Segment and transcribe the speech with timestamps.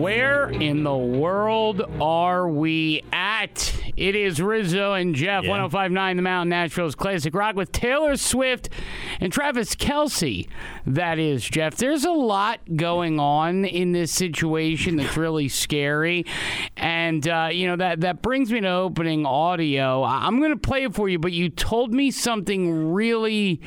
[0.00, 3.74] Where in the world are we at?
[3.98, 8.70] It is Rizzo and Jeff, 1059 The Mountain, Asheville's Classic Rock with Taylor Swift
[9.20, 10.48] and Travis Kelce.
[10.86, 11.76] That is, Jeff.
[11.76, 16.24] There's a lot going on in this situation that's really scary.
[16.78, 20.02] And, uh, you know, that, that brings me to opening audio.
[20.02, 23.60] I'm going to play it for you, but you told me something really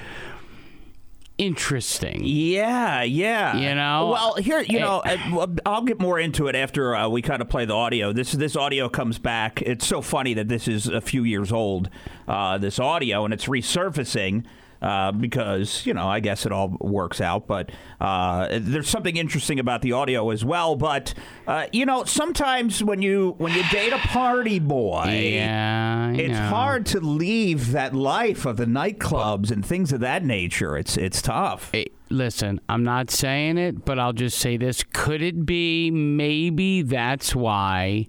[1.38, 2.22] interesting.
[2.24, 3.56] Yeah, yeah.
[3.58, 4.10] You know?
[4.12, 4.84] Well, here, you Hey.
[4.84, 8.14] know, uh, I'll get more into it after uh, we kind of play the audio.
[8.14, 9.62] This this audio comes back.
[9.62, 11.90] It's so funny that this is a few years old.
[12.28, 14.44] Uh, this audio and it's resurfacing.
[14.84, 19.58] Uh, because you know, I guess it all works out, but uh, there's something interesting
[19.58, 20.76] about the audio as well.
[20.76, 21.14] But
[21.48, 26.34] uh, you know, sometimes when you when you date a party boy, Yeah, I it's
[26.38, 26.48] know.
[26.50, 30.76] hard to leave that life of the nightclubs and things of that nature.
[30.78, 31.70] It's it's tough.
[31.72, 34.84] Hey, listen, I'm not saying it, but I'll just say this.
[34.92, 38.08] Could it be maybe that's why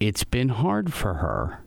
[0.00, 1.64] it's been hard for her?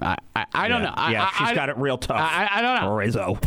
[0.00, 0.86] I, I, I don't yeah.
[0.88, 0.94] know.
[0.96, 2.18] I, yeah, I, she's I- got it real tough.
[2.20, 2.94] I, I don't know.
[2.94, 3.38] Rizzo.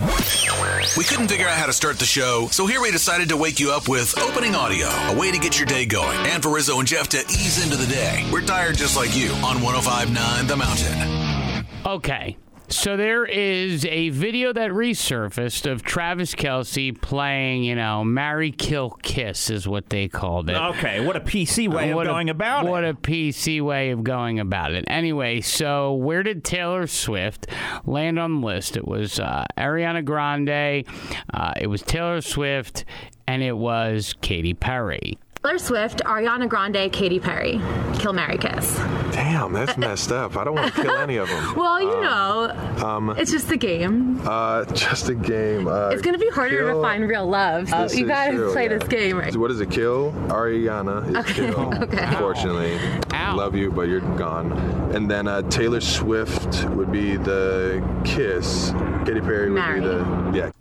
[0.97, 3.59] We couldn't figure out how to start the show, so here we decided to wake
[3.59, 6.17] you up with opening audio, a way to get your day going.
[6.27, 8.27] And for Rizzo and Jeff to ease into the day.
[8.31, 11.65] We're tired just like you on 1059 The Mountain.
[11.85, 12.37] Okay.
[12.71, 18.91] So there is a video that resurfaced of Travis Kelce playing, you know, Marry, Kill,
[19.03, 20.55] Kiss is what they called it.
[20.55, 22.87] Okay, what a PC way What of a- going about What it.
[22.87, 24.85] What a PC way of going about it.
[24.87, 27.47] Anyway, so where did Taylor Swift
[27.85, 28.77] land on the list?
[28.77, 30.85] It was uh, Ariana Grande,
[31.33, 32.85] uh, it was Taylor Swift,
[33.27, 35.17] and it was Katy Perry.
[35.43, 37.59] Taylor Swift, Ariana Grande, Katy Perry.
[37.97, 38.77] Kill Mary Kiss.
[39.11, 40.37] Damn, that's messed up.
[40.37, 41.55] I don't want to kill any of them.
[41.55, 44.21] Well, you know, it's just a game.
[44.23, 45.67] Uh, just a game.
[45.67, 47.69] Uh, It's gonna be harder kill- to find real love.
[47.69, 48.77] So you gotta true, play yeah.
[48.77, 49.33] this game right.
[49.33, 49.71] So what is it?
[49.71, 51.73] Kill Ariana is Okay, kill.
[51.83, 52.03] okay.
[52.05, 52.77] Unfortunately,
[53.11, 53.35] Ow.
[53.35, 54.51] love you, but you're gone.
[54.95, 58.71] And then uh, Taylor Swift would be the kiss.
[59.05, 59.79] Katy Perry would Marry.
[59.81, 60.51] be the yeah.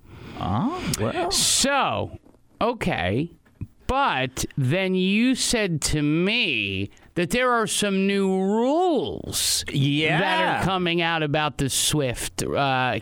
[0.41, 1.29] Oh.
[1.31, 2.19] So,
[2.63, 3.31] okay.
[3.91, 10.21] But then you said to me that there are some new rules Yeah.
[10.21, 12.47] that are coming out about the Swift uh,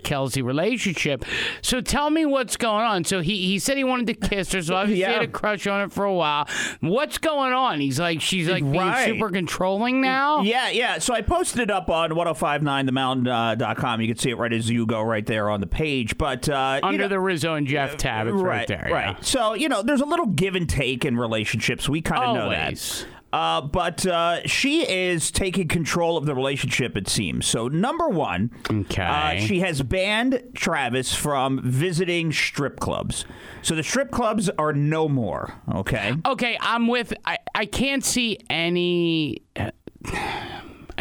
[0.03, 1.25] Kelce relationship.
[1.63, 3.05] So tell me what's going on.
[3.05, 5.13] So he, he said he wanted to kiss her, so obviously he Yeah.
[5.21, 6.49] had a crush on it for a while.
[6.81, 7.81] What's going on?
[7.81, 10.41] He's like, she's like being super controlling now?
[10.41, 10.99] Yeah, yeah.
[10.99, 14.01] So I posted it up on 1059themountain.com.
[14.01, 16.17] You can see it right as you go right there on the page.
[16.19, 18.89] But uh, you Under know- the Rizzo and Jeff tab, it's right, there.
[18.91, 19.17] Right.
[19.17, 19.21] yeah.
[19.21, 21.89] So, you know, there's a little give and take in relationships.
[21.89, 23.07] We kind of know that.
[23.33, 27.47] Uh, but uh, she is taking control of the relationship, it seems.
[27.47, 29.03] So, number one, Okay.
[29.03, 33.27] uh, she has banned Travis from visiting strip clubs.
[33.61, 36.15] So, the strip clubs are no more, okay?
[36.25, 37.13] Okay, I'm with.
[37.27, 39.43] I, I can't see any.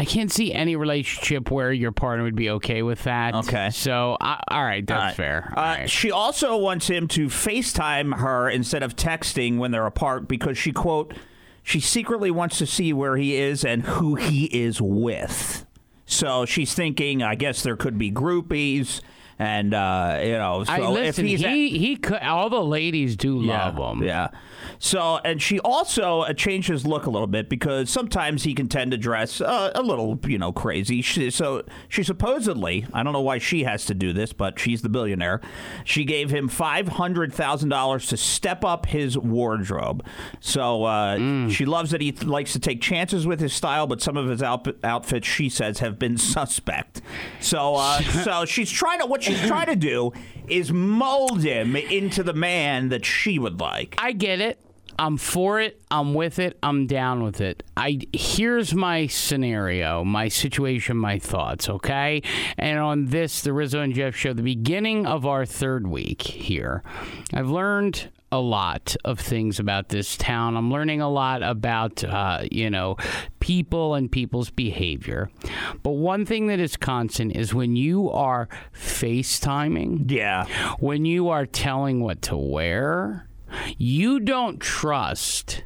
[0.00, 3.34] I can't see any relationship where your partner would be okay with that.
[3.34, 3.70] Okay.
[3.70, 5.52] So, I, all right, that's Uh, fair.
[5.56, 5.90] Uh, right.
[5.90, 10.70] She also wants him to FaceTime her instead of texting when they're apart because she,
[10.70, 11.14] quote,
[11.68, 15.66] she secretly wants to see where he is and who he is with.
[16.06, 19.02] So she's thinking, I guess there could be groupies.
[19.38, 21.24] And, uh, you know, so I listen.
[21.26, 22.18] if he's at- he he could.
[22.22, 24.02] All the ladies do yeah, love him.
[24.04, 24.28] Yeah.
[24.80, 28.68] So, and she also uh, changed his look a little bit because sometimes he can
[28.68, 31.02] tend to dress uh, a little, you know, crazy.
[31.02, 34.82] She, so she supposedly, I don't know why she has to do this, but she's
[34.82, 35.40] the billionaire.
[35.84, 40.04] She gave him five hundred thousand dollars to step up his wardrobe.
[40.40, 41.50] So uh, Mm.
[41.50, 44.28] she loves that he th- likes to take chances with his style, but some of
[44.28, 47.00] his outfit, outfits, she says, have been suspect.
[47.40, 50.12] So, uh, so she's trying to what she's trying to do
[50.48, 53.94] is mold him into the man that she would like.
[53.98, 54.58] I get it.
[54.98, 55.80] I'm for it.
[55.90, 56.58] I'm with it.
[56.60, 57.62] I'm down with it.
[57.76, 61.68] I here's my scenario, my situation, my thoughts.
[61.68, 62.22] Okay,
[62.56, 66.82] and on this, the Rizzo and Jeff show, the beginning of our third week here,
[67.32, 70.56] I've learned a lot of things about this town.
[70.56, 72.96] I'm learning a lot about, uh, you know,
[73.40, 75.30] people and people's behavior.
[75.82, 80.44] But one thing that is constant is when you are FaceTiming, Yeah.
[80.78, 83.28] when you are telling what to wear,
[83.78, 85.64] you don't trust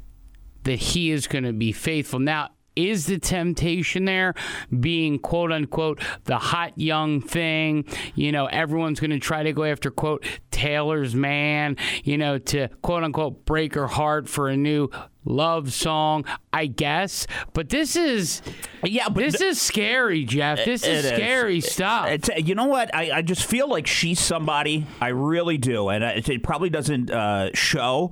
[0.64, 2.20] that he is going to be faithful.
[2.20, 4.34] Now, is the temptation there
[4.80, 7.84] being quote unquote the hot young thing?
[8.14, 12.68] You know, everyone's going to try to go after quote Taylor's man, you know, to
[12.82, 14.90] quote unquote break her heart for a new
[15.24, 17.26] love song, I guess.
[17.52, 18.42] But this is
[18.82, 20.64] Yeah, but this th- is scary, Jeff.
[20.64, 22.08] This is scary stuff.
[22.08, 22.94] It's, you know what?
[22.94, 24.86] I, I just feel like she's somebody.
[25.00, 28.10] I really do, and it, it probably doesn't uh, show.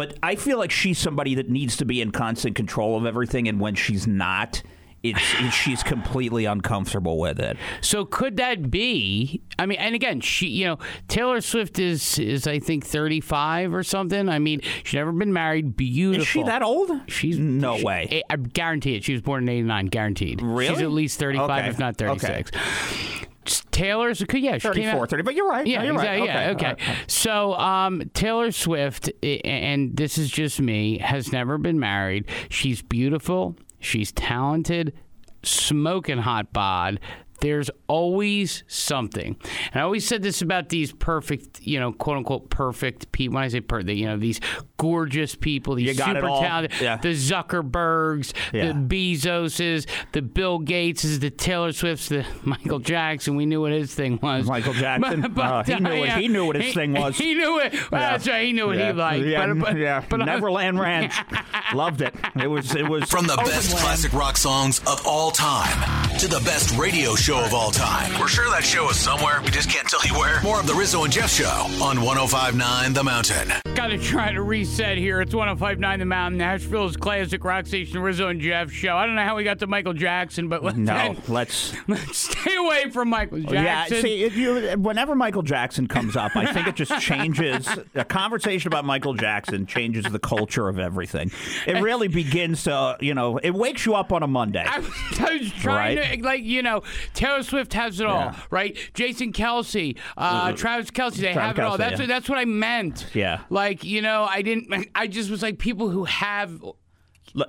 [0.00, 3.46] But I feel like she's somebody that needs to be in constant control of everything,
[3.48, 4.62] and when she's not,
[5.02, 7.58] it's, it's she's completely uncomfortable with it.
[7.82, 9.42] So could that be?
[9.58, 13.74] I mean, and again, she, you know, Taylor Swift is is I think thirty five
[13.74, 14.30] or something.
[14.30, 15.76] I mean, she's never been married.
[15.76, 16.22] Beautiful.
[16.22, 16.90] Is she that old?
[17.10, 18.22] She's no she- way.
[18.30, 19.04] I, guarantee it.
[19.04, 19.84] She was born in eighty nine.
[19.84, 20.40] Guaranteed.
[20.40, 20.68] Really?
[20.76, 21.68] She's at least thirty five, Okay.
[21.68, 22.50] if not thirty six.
[22.56, 23.26] Okay.
[23.70, 25.66] Taylor's yeah, she came 34, out, 30, but you're right.
[25.66, 26.18] Yeah, No, you're right.
[26.22, 26.26] exactly.
[26.26, 26.90] Yeah, Okay, okay.
[26.92, 27.10] right.
[27.10, 32.26] So, um, Taylor Swift, and this is just me, has never been married.
[32.50, 33.56] She's beautiful.
[33.80, 34.92] She's talented,
[35.42, 37.00] smoking hot bod.
[37.40, 39.36] There's always something.
[39.72, 43.34] And I always said this about these perfect, you know, quote unquote perfect people.
[43.36, 44.40] When I say perfect, you know, these
[44.76, 46.96] gorgeous people, these got super talented, Yeah.
[46.96, 48.68] the Zuckerbergs, Yeah.
[48.68, 53.36] the Bezoses, the Bill Gateses, the Taylor Swifts, the Michael Jackson.
[53.36, 54.46] We knew what his thing was.
[54.46, 55.34] Michael Jackson?
[55.40, 57.16] Uh, he knew what- he knew what his he- thing was.
[57.30, 57.72] He knew it.
[57.90, 58.44] Well, That's right.
[58.46, 58.92] He knew what yeah.
[58.92, 59.24] he liked.
[59.26, 60.04] Yeah, but, but, yeah.
[60.08, 61.14] but Neverland Ranch.
[61.74, 62.14] Loved it.
[62.40, 62.74] It was.
[62.74, 67.14] It was From the best classic rock songs of all time to the best radio
[67.14, 68.18] show of all time.
[68.18, 69.40] We're sure that show is somewhere.
[69.42, 70.42] We just can't tell you where.
[70.42, 71.46] More of the Rizzo and Jeff Show
[71.82, 73.52] on 1059 The Mountain.
[73.74, 75.20] Gotta try to reset here.
[75.20, 78.96] It's 1059 The Mountain, Asheville's classic rock station, Rizzo and Jeff show.
[78.96, 81.72] I don't know how we got to Michael Jackson, but let's, No, let's.
[81.88, 83.96] let's stay away from Michael oh, Jackson.
[83.96, 87.68] Yeah, see, if you, whenever Michael Jackson comes up, I think it just changes.
[87.94, 91.30] A conversation about Michael Jackson changes the culture of everything.
[91.66, 94.64] It really begins to, you know, it wakes you up on a Monday.
[94.66, 94.90] I was,
[95.20, 96.18] I was trying Right.
[96.18, 96.82] to, like, you know,
[97.20, 98.40] Taylor Swift has it all, Yeah.
[98.50, 98.78] right?
[98.94, 101.74] Jason Kelce, uh, Travis Kelce, they Travis have it all.
[101.74, 101.98] Kelce, That's yeah.
[101.98, 103.06] what, that's what I meant.
[103.12, 103.40] Yeah.
[103.50, 106.64] Like, you know, I didn't, I just was like people who have.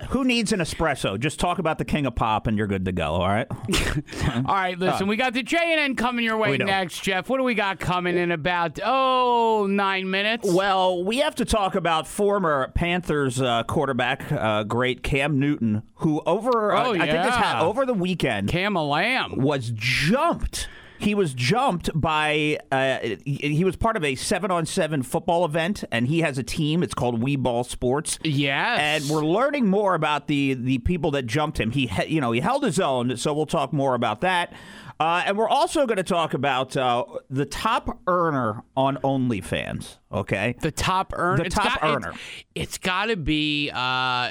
[0.10, 1.19] Who needs an espresso?
[1.19, 3.48] Just talk about the king of pop and you're good to go, all right?
[4.36, 7.30] All right, listen, we got the JNN coming your way Uh, next, Jeff.
[7.30, 10.48] What do we got coming in about, oh, nine minutes?
[10.51, 16.22] Well, we have to talk about former Panthers uh, quarterback, uh, great Cam Newton, who
[16.25, 17.42] over uh, Oh, I think this yeah.
[17.57, 19.38] ha- over the weekend Cam Lamb.
[19.38, 20.68] was jumped.
[21.01, 22.59] He was jumped by.
[22.71, 26.83] Uh, he, was part of a seven-on-seven football event, and he has a team.
[26.83, 28.19] It's called We Ball Sports.
[28.24, 28.80] Yes.
[29.03, 31.71] and we're learning more about the the people that jumped him.
[31.71, 33.18] He- you know, he held his own.
[33.18, 34.53] So we'll talk more about that.
[35.01, 39.98] Uh, and we're also going to talk about uh, the top earner on OnlyFans.
[40.12, 41.44] Okay, The top earner.
[41.44, 42.13] The top got, earner.
[42.53, 44.30] it's got to be, uh,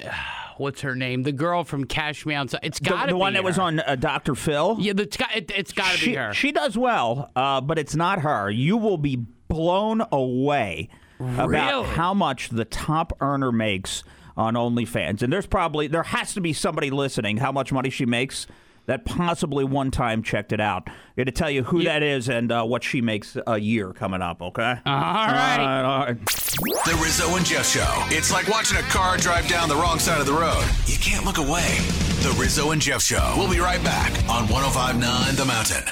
[0.58, 1.25] what's her name?
[1.25, 2.61] The girl from Cash Me Outside.
[2.62, 4.37] It's the, got to be the one that was on uh, Dr.
[4.37, 4.76] Phil.
[4.78, 6.32] Yeah, it's got, it, it's got to be her.
[6.32, 8.49] she does well, uh, but it's not her.
[8.49, 10.88] You will be blown away
[11.19, 14.05] about how much the top earner makes
[14.37, 15.20] on OnlyFans.
[15.22, 18.46] And there's probably there has to be somebody listening how much money she makes
[18.87, 20.85] that possibly one time checked it out.
[20.88, 23.93] I'm going to tell you who that is and uh, what she makes a year
[23.93, 24.43] coming up.
[24.43, 24.62] Okay.
[24.62, 25.82] all right.
[25.85, 26.27] all right.
[26.27, 27.88] The Rizzo and Jeff Show.
[28.09, 30.65] It's like watching a car drive down the wrong side of the road.
[30.87, 31.77] You can't look away.
[32.23, 33.35] The Rizzo and Jeff Show.
[33.37, 35.85] We'll be right back on 1059 The Mountain.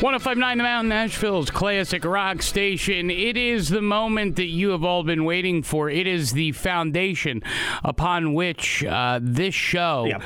[0.00, 3.08] 1059 The Mountain, Asheville's classic rock station.
[3.10, 5.88] It is the moment that you have all been waiting for.
[5.88, 7.42] It is the foundation
[7.82, 10.22] upon which uh, this show Yep.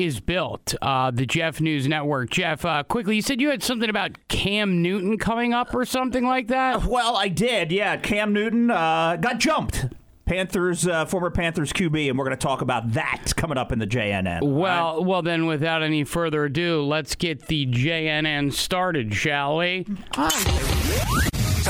[0.00, 0.74] Is built.
[0.80, 2.30] Uh, the Jeff News Network.
[2.30, 6.24] Jeff, uh, quickly, you said you had something about Cam Newton coming up or something
[6.24, 6.84] like that?
[6.84, 7.70] Well, I did.
[7.70, 9.86] Yeah, Cam Newton uh, got jumped.
[10.24, 13.80] Panthers, uh, former Panthers QB, and we're going to talk about that coming up in
[13.80, 14.42] the JNN.
[14.42, 19.86] Well, well, then, without any further ado, let's get the JNN started, shall we?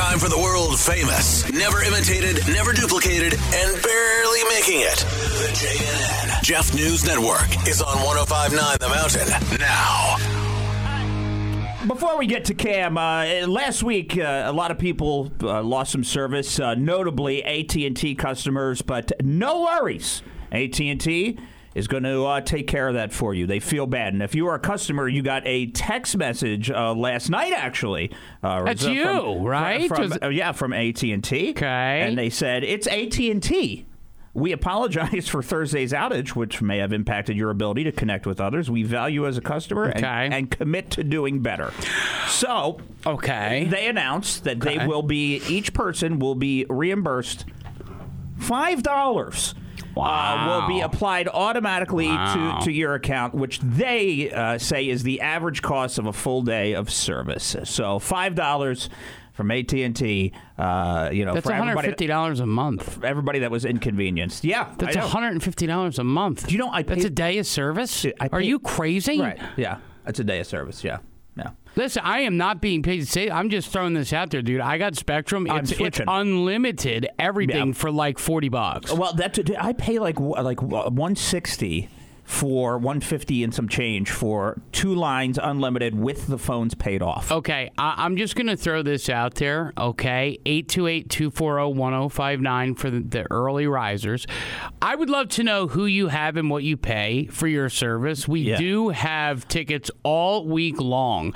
[0.00, 4.97] Time for the world famous, never imitated, never duplicated, and barely making it.
[4.97, 6.42] The JNN.
[6.42, 9.28] Jeff News Network is on 1059 The Mountain
[9.59, 10.16] now.
[11.87, 15.92] Before we get to Cam, uh, last week uh, a lot of people uh, lost
[15.92, 18.80] some service, uh, notably AT&T customers.
[18.80, 21.38] But no worries, AT&T
[21.74, 23.46] is going to uh, take care of that for you.
[23.46, 26.92] They feel bad, and if you are a customer, you got a text message uh,
[26.94, 28.10] last night actually.
[28.42, 29.88] Uh, That's from- you, from- right?
[29.88, 31.50] From, Was- uh, yeah, from AT&T.
[31.50, 32.02] Okay.
[32.02, 33.86] and they said it's AT&T.
[34.32, 38.70] We apologize for Thursday's outage, which may have impacted your ability to connect with others.
[38.70, 41.72] We value as a customer and, and commit to doing better.
[42.28, 43.66] So Okay.
[43.68, 44.78] they announced that Okay.
[44.78, 47.44] they will be each person will be reimbursed
[48.38, 49.54] five dollars.
[49.96, 52.58] Uh, will be applied automatically Wow.
[52.60, 56.42] to, to your account, which they uh, say is the average cost of a full
[56.42, 57.56] day of service.
[57.64, 58.88] So five dollars
[59.32, 60.32] from AT and T.
[60.58, 63.02] Uh, you know, That's $150 a month.
[63.02, 64.44] everybody that was inconvenienced.
[64.44, 66.46] Yeah, That's $150 a month.
[66.46, 68.04] Do you know I That's a day of service?
[68.20, 69.18] I Are you crazy?
[69.18, 69.38] Right.
[69.56, 70.84] Yeah, that's a day of service.
[70.84, 70.99] Yeah.
[71.76, 73.30] Listen, I am not being paid to say.
[73.30, 74.60] I'm just throwing this out there, dude.
[74.60, 75.48] I got Spectrum.
[75.50, 76.06] I'm It's, it's switching.
[76.08, 77.74] unlimited everything Yeah.
[77.74, 78.92] for like forty bucks.
[78.92, 81.88] Well, that's I pay like like 160
[82.30, 87.32] for 150 and some change for two lines unlimited with the phones paid off.
[87.32, 90.38] Okay, I, I'm just going to throw this out there, okay?
[90.46, 94.28] 828-240-1059 for the, the early risers.
[94.80, 98.28] I would love to know who you have and what you pay for your service.
[98.28, 98.58] We Yeah.
[98.58, 101.34] do have tickets all week long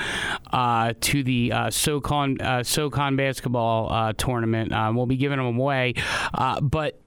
[0.52, 4.72] uh, to the uh, SoCon, uh, SoCon basketball uh, tournament.
[4.72, 5.94] Uh, we'll be giving them away,
[6.34, 7.00] uh, but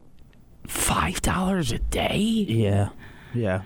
[0.67, 2.17] $5 a day?
[2.17, 2.89] Yeah,
[3.33, 3.61] yeah.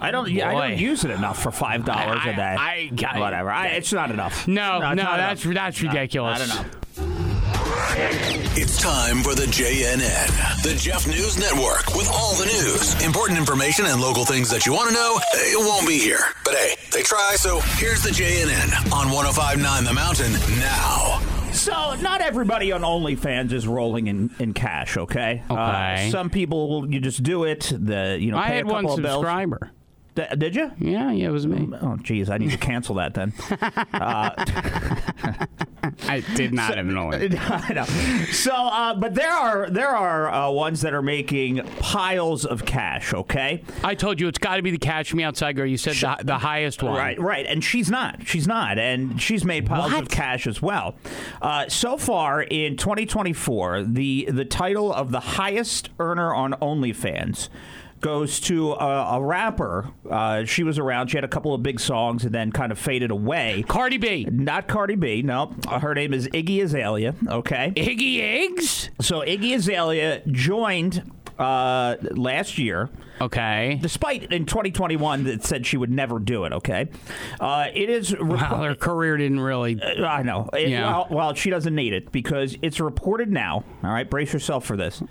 [0.00, 0.30] I don't.
[0.30, 2.56] Yeah, I don't use it enough for five dollars a day.
[2.58, 3.50] I got- whatever.
[3.50, 4.46] I, it's not enough.
[4.48, 5.54] No, it's no, not that's enough.
[5.54, 6.38] that's No, ridiculous.
[6.48, 6.76] Not enough.
[8.56, 13.86] It's time for the JNN, the Jeff News Network, with all the news, important information,
[13.86, 15.18] and local things that you want to know.
[15.34, 17.34] It won't be here, but hey, they try.
[17.36, 21.20] So here's the JNN on 105.9 The Mountain now.
[21.52, 24.96] So, not everybody on OnlyFans is rolling in, in cash.
[24.96, 25.42] Okay.
[25.50, 26.06] Okay.
[26.08, 27.72] Uh, some people you just do it.
[27.76, 29.24] The you know I had a couple one of bills.
[30.14, 30.72] D- did you?
[30.78, 31.68] Yeah, yeah, it was me.
[31.80, 33.32] Oh, geez, I need to cancel that then.
[36.08, 36.96] I did not have an.
[37.38, 37.84] I know.
[38.32, 43.14] So, uh, but there are there are uh, ones that are making piles of cash.
[43.14, 43.62] Okay.
[43.84, 45.66] I told you it's got to be the Cash Me Outside girl.
[45.66, 46.94] You said the, the highest one.
[46.96, 48.26] Right, right, and she's not.
[48.26, 50.02] She's not, and she's made piles What?
[50.02, 50.96] of cash as well.
[51.40, 57.48] Uh, so far in 2024, the the title of the highest earner on OnlyFans
[58.00, 59.90] goes to a, a rapper.
[60.08, 61.08] Uh, she was around.
[61.08, 63.64] She had a couple of big songs, and then kind of faded away.
[63.68, 64.26] Cardi B.
[64.30, 65.22] Not Cardi B.
[65.22, 67.14] No, her name is Iggy Azalea.
[67.26, 67.72] Okay.
[67.76, 68.90] Iggy Eggs?
[69.00, 72.90] So Iggy Azalea joined uh, last year.
[73.20, 73.78] Okay.
[73.82, 76.54] Despite in 2021 that said she would never do it.
[76.54, 76.88] Okay,
[77.38, 78.16] uh, it is.
[78.18, 79.78] Well, her career didn't really.
[79.82, 80.48] I know.
[80.54, 80.86] It- Yeah.
[80.86, 83.64] well, well, she doesn't need it because it's reported now.
[83.84, 85.02] All right, brace yourself for this.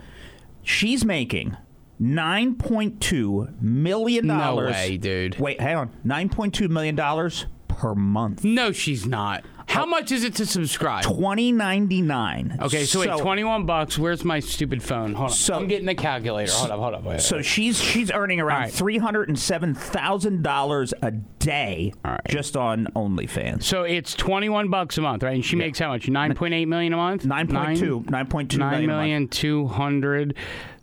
[0.64, 1.56] She's making.
[2.00, 4.72] Nine point two million dollars.
[4.72, 5.38] No way, dude.
[5.38, 5.92] Wait, hang on.
[6.04, 8.44] Nine point two million dollars per month.
[8.44, 9.44] No, she's not.
[9.68, 9.88] How oh.
[9.88, 11.04] much is it to subscribe?
[11.04, 12.58] Twenty ninety nine.
[12.60, 14.00] Okay, so, wait, 21 bucks.
[14.00, 15.14] Where's my stupid phone?
[15.14, 15.36] Hold on.
[15.36, 16.52] So- I'm getting the calculator.
[16.52, 17.04] Hold up, hold up.
[17.04, 17.46] Wait, So wait.
[17.46, 18.72] she's she's earning around right.
[18.72, 22.20] three hundred and seven thousand dollars a day right.
[22.30, 23.64] just on OnlyFans.
[23.64, 25.36] So it's 21 bucks a month, right?
[25.36, 26.08] And she makes how much?
[26.08, 27.24] 9.8 million a month?
[27.26, 28.88] 9.2 9.2 Nine million a month.
[28.88, 30.36] million two hundred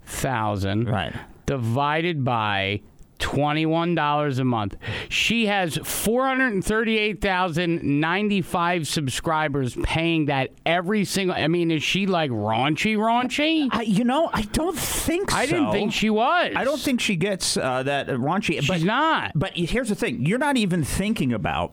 [0.07, 0.89] thousand.
[0.89, 1.15] Right.
[1.47, 2.81] Divided by
[3.19, 4.77] twenty-one dollars a month.
[5.09, 11.37] She has four hundred and thirty-eight thousand ninety-five subscribers paying that every single.
[11.37, 13.69] I mean, is she like raunchy, raunchy?
[13.71, 15.37] I, you know, I don't think so.
[15.37, 16.53] I didn't think she was.
[16.57, 18.61] I don't think she gets uh, that raunchy.
[18.61, 19.33] she's but, not.
[19.35, 21.73] But here's the thing: you're not even thinking about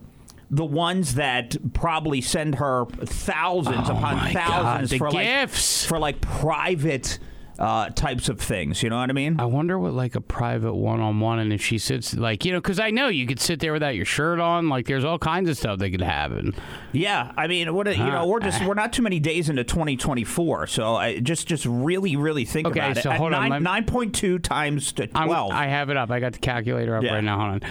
[0.50, 5.84] the ones that probably send her thousands Oh upon my God, thousands for gifts.
[5.84, 7.18] like for like private
[7.60, 8.82] uh, types of things.
[8.84, 9.40] You know what I mean?
[9.40, 12.80] I wonder what like a private one-on-one, and if she sits like you know, because
[12.80, 14.70] I know you could sit there without your shirt on.
[14.70, 16.54] Like there's all kinds of stuff that could happen.
[16.92, 20.68] Yeah, I mean, what you know, we're just we're not too many days into 2024,
[20.68, 23.14] so I just just really really think Okay, about so it.
[23.14, 25.52] At hold on, 9.2 times to I'm- 12.
[25.52, 26.10] I have it up.
[26.12, 27.14] I got the calculator up Yeah.
[27.16, 27.38] right now.
[27.40, 27.62] Hold on.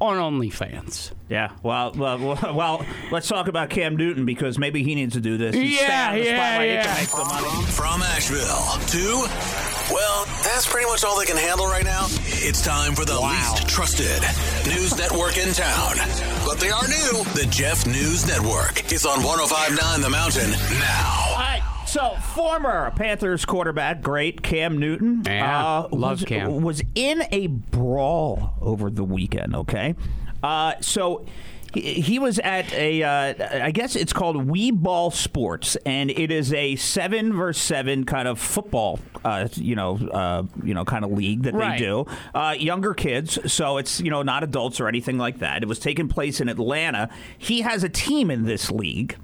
[0.00, 1.12] on OnlyFans.
[1.28, 5.20] yeah, well, well, well, well, let's talk about Cam Newton because maybe he needs to
[5.20, 5.54] do this.
[5.56, 6.68] and Yeah, out of the yeah, spotlight.
[6.68, 6.82] Yeah.
[6.84, 7.66] can make the money.
[7.72, 12.06] From Asheville to, well, that's pretty much all they can handle right now.
[12.44, 14.22] It's time for the least trusted
[14.66, 15.96] news network in town.
[16.44, 17.24] But they are new.
[17.34, 21.75] The Jeff News Network is on 1059 The Mountain now.
[21.86, 26.62] So, former Panthers quarterback, great Cam Newton, Yeah, uh, love was, Cam.
[26.62, 29.54] was in a brawl over the weekend.
[29.54, 29.94] Okay,
[30.42, 31.24] uh, so
[31.72, 36.30] he, he was at a, uh, I guess it's called We Ball Sports, and it
[36.30, 41.04] is a seven versus seven kind of football, uh, you know, uh, you know, kind
[41.04, 41.78] of league that Right.
[41.78, 42.04] they do.
[42.34, 45.62] Uh, younger kids, so it's you know not adults or anything like that.
[45.62, 47.08] It was taking place in Atlanta.
[47.38, 49.16] He has a team in this league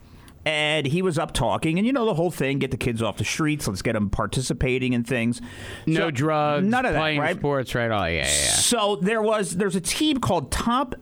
[0.44, 3.16] and he was up talking, and you know the whole thing: get the kids off
[3.16, 5.40] the streets, let's get them participating in things.
[5.86, 7.36] No So, drugs, none of that, playing right?
[7.36, 7.90] sports, right?
[7.90, 8.26] Oh, yeah, yeah, yeah.
[8.26, 10.94] So there was there's a team called Top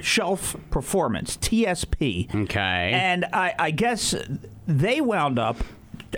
[0.00, 2.34] Shelf Performance (TSP).
[2.44, 2.90] Okay.
[2.94, 4.14] and I, I guess
[4.66, 5.56] they wound up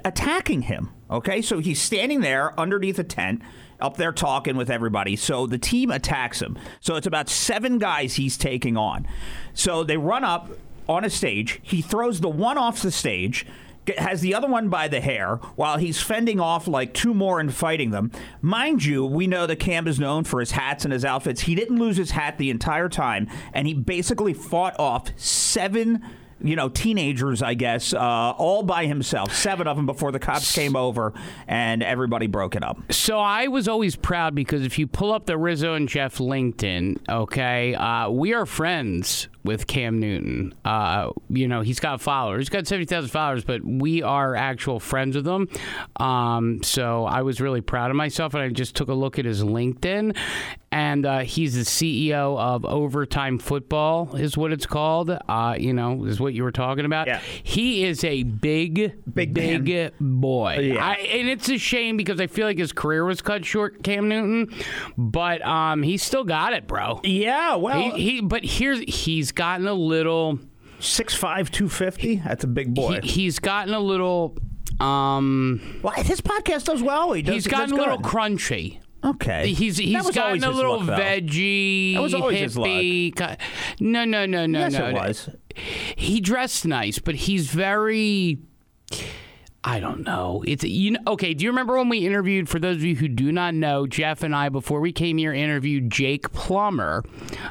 [0.05, 0.91] attacking him.
[1.11, 3.43] Okay, so he's standing there underneath a tent.
[3.79, 5.17] Up there talking with everybody.
[5.17, 6.59] So the team attacks him.
[6.81, 9.07] So it's about seven guys he's taking on.
[9.53, 10.49] So they run up
[10.89, 11.61] on a stage.
[11.63, 13.47] He throws the one off the stage
[13.99, 17.53] has the other one by the hair while he's fending off like two more and
[17.53, 18.11] fighting them.
[18.41, 21.43] Mind you, we know that Cam is known for his hats and his outfits.
[21.43, 26.05] He didn't lose his hat the entire time, and he basically fought off seven
[26.39, 30.55] you know, teenagers, I guess, uh, all by himself, seven of them before the cops
[30.55, 31.15] came over
[31.49, 32.93] and everybody broke it up.
[32.93, 37.09] So I was always proud because if you pull up the Rizzo and Jeff LinkedIn,
[37.09, 40.53] okay, uh, we are friends with Cam Newton.
[40.65, 42.41] Uh, you know, he's got followers.
[42.43, 45.49] He's got 70,000 followers, but we are actual friends with him.
[45.97, 49.25] Um, so I was really proud of myself, and I just took a look at
[49.25, 50.17] his LinkedIn.
[50.73, 55.09] And uh, he's the CEO of Overtime Football, is what it's called.
[55.11, 57.07] Uh, you know, is what you were talking about.
[57.07, 57.21] Yeah.
[57.43, 58.75] He is a big,
[59.15, 59.93] Big big man.
[60.01, 60.59] boy.
[60.75, 60.85] Yeah.
[60.85, 64.09] I, and it's a shame because I feel like his career was cut short, Cam
[64.09, 64.53] Newton.
[64.99, 67.01] But um, he's still got it, bro.
[67.05, 70.41] Yeah, well, He, he but here's he's gotten a little
[70.81, 72.17] 6'5", 250.
[72.25, 73.01] That's a big boy.
[73.03, 74.37] he, he's gotten a little
[74.81, 77.13] um well, his podcast does well.
[77.13, 78.07] He does, he's gotten a little good.
[78.11, 78.81] crunchy.
[79.05, 79.53] Okay.
[79.53, 82.67] He's he's gotten a little look, veggie, That was always his look.
[83.79, 84.89] No, no, no, no, Yes, no.
[84.89, 85.29] it was.
[85.95, 88.39] He dressed nice, but he's very.
[89.67, 90.45] I don't know.
[90.47, 91.01] It's you know.
[91.09, 92.49] Okay, do you remember when we interviewed?
[92.49, 95.33] For those of you who do not know, Jeff and I before we came here
[95.33, 97.03] interviewed Jake Plummer,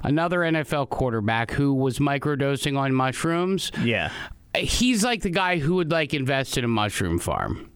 [0.02, 3.70] another NFL quarterback who was microdosing on mushrooms.
[3.84, 4.12] Yeah.
[4.56, 7.70] He's like the guy who would like invest in a mushroom farm.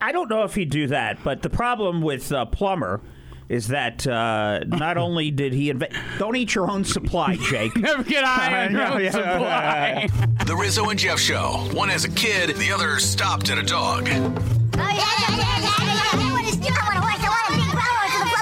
[0.00, 3.00] I don't know if he'd do that, but the problem with uh, Plummer
[3.48, 7.76] is that uh, not only did he invent, don't eat your own supply, Jake.
[7.76, 10.08] Never get high on your own supply.
[10.46, 11.68] The Rizzo and Jeff Show.
[11.72, 14.08] One as a kid, the other stopped at a dog.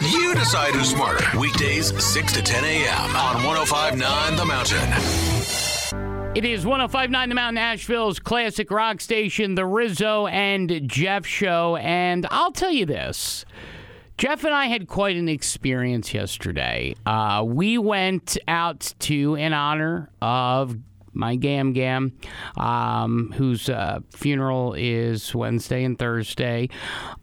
[0.03, 1.25] You decide who's smarter.
[1.39, 3.17] Weekdays, 6 to 10 a.m.
[3.17, 6.37] on 1059 The Mountain.
[6.37, 11.77] It is 1059 The Mountain, Asheville's classic rock station, The Rizzo and Jeff Show.
[11.77, 13.45] And I'll tell you this
[14.23, 16.95] Jeff and I had quite an experience yesterday.
[17.05, 20.77] Uh, we went out to, in honor of
[21.13, 22.13] my Gam Gam,
[22.57, 26.69] um, whose uh, funeral is Wednesday and Thursday.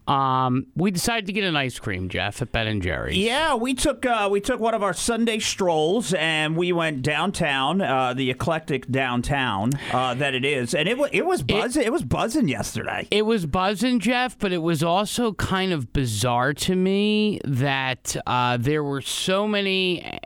[0.07, 3.17] Um, we decided to get an ice cream, Jeff, at Ben and Jerry's.
[3.17, 7.81] Yeah, we took uh, we took one of our Sunday strolls and we went downtown,
[7.81, 11.83] uh, the eclectic downtown uh, that it is, and it it was buzzing.
[11.83, 13.07] It, was buzzing yesterday.
[13.11, 18.57] It was buzzing, Jeff, but it was also kind of bizarre to me that uh,
[18.57, 20.19] there were so many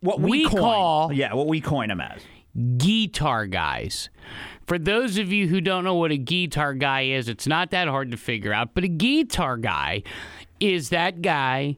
[0.00, 2.20] What we, we call- yeah, what we coin them as.
[2.76, 4.10] Guitar guys.
[4.66, 7.88] For those of you who don't know what a guitar guy is, it's not that
[7.88, 8.74] hard to figure out.
[8.74, 10.02] But a guitar guy
[10.60, 11.76] is that guy,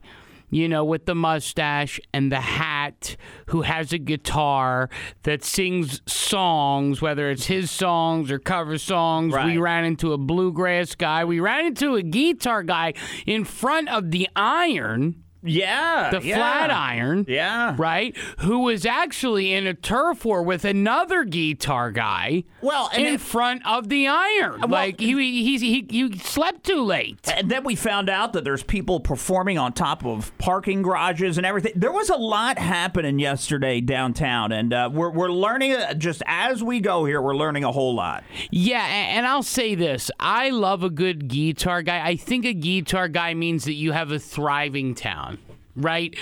[0.50, 4.90] you know, with the mustache and the hat who has a guitar
[5.22, 9.32] that sings songs, whether it's his songs or cover songs.
[9.46, 11.24] We ran into a bluegrass guy.
[11.24, 12.92] We ran into a guitar guy
[13.26, 15.21] in front of the iron.
[15.42, 16.36] Yeah, the yeah.
[16.36, 17.24] flat iron.
[17.28, 17.74] Yeah.
[17.78, 18.16] Right?
[18.40, 22.44] Who was actually in a turf war with another guitar guy.
[22.60, 24.60] Well, and in front of the iron.
[24.62, 27.18] like he he he he slept too late.
[27.36, 31.46] And then we found out that there's people performing on top of parking garages and
[31.46, 31.72] everything.
[31.74, 36.62] There was a lot happening yesterday downtown, and uh, we're, we're learning uh, just as
[36.62, 37.20] we go here.
[37.20, 38.22] We're learning a whole lot.
[38.50, 40.10] Yeah, a- and I'll say this.
[40.20, 42.06] I love a good guitar guy.
[42.06, 45.31] I think a guitar guy means that you have a thriving town,
[45.76, 46.14] right?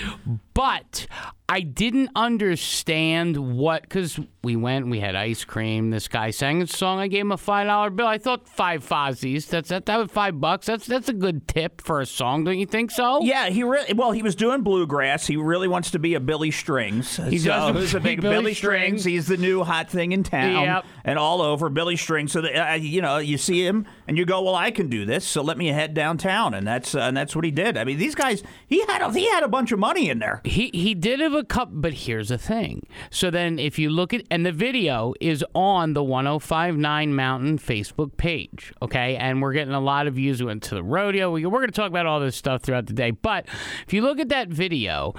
[0.53, 1.07] But
[1.47, 5.89] I didn't understand what because we went, we had ice cream.
[5.89, 6.99] This guy sang a song.
[6.99, 8.07] I gave him a five dollar bill.
[8.07, 9.47] I thought five fozzies.
[9.47, 9.85] That's that.
[9.85, 10.65] That was five bucks.
[10.67, 12.43] That's that's a good tip for a song.
[12.43, 13.21] Don't you think so?
[13.21, 14.11] Yeah, he really well.
[14.11, 15.25] He was doing bluegrass.
[15.27, 17.17] He really wants to be a Billy Strings.
[17.17, 19.01] He does He's a big Billy Billy, Strings.
[19.01, 19.03] Strings.
[19.05, 20.85] He's the new hot thing in town Yep.
[21.05, 22.31] and all over Billy Strings.
[22.31, 25.05] So that, uh, you know, you see him and you go, "Well, I can do
[25.05, 27.77] this." So let me head downtown, and that's uh, and that's what he did.
[27.77, 28.43] I mean, these guys.
[28.67, 30.40] He had a, he had a bunch of money in there.
[30.43, 32.87] He he did have a cup, but here's the thing.
[33.09, 38.17] So then, if you look at and the video is on the 1059 Mountain Facebook
[38.17, 40.39] page, okay, and we're getting a lot of views.
[40.39, 41.31] We went to the rodeo.
[41.31, 43.11] We, we're going to talk about all this stuff throughout the day.
[43.11, 43.47] But
[43.85, 45.13] if you look at that video,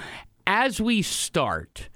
[0.46, 1.88] as we start.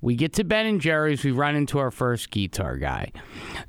[0.00, 1.22] We get to Ben and Jerry's.
[1.22, 3.12] We run into our first guitar guy.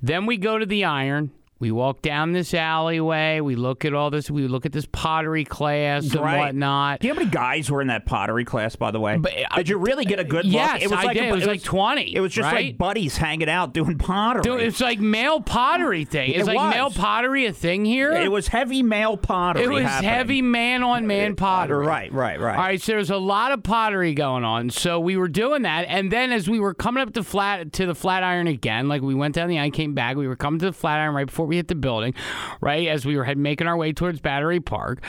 [0.02, 1.32] Then we go to the iron.
[1.64, 3.40] We walk down this alleyway.
[3.40, 4.30] We look at all this.
[4.30, 7.00] We look at this pottery class and whatnot.
[7.00, 9.16] Do you know how many guys were in that pottery class, by the way?
[9.16, 10.54] But, uh, did you really get a good look?
[10.54, 11.24] yes, it was I like did.
[11.24, 12.66] A, It was like 20, It was just right?
[12.66, 14.44] like buddies hanging out doing pottery.
[14.44, 16.32] Dude, it's like male pottery thing.
[16.34, 16.74] Is It like was.
[16.76, 18.12] male pottery a thing here?
[18.12, 19.64] it was heavy male pottery.
[19.64, 20.10] It was happening.
[20.10, 21.88] heavy man on man pottery.
[21.88, 22.58] Right, right, right.
[22.58, 24.70] All right, so there's a lot of pottery going on.
[24.70, 27.86] So we were doing that, and then as we were coming up to flat to
[27.86, 30.18] the Flatiron again, like we went down the I came back.
[30.18, 32.14] We were coming to the Flatiron right before we hit the building,
[32.62, 35.02] right as we were head making our way towards Battery Park,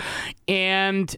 [0.48, 1.14] and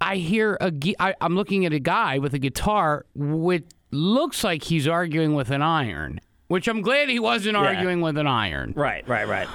[0.00, 0.72] I hear a.
[0.98, 5.50] I, I'm looking at a guy with a guitar, which looks like he's arguing with
[5.50, 6.20] an iron.
[6.48, 8.72] Which I'm glad he wasn't arguing with an iron.
[8.74, 9.48] Right, right, right.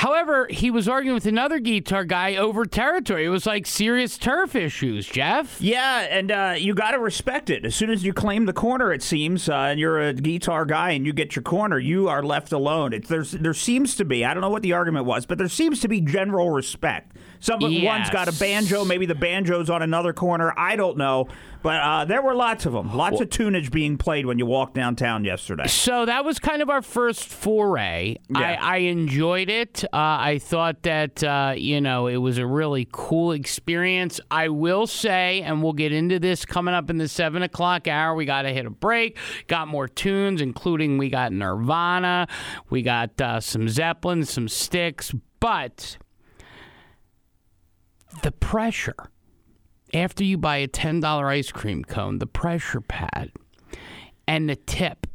[0.00, 3.26] However, he was arguing with another guitar guy over territory.
[3.26, 5.60] It was like serious turf issues, Jeff.
[5.60, 7.66] Yeah, and uh, you got to respect it.
[7.66, 10.92] As soon as you claim the corner, it seems, uh, and you're a guitar guy
[10.92, 12.94] and you get your corner, you are left alone.
[12.94, 15.50] It, there's, there seems to be, I don't know what the argument was, but there
[15.50, 17.14] seems to be general respect.
[17.40, 20.54] Some one's got a banjo, maybe the banjo's on another corner.
[20.56, 21.28] I don't know,
[21.62, 24.74] but uh, there were lots of them, lots of tunage being played when you walked
[24.74, 25.66] downtown yesterday.
[25.66, 28.16] So that was kind of our first foray.
[28.34, 28.58] I, Yeah.
[28.60, 29.84] I enjoyed it.
[29.84, 34.20] Uh, I thought that, uh, you know, it was a really cool experience.
[34.30, 38.14] I will say, and we'll get into this coming up in the 7 o'clock hour,
[38.14, 39.18] we got to hit a break.
[39.46, 42.26] Got more tunes, including we got Nirvana,
[42.70, 45.98] we got uh, some Zeppelin, some Styx, but
[48.22, 49.10] the pressure
[49.94, 53.30] after you buy a $10 ice cream cone, the pressure pad
[54.26, 55.06] and the tip.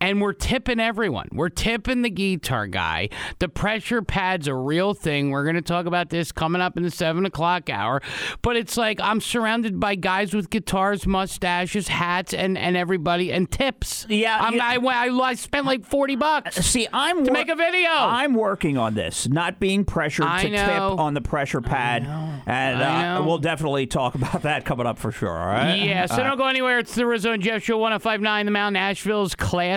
[0.00, 1.28] And we're tipping everyone.
[1.32, 3.08] We're tipping the guitar guy.
[3.38, 5.30] The pressure pad's a real thing.
[5.30, 8.02] We're going to talk about this coming up in the seven o'clock hour.
[8.42, 13.50] But it's like I'm surrounded by guys with guitars, mustaches, hats, and, and everybody, and
[13.50, 14.06] tips.
[14.08, 16.56] Yeah, I'm, you- I, I, I spent like 40 bucks.
[16.56, 17.88] See, I'm To wor- make a video.
[17.90, 20.90] I'm working on this, not being pressured I to know.
[20.90, 22.02] tip on the pressure pad,
[22.46, 25.30] and uh, we'll definitely talk about that coming up for sure.
[25.30, 25.74] All right?
[25.76, 26.78] Yeah, so don't go anywhere.
[26.78, 29.34] It's the Rizzo and Jeff Show, 1059 The Mountain, Asheville's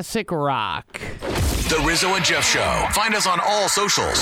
[0.10, 1.00] classic rock.
[1.70, 2.88] The Rizzo and Jeff Show.
[2.94, 4.18] Find us on all socials.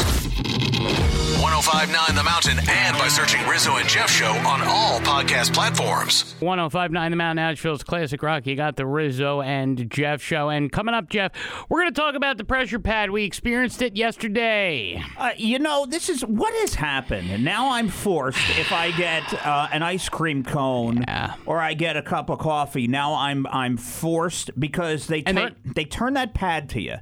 [1.41, 6.33] 1059 The Mountain and by searching Rizzo and Jeff Show on all podcast platforms.
[6.39, 8.47] 1059 The Mountain, Asheville's classic rock.
[8.47, 10.49] You got the Rizzo and Jeff Show.
[10.49, 11.31] And coming up, Jeff,
[11.69, 13.11] we're going to talk about the pressure pad.
[13.11, 15.03] We experienced it yesterday.
[15.15, 18.39] Uh, you know, this is what has happened, and now I'm forced.
[18.57, 21.35] If I get uh, an ice cream cone Yeah.
[21.45, 25.55] or I get a cup of coffee, now I'm I'm forced because they And turn
[25.75, 26.95] they, turn that pad to you,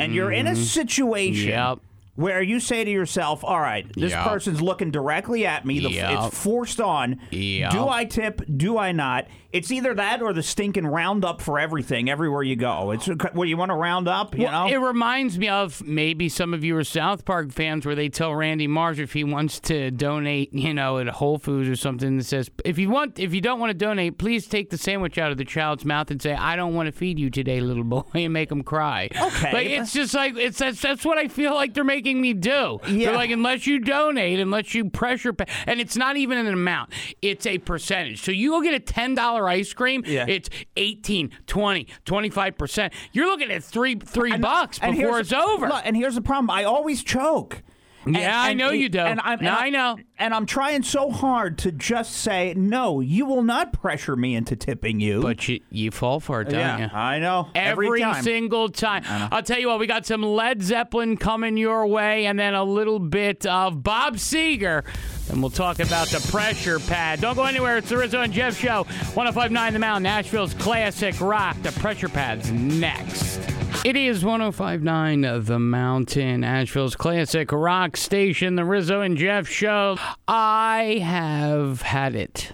[0.00, 1.50] and you're in a situation.
[1.50, 1.70] Mm-hmm.
[1.70, 1.78] Yep.
[2.18, 4.24] Where you say to yourself, "All right, this Yep.
[4.26, 5.78] person's looking directly at me.
[5.78, 6.10] The, Yep.
[6.24, 7.20] It's forced on.
[7.30, 7.70] Yep.
[7.70, 8.42] Do I tip?
[8.56, 9.28] Do I not?
[9.50, 12.90] It's either that or the stinking roundup for everything everywhere you go.
[12.90, 14.36] It's what you want to round up.
[14.36, 17.86] You Well, know, it reminds me of maybe some of you are South Park fans
[17.86, 21.66] where they tell Randy Marsh if he wants to donate, you know, at Whole Foods
[21.68, 24.68] or something that says, if you want, if you don't want to donate, please take
[24.68, 27.30] the sandwich out of the child's mouth and say, I don't want to feed you
[27.30, 29.08] today, little boy, and make him cry.
[29.18, 32.34] Okay, Like, it's just like, it's that's, that's what I feel like they're making me
[32.34, 32.80] do.
[32.86, 33.06] Yeah.
[33.06, 36.92] They're like, unless you donate, unless you pressure, pa- and it's not even an amount,
[37.22, 38.20] it's a percentage.
[38.20, 40.24] So you go get a $10 ice cream, Yeah.
[40.26, 42.92] it's 18, 20, 25%.
[43.12, 45.68] You're looking at three, three And- bucks and before it's over.
[45.68, 47.62] Look, and here's the problem: I always choke.
[48.06, 49.00] Yeah, I know you do.
[49.00, 49.98] And I'm, No, and I know.
[50.18, 54.56] And I'm trying so hard to just say, no, you will not pressure me into
[54.56, 55.20] tipping you.
[55.20, 56.88] But you, you fall for it, don't yeah, you?
[56.96, 57.48] I know.
[57.54, 58.22] Every, time.
[58.22, 59.02] single time.
[59.30, 62.64] I'll tell you what, we got some Led Zeppelin coming your way and then a
[62.64, 64.84] little bit of Bob Seger.
[65.30, 67.20] And we'll talk about the pressure pad.
[67.20, 67.76] Don't go anywhere.
[67.78, 68.84] It's the Rizzo and Jeff Show.
[69.14, 71.60] 1059 The Mountain, Asheville's classic rock.
[71.62, 73.38] The pressure pad's next.
[73.84, 79.98] It is 1059 The Mountain, Asheville's classic rock station, The Rizzo and Jeff Show.
[80.26, 82.52] I have had it.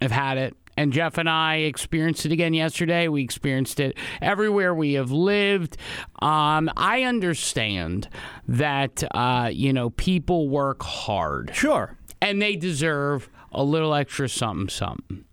[0.00, 0.54] I've had it.
[0.76, 3.08] And Jeff and I experienced it again yesterday.
[3.08, 5.76] We experienced it everywhere we have lived.
[6.20, 8.08] Um, I understand
[8.48, 11.96] that, uh, you know, people work hard Sure.
[12.20, 15.24] and they deserve a little extra something, something.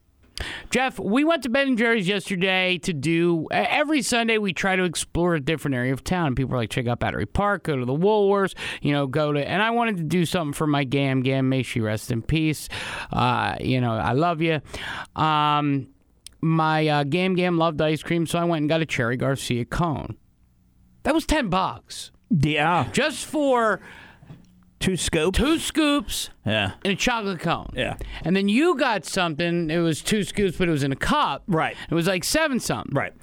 [0.71, 3.47] Jeff, we went to Ben and Jerry's yesterday to do.
[3.51, 6.27] Every Sunday, we try to explore a different area of town.
[6.27, 9.31] And people are like, check out Battery Park, go to the Woolworths, you know, go
[9.31, 9.47] to.
[9.47, 11.49] And I wanted to do something for my Gam Gam.
[11.49, 12.67] May she rest in peace.
[13.11, 14.59] Uh, you know, I love you.
[15.15, 15.87] Um,
[16.41, 19.65] my uh, Gam Gam loved ice cream, so I went and got a Cherry Garcia
[19.65, 20.17] cone.
[21.03, 22.87] That was 10 bucks Yeah.
[22.91, 23.79] just for
[24.83, 25.37] Two scoops.
[25.39, 26.73] two scoops Yeah.
[26.83, 27.69] and a chocolate cone.
[27.73, 27.95] Yeah.
[28.23, 31.43] And then you got something, it was two scoops, but it was in a cup.
[31.47, 31.75] Right.
[31.89, 32.93] It was like seven something.
[32.93, 33.13] Right.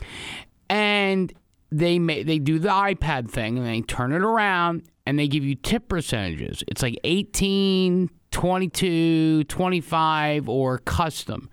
[0.71, 1.33] And
[1.71, 5.45] they may, they do the iPad thing and they turn it around and they give
[5.45, 6.65] you tip percentages.
[6.67, 11.51] It's like 18, 22, 25 or custom.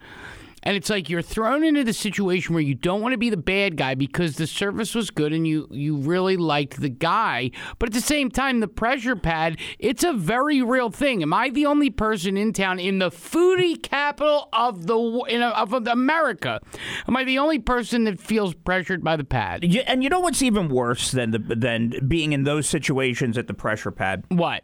[0.68, 3.38] And it's like you're thrown into the situation where you don't want to be the
[3.38, 7.88] bad guy because the service was good and you you really liked the guy, but
[7.88, 11.22] at the same time the pressure pad, it's a very real thing.
[11.22, 14.98] Am I the only person in town in the foodie capital of the
[15.30, 16.60] in, of America?
[17.08, 19.64] Am I the only person that feels pressured by the pad?
[19.64, 23.48] You, and you know what's even worse than the than being in those situations at
[23.48, 24.26] the pressure pad?
[24.28, 24.64] What?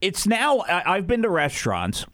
[0.00, 2.04] It's now I, I've been to restaurants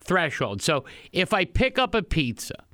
[0.00, 0.62] threshold.
[0.62, 2.64] So if i pick up a pizza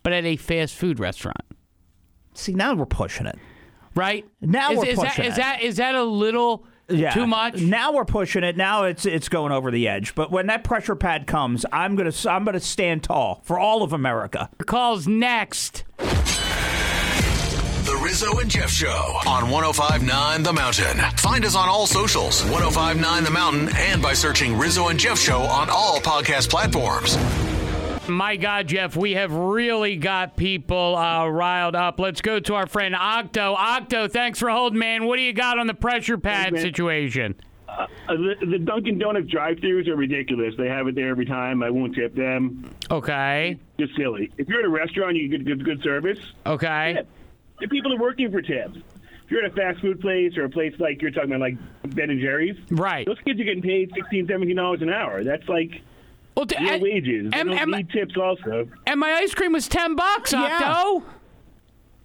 [0.04, 1.46] but at a fast food restaurant.
[2.34, 3.40] See, now we're pushing it.
[3.96, 4.28] Right?
[4.42, 5.38] Now is, we're is pushing is it.
[5.38, 7.14] that is that a little Yeah.
[7.14, 7.62] too much?
[7.62, 8.58] Now we're pushing it.
[8.58, 10.16] Now it's it's going over the edge.
[10.16, 13.94] But when that pressure pad comes, I'm gonna I'm gonna stand tall for all of
[13.94, 14.50] America.
[14.66, 15.84] Calls next.
[15.98, 20.98] The Rizzo and Jeff Show on 1059 The Mountain.
[21.18, 25.42] Find us on all socials, 1059 The Mountain, and by searching Rizzo and Jeff Show
[25.42, 27.18] on all podcast platforms.
[28.10, 32.00] My God, Jeff, we have really got people uh, riled up.
[32.00, 33.54] Let's go to our friend Octo.
[33.54, 35.06] Octo, thanks for holding, man.
[35.06, 36.62] What do you got on the pressure pad man.
[36.62, 37.36] situation?
[37.68, 40.56] Uh, the, the Dunkin' Donuts drive-throughs are ridiculous.
[40.58, 41.62] They have it there every time.
[41.62, 42.74] I won't tip them.
[42.90, 43.58] Okay.
[43.80, 44.32] Just silly.
[44.38, 46.20] If you're at a restaurant, you get good, good service.
[46.46, 46.94] Okay.
[46.98, 47.08] Tip.
[47.62, 48.78] The people are working for tips.
[48.78, 51.58] If you're at a fast food place or a place like you're talking about, like
[51.96, 53.06] Ben and Jerry's, Right.
[53.06, 55.24] those kids are getting paid sixteen, seventeen dollars an hour.
[55.24, 55.82] That's like
[56.40, 57.32] Well, d- real and, wages.
[57.32, 58.70] They and- don't and- need tips also.
[58.88, 61.04] and my ice cream was 10 bucks, Octo.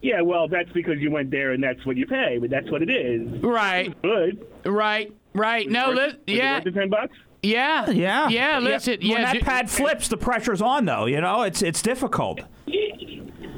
[0.03, 2.83] Yeah, well, that's because you went there and that's what you pay, but that's what
[2.83, 3.42] it is.
[3.42, 3.94] Right.
[4.03, 4.44] Good.
[4.66, 5.12] Right.
[5.35, 5.70] Right.
[5.70, 6.55] No, li- Was it yeah.
[6.57, 7.16] worth the ten bucks?
[7.42, 7.88] Yeah.
[7.90, 8.29] Yeah.
[8.29, 8.99] Yeah, listen.
[9.01, 9.12] yeah.
[9.14, 9.33] When Yeah.
[9.35, 11.07] that pad flips, the pressure's on though.
[11.07, 12.40] You know, it's it's difficult.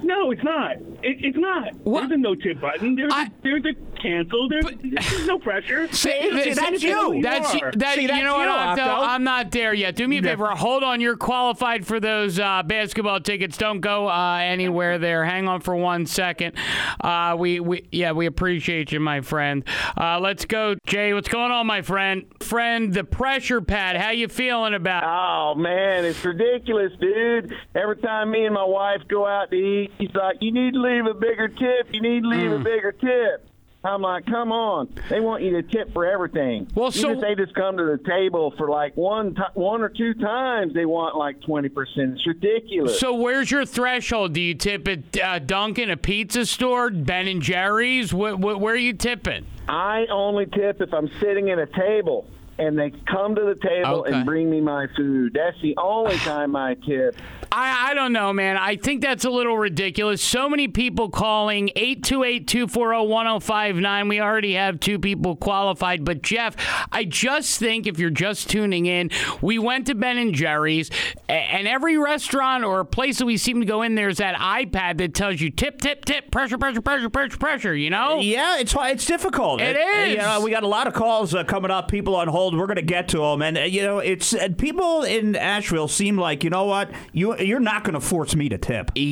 [0.07, 0.77] No, it's not.
[1.03, 1.75] It, it's not.
[1.83, 2.03] What?
[2.09, 2.95] There's a no tip button.
[2.95, 4.49] There's, I- a, there's a cancel.
[4.49, 5.89] There's, there's no pressure.
[5.93, 7.21] See, See, that's you.
[7.23, 7.95] That's You that.
[7.97, 8.83] See, you that's know what, you, Octo?
[8.83, 9.05] Octo.
[9.05, 9.97] I'm not there yet.
[9.97, 10.29] Do me a Yeah.
[10.31, 10.47] favor.
[10.49, 11.01] Hold on.
[11.01, 13.57] You're qualified for those uh, basketball tickets.
[13.59, 15.25] Don't go uh, anywhere there.
[15.25, 16.55] Hang on for one second.
[17.01, 19.65] Uh, we we yeah we appreciate you, my friend.
[20.01, 21.13] Uh, let's go, Jay.
[21.15, 22.25] What's going on, my friend?
[22.41, 23.97] Friend, the pressure pad.
[23.97, 25.03] How you feeling about?
[25.05, 27.53] Oh man, it's ridiculous, dude.
[27.75, 30.81] Every time me and my wife go out to eat, he's like, "You need to
[30.81, 31.93] leave a bigger tip.
[31.93, 33.49] You need to leave a bigger tip."
[33.85, 34.89] I'm like, come on.
[35.09, 36.67] They want you to tip for everything.
[36.75, 39.81] Well, Even so- if they just come to the table for like one ti one
[39.81, 41.71] or two times, they want like 20%.
[41.97, 42.99] It's ridiculous.
[42.99, 44.33] So where's your threshold?
[44.33, 48.11] Do you tip at uh, Dunkin', a pizza store, Ben and Jerry's?
[48.11, 49.47] Wh- wh- where are you tipping?
[49.69, 52.27] I only tip if I'm sitting at a table
[52.59, 54.13] and they come to the table Okay.
[54.13, 55.33] and bring me my food.
[55.35, 57.17] That's the only time I tip.
[57.53, 58.57] I, I don't know, man.
[58.57, 60.21] I think that's a little ridiculous.
[60.21, 64.09] So many people calling 828-240-1059.
[64.09, 66.05] We already have two people qualified.
[66.05, 66.57] But Jeff,
[66.93, 70.91] I just think if you're just tuning in, we went to Ben and Jerry's,
[71.29, 75.15] and every restaurant or place that we seem to go in, there's that iPad that
[75.15, 77.75] tells you tip, tip, tip, pressure, pressure, pressure, pressure, pressure.
[77.77, 78.21] You know?
[78.21, 79.61] Yeah, it's it's difficult.
[79.61, 80.11] It Uh, is.
[80.13, 81.91] You know, we got a lot of calls uh, coming up.
[81.91, 82.46] People on hold.
[82.55, 85.89] We're going to get to them, and uh, you know, it's uh, people in Asheville
[85.89, 88.91] seem like you know what you you're not going to force me to tip.
[88.95, 89.05] Yeah,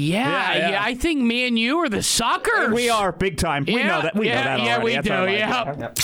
[0.52, 0.82] Yeah, yeah, yeah.
[0.82, 2.72] I think me and you are the suckers.
[2.72, 3.64] We are big time.
[3.66, 4.14] We know that.
[4.14, 4.84] We yeah, know that yeah, already.
[4.84, 5.78] we That's do, our life.
[5.78, 5.94] yeah.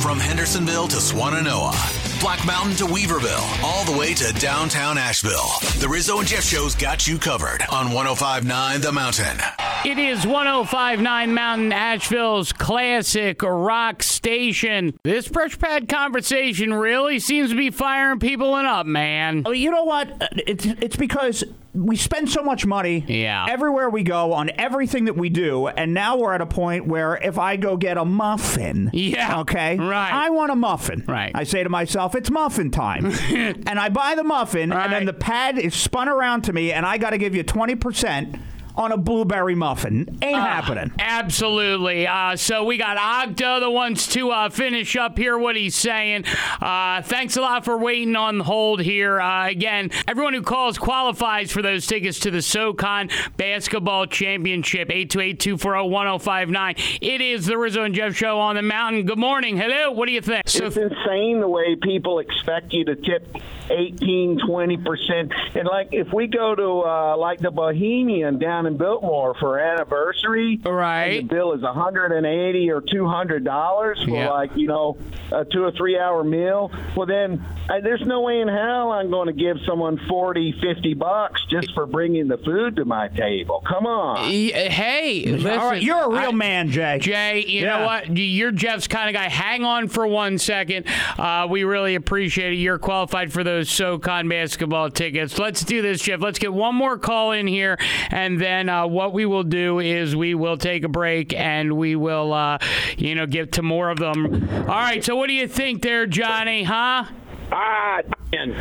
[0.00, 5.50] From Hendersonville to Swannanoa, Black Mountain to Weaverville, all the way to downtown Asheville.
[5.80, 9.38] The Rizzo and Jeff Show's got you covered on 1059 The Mountain.
[9.84, 14.98] It is 1059 Mountain Asheville's classic rock station.
[15.04, 16.35] This pressure pad conversation
[16.72, 19.42] really seems to be firing people up, man.
[19.44, 20.22] Well, you know what?
[20.22, 21.44] Uh, It's it's because
[21.74, 23.44] we spend so much money Yeah.
[23.50, 27.16] everywhere we go on everything that we do, and now we're at a point where
[27.16, 30.10] if I go get a muffin, Yeah, okay, right.
[30.12, 31.32] I want a muffin, Right.
[31.34, 33.12] I say to myself, it's muffin time,
[33.66, 36.86] and I buy the muffin, and then the pad is spun around to me, and
[36.86, 38.36] I got to give you twenty percent
[38.76, 40.18] on a blueberry muffin.
[40.22, 40.92] Ain't happening.
[40.98, 42.06] Absolutely.
[42.06, 46.24] Uh, so we got Ogda, the ones to uh, finish up here what he's saying.
[46.60, 49.20] Uh, thanks a lot for waiting on hold here.
[49.20, 54.88] Uh, again, everyone who calls qualifies for those tickets to the SoCon Basketball Championship.
[54.88, 56.98] 828-240-1059.
[57.00, 59.06] It is the Rizzo and Jeff Show on the Mountain.
[59.06, 59.56] Good morning.
[59.56, 59.92] Hello.
[59.92, 60.48] What do you think?
[60.48, 63.36] So, it's insane the way people expect you to tip
[63.70, 69.34] 18 20% and like if we go to uh, like the bohemian down in biltmore
[69.40, 71.20] for anniversary Right.
[71.20, 74.30] and the bill is 180 or 200 dollars for Yeah.
[74.30, 74.98] like you know
[75.32, 79.10] a two or three hour meal well then I, there's no way in hell i'm
[79.10, 83.62] going to give someone 40 50 bucks just for bringing the food to my table
[83.66, 86.98] come on hey, listen, All right, you're a real I- man, Jay.
[87.00, 88.16] Jay, you know what?
[88.16, 89.28] You're Jeff's kind of guy.
[89.28, 90.86] Hang on for one second.
[91.18, 92.56] Uh, we really appreciate it.
[92.56, 95.38] You're qualified for those SoCon basketball tickets.
[95.38, 96.20] Let's do this, Jeff.
[96.20, 97.78] Let's get one more call in here,
[98.10, 101.96] and then uh, what we will do is we will take a break and we
[101.96, 102.58] will, uh,
[102.96, 104.48] you know, get to more of them.
[104.60, 105.04] All right.
[105.04, 106.62] So, what do you think there, Johnny?
[106.64, 107.04] Huh?
[107.52, 108.00] Ah,
[108.32, 108.54] and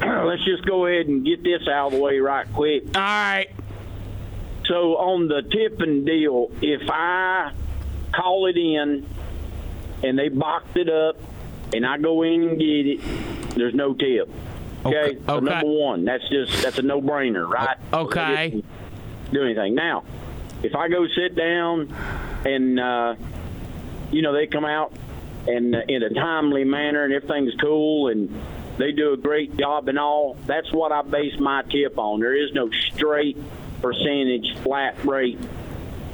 [0.26, 2.84] let's just go ahead and get this out of the way right quick.
[2.94, 3.48] All right.
[4.66, 7.52] So on the tipping deal, if I
[8.14, 9.06] call it in
[10.02, 11.16] and they boxed it up
[11.74, 13.00] and I go in and get it,
[13.54, 14.30] there's no tip.
[14.86, 14.96] Okay.
[14.96, 15.18] Okay.
[15.26, 17.76] So number one, that's just that's a no brainer, right?
[17.92, 18.62] Okay.
[19.34, 20.04] Do anything now?
[20.62, 21.92] If I go sit down
[22.46, 23.16] and uh,
[24.12, 24.92] you know they come out
[25.48, 28.32] and uh, in a timely manner and everything's cool and
[28.78, 32.20] they do a great job and all, that's what I base my tip on.
[32.20, 33.36] There is no straight
[33.82, 35.40] percentage flat rate.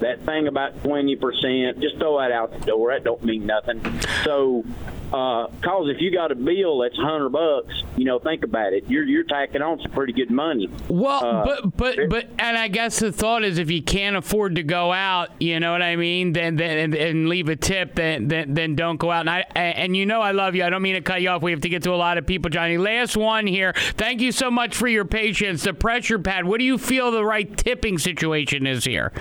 [0.01, 2.91] That thing about twenty percent, just throw that out the door.
[2.93, 3.83] That don't mean nothing.
[4.25, 4.65] So,
[5.13, 8.85] uh, cause if you got a bill that's hundred bucks, you know, think about it.
[8.89, 10.69] You're you're tacking on some pretty good money.
[10.89, 14.57] Well, Uh, but but but, and I guess the thought is if you can't afford
[14.57, 17.95] to go out, you know what I mean, then then and, and leave a tip,
[17.95, 19.21] then, then then don't go out.
[19.21, 20.65] And I and you know I love you.
[20.65, 21.43] I don't mean to cut you off.
[21.43, 22.79] We have to get to a lot of people, Johnny.
[22.79, 23.73] Last one here.
[23.97, 25.65] Thank you so much for your patience.
[25.65, 26.45] The pressure pad.
[26.45, 29.13] What do you feel the right tipping situation is here?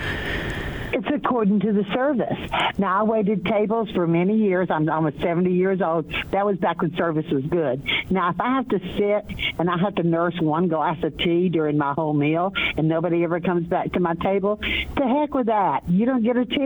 [0.92, 2.38] It's according to the service.
[2.78, 4.68] Now, I waited tables for many years.
[4.70, 6.12] I'm almost 70 years old.
[6.32, 7.82] That was back when service was good.
[8.10, 11.48] Now, if I have to sit and I have to nurse one glass of tea
[11.48, 15.46] during my whole meal and nobody ever comes back to my table, to heck with
[15.46, 15.88] that.
[15.88, 16.58] You don't get a tip.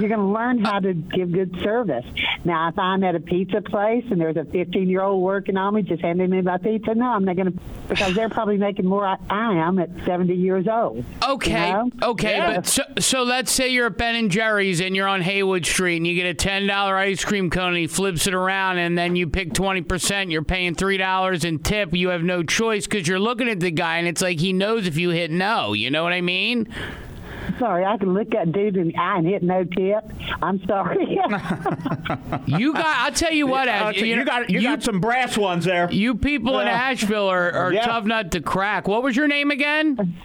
[0.00, 2.04] You're going to learn how to give good service.
[2.44, 5.74] Now, if I'm at a pizza place and there's a 15 year old working on
[5.74, 7.58] me just handing me my pizza, no, I'm not going to,
[7.88, 11.04] because they're probably making more I, I am at 70 years old.
[11.26, 11.90] Okay, You know?
[12.02, 12.56] okay, Yeah.
[12.56, 15.96] but so, so let's say you're at Ben and Jerry's and you're on Haywood Street
[15.98, 18.96] and you get a ten dollar ice cream cone and he flips it around and
[18.96, 20.30] then you pick twenty percent.
[20.30, 21.94] You're paying three dollars in tip.
[21.94, 24.86] You have no choice because you're looking at the guy and it's like he knows
[24.86, 25.72] if you hit no.
[25.72, 26.68] You know what I mean?
[27.58, 30.04] Sorry, I can look at dude in the eye and hit no tip.
[30.42, 31.18] I'm sorry.
[32.46, 32.84] You got.
[32.86, 33.68] I'll tell you what.
[33.68, 35.90] Uh, Ash, you, know, got you, got some brass ones there.
[35.90, 37.84] You people in Asheville are, are Yeah.
[37.84, 38.88] tough nut to crack.
[38.88, 40.16] What was your name again?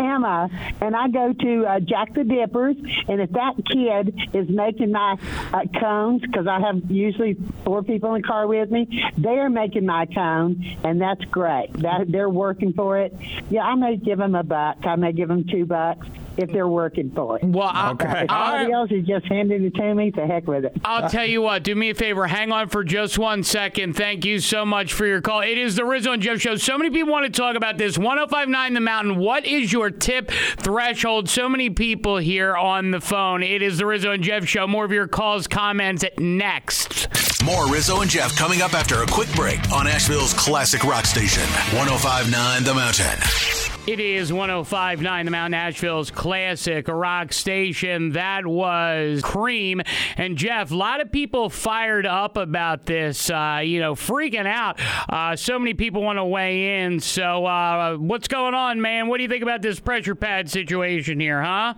[0.00, 0.48] Emma,
[0.80, 2.76] and I go to uh, Jack the Dippers,
[3.08, 5.16] and if that kid is making my
[5.52, 9.50] uh, cones, because I have usually four people in the car with me, they are
[9.50, 11.72] making my cone, and that's great.
[11.74, 13.14] That they're working for it.
[13.50, 14.78] Yeah, I may give them a buck.
[14.84, 16.06] I may give them two bucks
[16.42, 17.44] if they're working for it.
[17.44, 18.24] Well, I, Okay.
[18.24, 20.72] If I, somebody else is just handing it to me, to heck with it.
[20.84, 22.26] I'll tell you what, do me a favor.
[22.26, 23.94] Hang on for just one second.
[23.96, 25.40] Thank you so much for your call.
[25.40, 26.56] It is the Rizzo and Jeff Show.
[26.56, 27.98] So many people want to talk about this.
[27.98, 29.16] 1059 The Mountain.
[29.18, 31.28] What is your tip threshold?
[31.28, 33.42] So many people here on the phone.
[33.42, 34.66] It is the Rizzo and Jeff Show.
[34.66, 37.08] More of your calls, comments next.
[37.44, 41.42] More Rizzo and Jeff coming up after a quick break on Asheville's classic rock station,
[41.76, 43.69] 1059 The Mountain.
[43.86, 48.12] It is 1059 The Mountain Asheville's classic rock station.
[48.12, 49.80] That was Cream.
[50.16, 54.78] And Jeff, a lot of people fired up about this, uh, you know, freaking out.
[55.08, 57.00] Uh, so many people want to weigh in.
[57.00, 59.08] So, uh, what's going on, man?
[59.08, 61.74] What do you think about this pressure pad situation here, huh?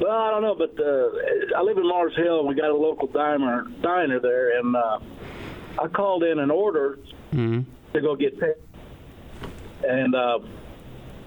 [0.00, 2.76] Well, I don't know, but uh, I live in Mars Hill, and we got a
[2.76, 4.98] local diner diner there, and uh,
[5.80, 6.98] I called in an order
[7.32, 8.54] to go get paid.
[9.88, 10.38] And uh,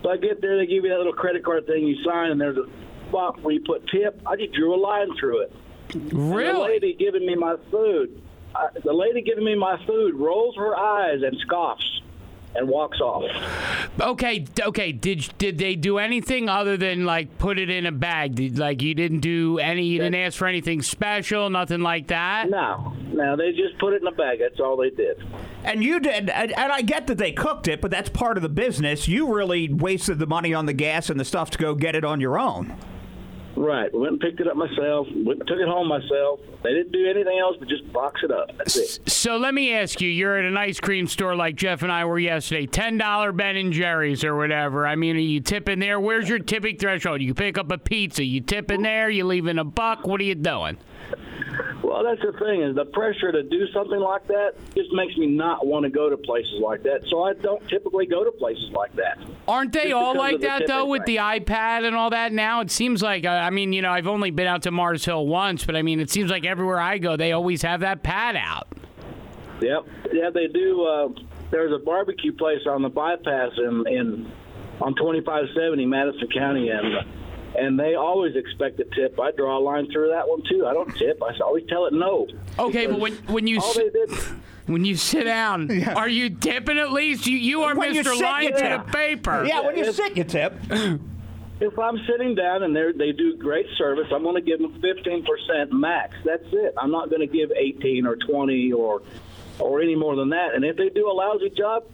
[0.02, 2.40] so I get there, they give you that little credit card thing you sign, and
[2.40, 2.66] there's a
[3.10, 4.22] spot where you put tip.
[4.26, 5.54] I just drew a line through it.
[5.94, 8.22] And the lady giving me my food,
[8.56, 12.02] uh, the lady giving me my food rolls her eyes and scoffs
[12.56, 13.24] and walks off.
[14.00, 14.92] Okay, okay.
[14.92, 18.36] Did did they do anything other than like put it in a bag?
[18.36, 22.50] Did, like you didn't do any, you didn't ask for anything special, nothing like that.
[22.50, 24.40] No, no, they just put it in a bag.
[24.40, 25.24] That's all they did.
[25.64, 28.44] And you did, and, and I get that they cooked it, but that's part of
[28.44, 29.08] the business.
[29.08, 32.06] You really wasted the money on the gas and the stuff to go get it
[32.06, 32.78] on your own.
[33.56, 33.94] Right.
[33.94, 35.08] Went and picked it up myself.
[35.16, 36.40] Went and took it home myself.
[36.64, 38.50] They didn't do anything else but just box it up.
[38.58, 39.10] That's it.
[39.10, 42.06] So let me ask you: You're at an ice cream store like Jeff and I
[42.06, 42.66] were yesterday.
[42.66, 44.86] Ten dollar Ben and Jerry's or whatever.
[44.86, 46.00] I mean, are you tipping there?
[46.00, 47.22] Where's your tipping threshold?
[47.22, 48.24] You pick up a pizza.
[48.24, 49.10] You tip in there.
[49.10, 50.06] You leaving a buck.
[50.06, 50.78] What are you doing?
[51.86, 55.28] Well, that's the thing is the pressure to do something like that just makes me
[55.28, 57.02] not want to go to places like that.
[57.10, 59.20] So I don't typically go to places like that.
[59.48, 61.18] Aren't they all like the that though, with thing.
[61.18, 62.34] the iPad and all that?
[62.34, 63.24] Now it seems like.
[63.24, 65.84] uh, I mean, you know, I've only been out to Mars Hill once, but I
[65.84, 68.68] mean, it seems like everywhere I go, they always have that pad out.
[69.62, 69.86] Yep.
[70.12, 70.84] Yeah, they do.
[70.86, 71.10] Uh,
[71.52, 74.32] there's a barbecue place on the bypass in, in
[74.82, 76.96] on 2570 Madison County, and
[77.58, 79.20] and they always expect a tip.
[79.20, 80.66] I draw a line through that one too.
[80.66, 81.22] I don't tip.
[81.24, 82.28] I always tell it no.
[82.60, 84.10] Okay, but when when you all s- they did.
[84.68, 87.26] when you sit down, are you tipping at least?
[87.28, 88.16] You you are When you Mr.
[88.16, 89.46] sit, Line you to the paper.
[89.46, 90.54] Yeah, when you it's- sit, you tip.
[91.62, 94.74] If I'm sitting down and they they do great service, I'm going to give them
[94.82, 96.14] 15% max.
[96.26, 96.74] That's it.
[96.78, 99.02] I'm not going to give 18 or 20 or
[99.60, 100.54] or any more than that.
[100.54, 101.86] And if they do a lousy job,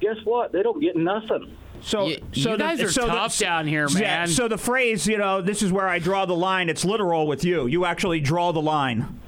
[0.00, 0.52] guess what?
[0.52, 1.54] They don't get nothing.
[1.84, 4.28] So, You- so you guys are so tough down here, yeah, man.
[4.28, 6.68] So the phrase, you know, this is where I draw the line.
[6.68, 7.66] It's literal with you.
[7.66, 9.18] You actually draw the line.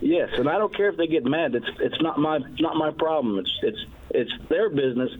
[0.00, 1.54] Yes, and I don't care if they get mad.
[1.54, 3.38] It's it's not my not my problem.
[3.38, 3.78] It's it's
[4.10, 5.10] it's their business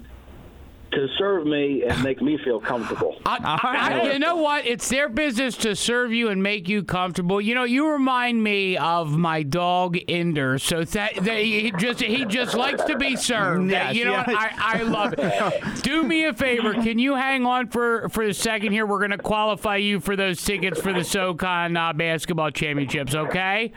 [0.93, 3.16] to serve me and make me feel comfortable.
[3.24, 4.66] I, I- you know what?
[4.66, 7.41] It's their business to serve you and make you comfortable.
[7.41, 10.59] You know, you remind me of my dog Ender.
[10.59, 13.70] So that, that he just he just likes to be served.
[13.70, 14.24] Yes, you know, yeah.
[14.26, 14.36] what?
[14.36, 15.82] I, I love it.
[15.82, 16.74] Do me a favor.
[16.74, 18.86] Can you hang on for for a second here?
[18.86, 23.14] We're going to qualify you for those tickets for the SoCon uh, basketball championships.
[23.14, 23.72] Okay.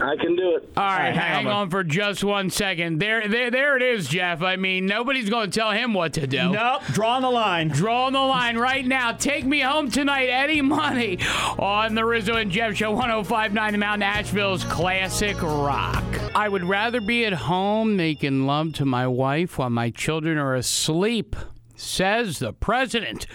[0.00, 0.68] I can do it.
[0.76, 1.52] All right, hang hang on.
[1.52, 3.00] on for just one second.
[3.00, 4.42] There, there, there it is, Jeff.
[4.42, 6.50] I mean, nobody's going to tell him what to do.
[6.50, 7.68] Nope, drawing the line.
[7.68, 9.12] Drawing the line right now.
[9.12, 11.18] Take me home tonight, Eddie Money,
[11.58, 16.04] on the Rizzo and Jeff Show, 1059 The Mountain, Asheville's classic rock.
[16.34, 20.54] I would rather be at home making love to my wife while my children are
[20.54, 21.34] asleep,
[21.74, 23.26] says the president.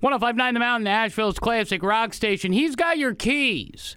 [0.00, 2.52] 1059 The Mountain, Asheville's classic rock station.
[2.52, 3.96] He's got your keys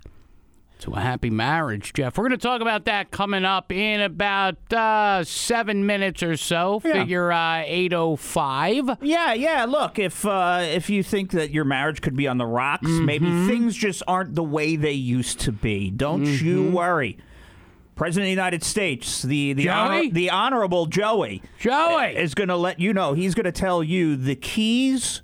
[0.83, 2.17] to a happy marriage, Jeff.
[2.17, 6.81] We're going to talk about that coming up in about uh, seven minutes or so.
[6.83, 6.93] Yeah.
[6.93, 8.97] Figure uh, 805.
[9.01, 9.65] Yeah, yeah.
[9.65, 13.25] Look, if uh, if you think that your marriage could be on the rocks, maybe
[13.47, 15.89] things just aren't the way they used to be.
[15.89, 17.17] Don't you worry.
[17.95, 22.15] President of the United States, the the, honor- the honorable Joey, Joey!
[22.17, 23.13] is going to let you know.
[23.13, 25.21] He's going to tell you the keys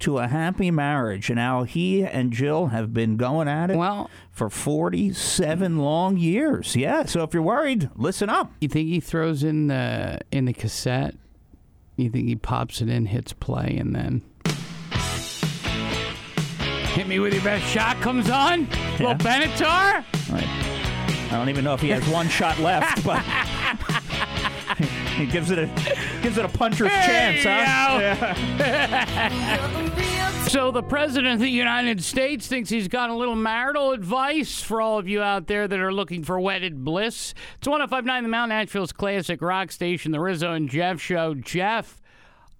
[0.00, 4.10] to a happy marriage and how he and Jill have been going at it Well-
[4.30, 6.74] for 47 long years.
[6.76, 8.52] Yeah, so if you're worried, listen up.
[8.60, 11.14] You think he throws in the in the cassette?
[11.96, 14.22] You think he pops it in, hits play, and then
[16.94, 18.66] hit me with your best shot comes on?
[18.92, 20.04] Little Benatar?
[20.32, 20.46] Right.
[21.30, 23.22] I don't even know if he has one shot left, but
[25.20, 25.66] He gives it a
[26.22, 28.34] gives it a puncher's There chance, huh?
[28.58, 29.96] go.
[30.48, 34.80] So the president of the United States thinks he's got a little marital advice for
[34.80, 37.34] all of you out there that are looking for wedded bliss.
[37.58, 41.34] It's 1059 The Mountain Asheville's classic rock station, the Rizzo and Jeff show.
[41.34, 42.02] Jeff,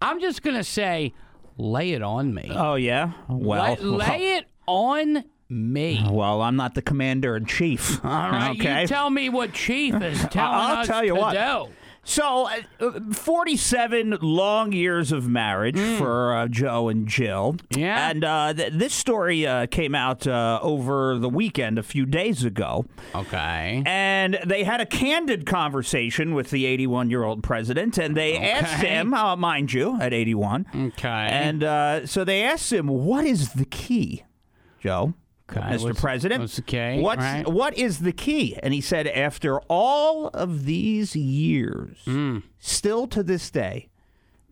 [0.01, 1.15] I'm just going to say,
[1.57, 2.53] lay it on me.
[2.55, 3.13] Oh yeah.
[3.29, 6.05] Well, lay, lay it on me.
[6.09, 8.05] Well, I'm not the commander in chief.
[8.05, 8.83] All right, okay.
[8.83, 11.33] you tell me what Chief is telling I'll us tell you to what.
[11.33, 11.73] do.
[12.03, 12.49] So,
[12.81, 17.57] uh, 47 long years of marriage for uh, Joe and Jill.
[17.77, 18.09] Yeah.
[18.11, 22.43] And uh, th- this story uh, came out uh, over the weekend, a few days
[22.43, 22.87] ago.
[23.15, 23.83] Okay.
[23.85, 28.83] And they had a candid conversation with the 81 year old president, and they asked
[28.83, 30.67] him, uh, mind you, at 81.
[30.75, 31.09] Okay.
[31.09, 34.25] And uh, so they asked him, what is the key,
[34.81, 35.15] Joe?
[35.51, 35.83] Okay, Mr.
[35.85, 37.47] what's- President, what's key, What's, right?
[37.49, 38.57] what is the key?
[38.63, 42.39] And he said, after all of these years, Hmm.
[42.59, 43.89] still to this day,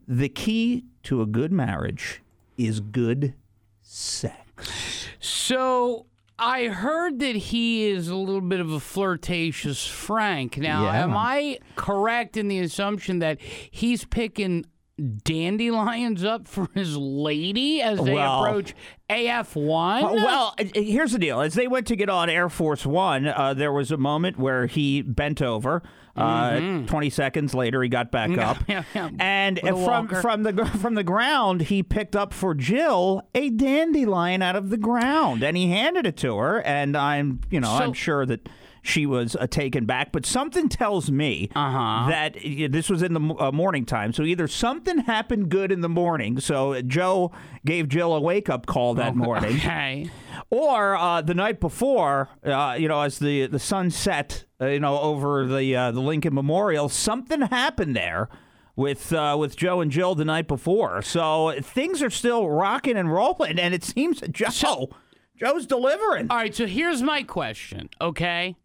[0.07, 2.21] the key to a good marriage
[2.57, 3.33] is good
[3.81, 5.07] sex.
[5.19, 6.05] So
[6.37, 10.57] I heard that he is a little bit of a flirtatious Frank.
[10.57, 11.03] Now, Yeah.
[11.03, 14.65] am I correct in the assumption that he's picking
[14.99, 18.73] dandelions up for his lady as they Well- approach
[19.09, 20.03] AF1?
[20.03, 21.41] Uh, well, uh, here's the deal.
[21.41, 24.65] As they went to get on Air Force One, uh, there was a moment where
[24.67, 25.81] he bent over.
[26.15, 28.71] Uh, Twenty seconds later, he got back up, Mm-hmm.
[28.71, 29.09] Yeah, yeah.
[29.19, 30.21] and from walker.
[30.21, 34.75] from the from the ground, he picked up for Jill a dandelion out of the
[34.77, 36.61] ground, and he handed it to her.
[36.63, 38.49] And I'm, you know, So- I'm sure that
[38.81, 40.11] she was uh, taken back.
[40.11, 42.09] But something tells me Uh-huh.
[42.09, 44.13] that uh, this was in the uh, morning time.
[44.13, 46.39] So either something happened good in the morning.
[46.39, 47.31] So Joe
[47.65, 49.55] gave Jill a wake up call that morning.
[49.57, 50.09] Okay.
[50.49, 54.79] Or uh, the night before, uh, you know, as the the sun set, uh, you
[54.79, 58.29] know, over the uh, the Lincoln Memorial, something happened there
[58.75, 61.01] with uh, with Joe and Jill the night before.
[61.01, 64.89] So things are still rocking and rolling, and it seems that so,
[65.35, 66.27] Joe's delivering.
[66.31, 68.55] All right, so here's my question, okay?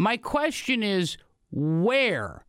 [0.00, 1.18] My question is
[1.52, 2.46] where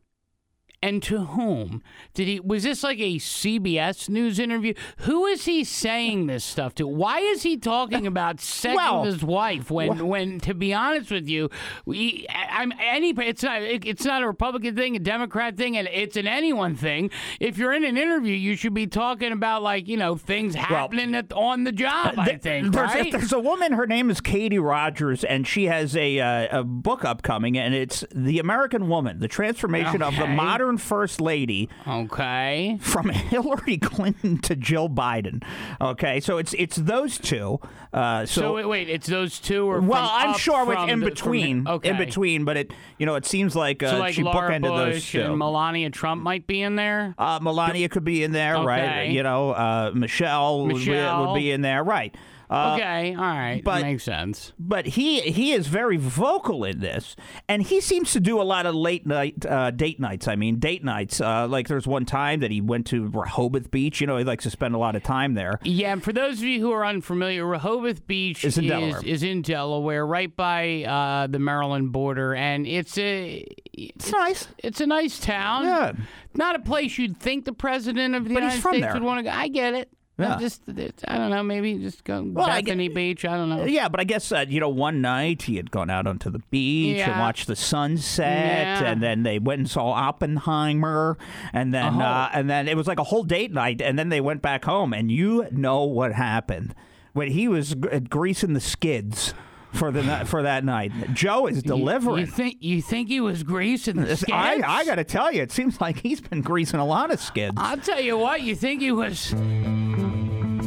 [0.83, 1.81] and to whom
[2.13, 4.73] did he was this like a CBS news interview?
[4.99, 6.87] Who is he saying this stuff to?
[6.87, 11.11] Why is he talking about sex Well, with his wife when when to be honest
[11.11, 11.49] with you,
[11.85, 16.17] we, I'm any it's not it's not a Republican thing, a Democrat thing, and it's
[16.17, 17.09] an anyone thing.
[17.39, 21.13] If you're in an interview, you should be talking about like, you know, things happening
[21.15, 23.11] at, on the job, I Th- think, there's, right?
[23.11, 23.73] there's a woman.
[23.73, 28.03] Her name is Katie Rogers, and she has a uh, a book upcoming, and it's
[28.13, 30.35] the American Woman: The Transformation of the Okay.
[30.71, 31.67] Modern First Lady.
[31.85, 32.77] Okay.
[32.79, 35.43] From Hillary Clinton to Jill Biden.
[35.81, 37.59] Okay, so it's it's those two.
[37.93, 41.07] Uh, so, So, wait, wait, it's those two or well, I'm sure with in the-
[41.07, 41.89] between, okay.
[41.89, 44.77] in between, but it you know it seems like, uh, so like she Laura bookended
[44.77, 45.21] those two.
[45.21, 47.13] and Melania Trump might be in there.
[47.17, 49.05] Uh, Melania could be in there, right?
[49.09, 51.33] You know, uh, Michelle, would be- Michelle.
[51.33, 52.15] Would, be in there, right?
[52.51, 54.51] Uh, okay, all right, but- makes sense.
[54.59, 57.15] But he he is very vocal in this,
[57.47, 60.27] and he seems to do a lot of late night uh, date nights.
[60.27, 61.21] I mean, date nights.
[61.21, 64.01] Uh, like there's one time that he went to Rehoboth Beach.
[64.01, 65.59] You know, he likes to spend a lot of time there.
[65.63, 69.01] Yeah, and for those of you who are unfamiliar, Rehoboth Beach It's in is, Delaware.
[69.05, 74.47] is in Delaware, right by uh, the Maryland border, and it's a it's nice.
[74.57, 75.63] It's a nice town.
[75.65, 75.93] Yeah.
[76.33, 78.93] not a place you'd think the president of the But United States there.
[78.93, 79.29] would want to go.
[79.29, 79.89] I get it.
[80.21, 80.37] Yeah.
[80.39, 80.61] Just
[81.07, 83.25] I don't know, maybe just go Well, Bethany Beach.
[83.25, 83.65] I don't know.
[83.65, 86.39] Yeah, but I guess uh, you know one night he had gone out onto the
[86.51, 88.91] beach and watched the sunset, Yeah.
[88.91, 91.17] and then they went and saw Oppenheimer,
[91.53, 92.05] and then Oh.
[92.05, 94.65] uh, and then it was like a whole date night, and then they went back
[94.65, 96.73] home, and you know what happened
[97.13, 99.33] when he was g- greasing the skids
[99.73, 100.91] for the for that night.
[101.13, 102.19] Joe is You- delivering.
[102.19, 104.31] You, think you think he was greasing the skids?
[104.33, 107.21] I, I got to tell you, it seems like he's been greasing a lot of
[107.21, 107.53] skids.
[107.57, 109.33] I'll tell you what, you think he was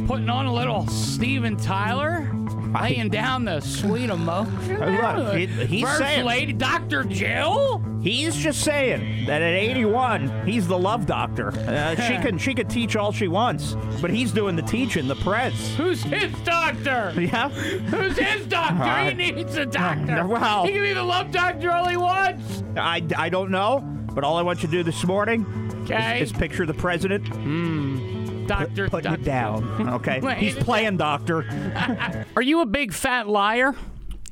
[0.05, 2.31] putting on a little Steven Tyler?
[2.79, 4.79] Laying down the sweet emotion.
[4.79, 7.05] Look, he- he's First saying- Lady Dr.
[7.05, 7.81] Jill?
[8.01, 11.49] He's just saying that at 81, he's the love doctor.
[11.57, 15.15] Uh, she can she can teach all she wants, but he's doing the teaching, the
[15.15, 15.75] prez.
[15.77, 17.13] Who's his doctor?
[17.17, 17.49] Yeah.
[17.49, 18.83] Who's his doctor?
[18.83, 20.27] Uh, he needs a doctor.
[20.27, 22.61] well- he can be the love doctor all he wants.
[22.75, 23.79] I, I don't know,
[24.13, 25.45] but all I want you to do this morning
[25.85, 26.19] Okay.
[26.21, 27.25] is, is picture the president
[28.47, 29.21] Doctor, putting doctor.
[29.21, 29.89] it down.
[29.95, 31.43] Okay, he's playing doctor.
[32.35, 33.73] Are you a big fat liar?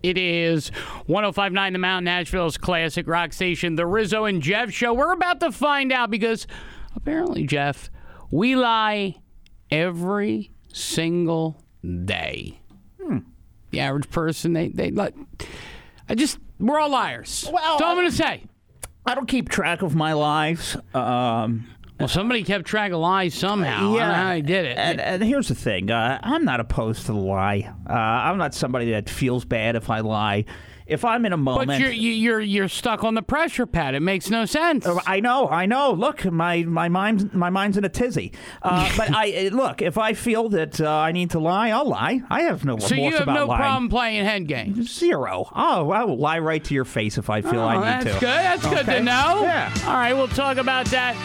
[0.01, 0.69] It is
[1.05, 4.93] 1059 The Mountain, Asheville's classic rock station, The Rizzo and Jeff Show.
[4.93, 6.45] We're about to find out because
[6.95, 7.89] apparently, Jeff,
[8.29, 9.15] we lie
[9.71, 11.63] every single
[12.05, 12.59] day.
[13.71, 15.15] The average person, they, they, like,
[16.07, 17.49] I just, we're all liars.
[17.51, 18.43] Well, That's all I'm going to say.
[19.05, 20.77] I don't keep track of my lives.
[20.93, 21.65] Um,
[21.99, 23.95] Well, somebody kept track of lies somehow.
[23.95, 24.77] Yeah, I how did it.
[24.77, 27.71] And, and here's the thing: uh, I'm not opposed to the lie.
[27.87, 30.45] Uh, I'm not somebody that feels bad if I lie.
[30.85, 33.95] If I'm in a moment, but you're you- you're you're stuck on the pressure pad.
[33.95, 34.85] It makes no sense.
[35.07, 35.93] I know, I know.
[35.93, 38.33] Look, my my mind's my mind's in a tizzy.
[38.61, 41.87] Uh, but I uh, look if I feel that uh, I need to lie, I'll
[41.87, 42.21] lie.
[42.29, 43.61] I have no So you have no lying.
[43.61, 44.93] problem playing head games.
[44.93, 45.47] Zero.
[45.55, 48.19] Oh, I will lie right to your face if I feel Oh, I need that's
[48.19, 48.25] to.
[48.25, 48.71] That's good.
[48.73, 49.41] That's good to know.
[49.43, 49.73] Yeah.
[49.85, 51.15] All right, we'll talk about that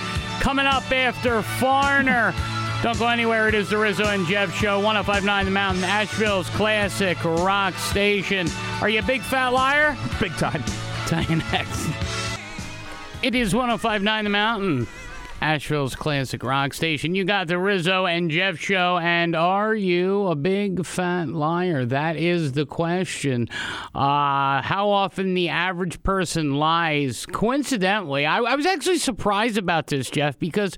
[0.41, 2.35] coming up after Foreigner.
[2.83, 3.49] Don't go anywhere.
[3.49, 8.49] It is the Rizzo and Jeff Show, 1059 The Mountain, Asheville's classic rock station.
[8.81, 9.97] Are you a big fat liar?
[10.21, 10.63] Big time.
[11.07, 11.89] Tell you next.
[13.23, 14.87] It is 1059 The Mountain,
[15.41, 17.15] Asheville's classic rock station.
[17.15, 21.85] You got the Rizzo and Jeff Show, and are you a big fat liar?
[21.85, 23.49] That is the question.
[23.95, 27.25] Uh, how often the average person lies?
[27.27, 30.77] Coincidentally, I, I was actually surprised about this, Jeff, because.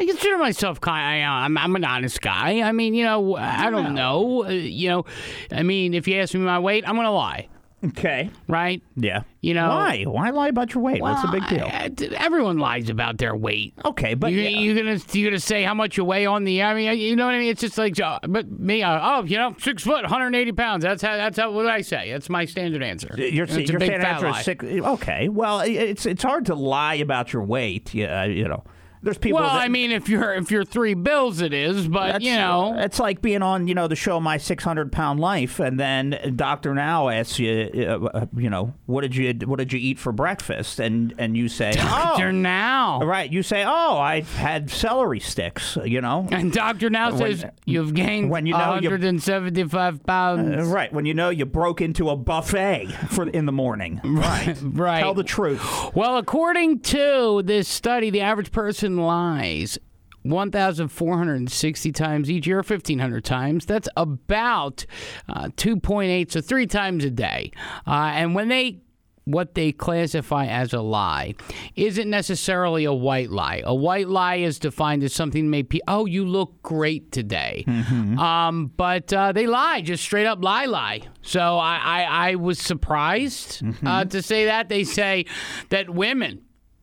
[0.00, 1.24] I consider myself kind.
[1.24, 2.60] Of, I'm, I'm an honest guy.
[2.60, 4.44] I mean, you know, I don't know.
[4.44, 5.06] Uh, you know,
[5.50, 7.48] I mean, if you ask me my weight, I'm gonna lie,
[7.84, 8.30] Okay.
[8.48, 8.82] right?
[8.96, 9.22] Yeah.
[9.40, 10.02] You know Why?
[10.04, 11.00] Why lie about your weight?
[11.00, 11.64] What's the big deal?
[11.64, 13.74] I- I- everyone lies about their weight.
[13.84, 14.48] Okay, but you, yeah.
[14.48, 16.62] you gonna you're gonna say how much you weigh on the?
[16.62, 17.48] I mean, you know what I mean?
[17.50, 20.82] It's just like, uh, but me, uh, oh, you know, six foot, 180 pounds.
[20.82, 21.16] That's how.
[21.16, 21.52] That's how.
[21.52, 22.10] What I say?
[22.10, 23.14] That's my standard answer.
[23.16, 24.42] You're, It's a you're big saying fat after a lie.
[24.42, 24.64] sick.
[24.64, 27.94] Okay, well, it's it's hard to lie about your weight.
[27.94, 28.64] Yeah, you know,
[29.02, 29.40] there's people.
[29.40, 31.88] Well, that, I mean, if you're if you're three bills, it is.
[31.88, 35.60] But you know, it's like being on you know the show My 600 Pound Life,
[35.60, 39.72] and then Doctor Now asks you, uh, uh, you know, what did you what did
[39.72, 43.00] you eat for breakfast, and and you say, Doctor oh, Now.
[43.02, 46.26] right, you say, oh, I had celery sticks, you know.
[46.30, 50.56] And Doctor Now When- says you've gained when you know you- 175 pounds.
[50.56, 54.00] Uh, right when you know you broke into a buffet for in the morning.
[54.04, 55.00] Right, Right.
[55.00, 55.62] Tell the truth.
[55.94, 59.78] Well, according to this study, the average person lies
[60.22, 63.66] 1,460 times each year, 1,500 times.
[63.66, 64.84] That's about
[65.28, 67.52] uh, 2.8, so three times a day.
[67.86, 68.80] Uh, and when they
[69.24, 71.34] what they classify as a lie
[71.76, 73.60] isn't necessarily a white lie.
[73.62, 77.64] A white lie is defined as something may be, oh, you look great today.
[78.18, 81.02] Um, but uh, they lie, just straight up lie, lie.
[81.20, 84.70] So I, I, I was surprised uh, to say that.
[84.70, 85.26] They say
[85.68, 86.40] that women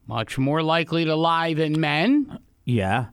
[0.08, 2.40] much more likely to lie than men.
[2.66, 3.08] Yeah.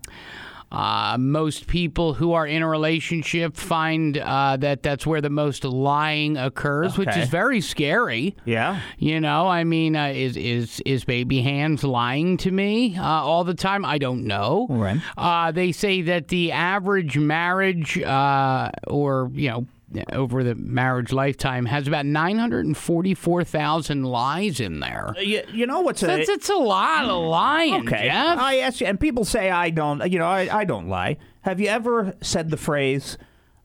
[0.72, 5.64] Uh, most people who are in a relationship find uh, that that's where the most
[5.64, 8.34] lying occurs, which is very scary.
[8.47, 8.80] Yeah.
[8.97, 13.45] You know, I mean, uh, is is is baby hands lying to me uh, all
[13.45, 13.84] the time?
[13.84, 14.66] I don't know.
[14.70, 14.99] Right.
[15.18, 19.66] Uh, they say that the average marriage, uh, or you know,
[20.12, 25.14] over the marriage lifetime, has about nine hundred and forty-four thousand lies in there.
[25.16, 28.05] Uh, you, you know what's a That's it's a lot of lying, Okay.
[28.09, 28.38] Jeff.
[28.38, 30.11] I ask you, and people say I don't.
[30.11, 31.18] You know, I, I don't lie.
[31.43, 33.18] Have you ever said the phrase,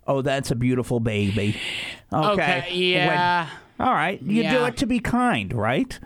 [0.07, 1.55] "Oh, that's a beautiful baby"?
[2.11, 2.31] Okay.
[2.59, 3.43] Okay, yeah.
[3.45, 4.21] When- all right.
[4.21, 5.99] You do it to be kind, right?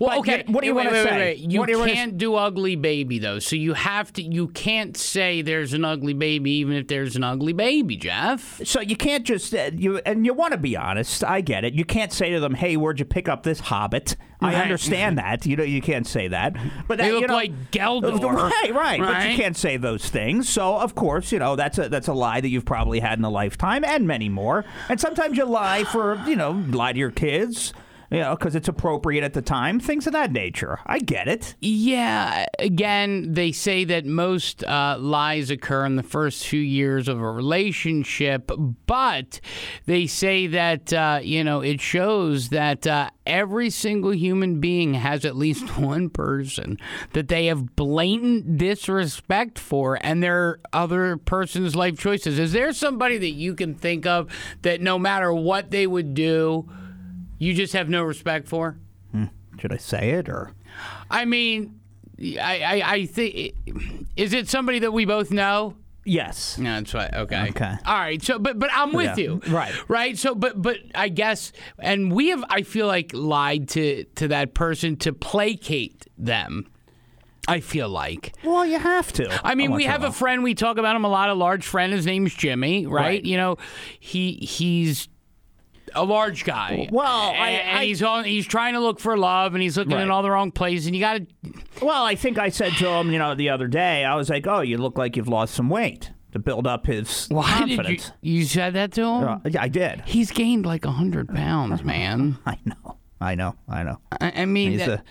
[0.00, 0.44] Well, But okay.
[0.46, 1.10] you- what do you wait, want to say?
[1.10, 1.38] Wait, wait.
[1.52, 4.22] You What do you can't do ugly baby though, so you have to.
[4.22, 8.60] You can't say there's an ugly baby even if there's an ugly baby, Jeff.
[8.64, 11.22] So you can't just uh, you and you want to be honest.
[11.24, 11.74] I get it.
[11.74, 14.62] You can't say to them, "Hey, where'd you pick up this hobbit?" I Right.
[14.62, 15.28] understand mm-hmm.
[15.28, 15.46] that.
[15.46, 16.54] You know, you can't say that.
[16.88, 18.12] But They that, you look know- like Geldor.
[18.52, 20.48] Right, right, But you can't say those things.
[20.48, 23.24] So of course, you know that's a that's a lie that you've probably had in
[23.24, 24.64] a lifetime, and many more.
[24.88, 27.72] And sometimes you lie for you know lie to your kids.
[28.12, 30.78] You know, because it's appropriate at the time, things of that nature.
[30.84, 31.54] I get it.
[31.60, 32.44] Yeah.
[32.58, 37.32] Again, they say that most uh, lies occur in the first few years of a
[37.32, 38.50] relationship,
[38.86, 39.40] but
[39.86, 45.24] they say that uh, you know it shows that uh, every single human being has
[45.24, 46.76] at least one person
[47.14, 52.38] that they have blatant disrespect for, and their other person's life choices.
[52.38, 56.68] Is there somebody that you can think of that no matter what they would do,
[57.42, 58.78] you just have no respect for?
[59.12, 59.24] Hmm.
[59.58, 60.52] Should I say it or?
[61.10, 61.78] I mean,
[62.20, 63.54] I, I, I think
[64.16, 65.76] is it somebody that we both know?
[66.04, 66.58] Yes.
[66.58, 67.12] No, that's right.
[67.14, 67.46] Okay.
[67.50, 67.74] Okay.
[67.86, 68.20] All right.
[68.20, 69.24] So, but but I'm with Yeah.
[69.24, 69.40] you.
[69.48, 69.72] Right.
[69.88, 70.18] Right.
[70.18, 74.52] So, but but I guess, and we have, I feel like, lied to to that
[74.54, 76.68] person to placate them.
[77.48, 78.34] I feel like.
[78.44, 79.40] Well, you have to.
[79.44, 80.42] I mean, we have a friend.
[80.44, 81.28] We talk about him a lot.
[81.28, 81.92] A large friend.
[81.92, 82.86] His name's Jimmy.
[82.86, 83.02] Right.
[83.02, 83.24] Right.
[83.24, 83.56] You know,
[84.00, 85.08] he he's
[85.94, 86.88] a large guy.
[86.92, 88.24] Well, I- and, and I- he's on.
[88.24, 90.02] He's trying to look for love, and he's looking Right.
[90.02, 90.86] in all the wrong places.
[90.86, 91.26] And you got to
[91.84, 94.46] Well, I think I said to him, you know, the other day, I was like,
[94.46, 98.06] "Oh, you look like you've lost some weight." To build up his Why confidence.
[98.06, 98.38] did you?
[98.38, 99.24] You said that to him.
[99.28, 100.00] Uh, yeah, I did.
[100.06, 102.38] He's gained like hundred pounds, man.
[102.46, 102.96] I know.
[103.20, 103.54] I know.
[103.68, 103.98] I know.
[104.18, 105.02] I, I mean, He's that- a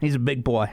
[0.00, 0.70] he's a big boy.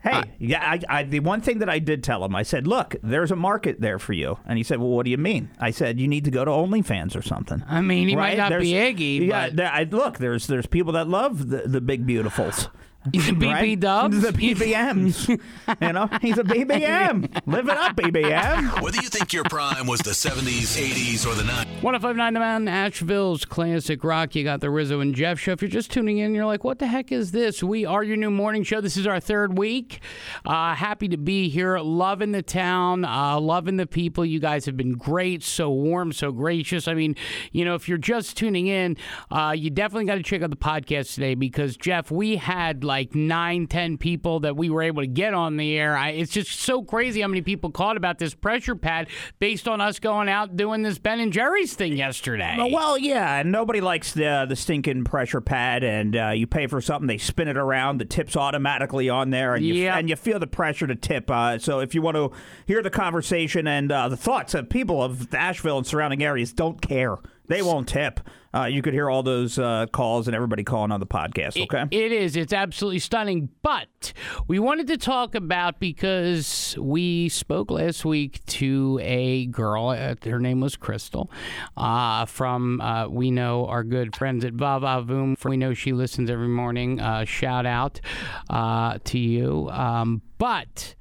[0.00, 0.60] Hey, yeah.
[0.62, 3.36] I, I, the one thing that I did tell him, I said, "Look, there's a
[3.36, 6.06] market there for you." And he said, "Well, what do you mean?" I said, "You
[6.06, 8.38] need to go to OnlyFans or something." I mean, he might Right?
[8.38, 11.62] not be There's- Iggy, Yeah, but- there- I, look, there's there's people that love the,
[11.66, 12.68] the big beautifuls.
[13.12, 13.80] The BB right?
[13.80, 14.24] dubs?
[14.24, 15.28] a BBMs.
[15.80, 17.42] you know, he's a BBM.
[17.46, 18.82] Live it up, BBM.
[18.82, 22.68] Whether you think your prime was the 70s, 80s, or the 90s, 1059 The Mountain,
[22.68, 24.34] Asheville's classic rock.
[24.34, 25.52] You got the Rizzo and Jeff show.
[25.52, 27.62] If you're just tuning in, you're like, what the heck is this?
[27.62, 28.80] We are your new morning show.
[28.80, 30.00] This is our third week.
[30.44, 31.78] Uh, happy to be here.
[31.78, 34.24] Loving the town, uh, loving the people.
[34.24, 36.88] You guys have been great, so warm, so gracious.
[36.88, 37.14] I mean,
[37.52, 38.96] you know, if you're just tuning in,
[39.30, 42.97] uh, you definitely got to check out the podcast today because, Jeff, we had like
[43.14, 45.96] nine, ten people that we were able to get on the air.
[45.96, 49.80] I, it's just so crazy how many people called about this pressure pad based on
[49.80, 52.56] us going out doing this Ben and Jerry's thing yesterday.
[52.72, 56.80] Well, yeah, and nobody likes the the stinking pressure pad, and uh, you pay for
[56.80, 59.96] something, they spin it around, the tip's automatically on there, and you Yep.
[59.96, 61.30] and you feel the pressure to tip.
[61.30, 62.32] Uh, so if you want to
[62.66, 66.80] hear the conversation and uh, the thoughts of people of Asheville and surrounding areas, don't
[66.80, 67.16] care.
[67.48, 68.20] They won't tip.
[68.54, 71.62] Uh, you could hear all those uh, calls and everybody calling on the podcast.
[71.62, 71.84] Okay.
[71.90, 72.34] It is.
[72.34, 73.50] It's absolutely stunning.
[73.62, 74.12] But
[74.46, 79.88] we wanted to talk about because we spoke last week to a girl.
[79.88, 81.30] Uh, her name was Crystal.
[81.76, 85.42] Uh, from uh, we know our good friends at Vava Voom.
[85.44, 87.00] We know she listens every morning.
[87.00, 88.00] Uh, shout out
[88.48, 89.68] uh, to you.
[89.70, 90.94] Um, but.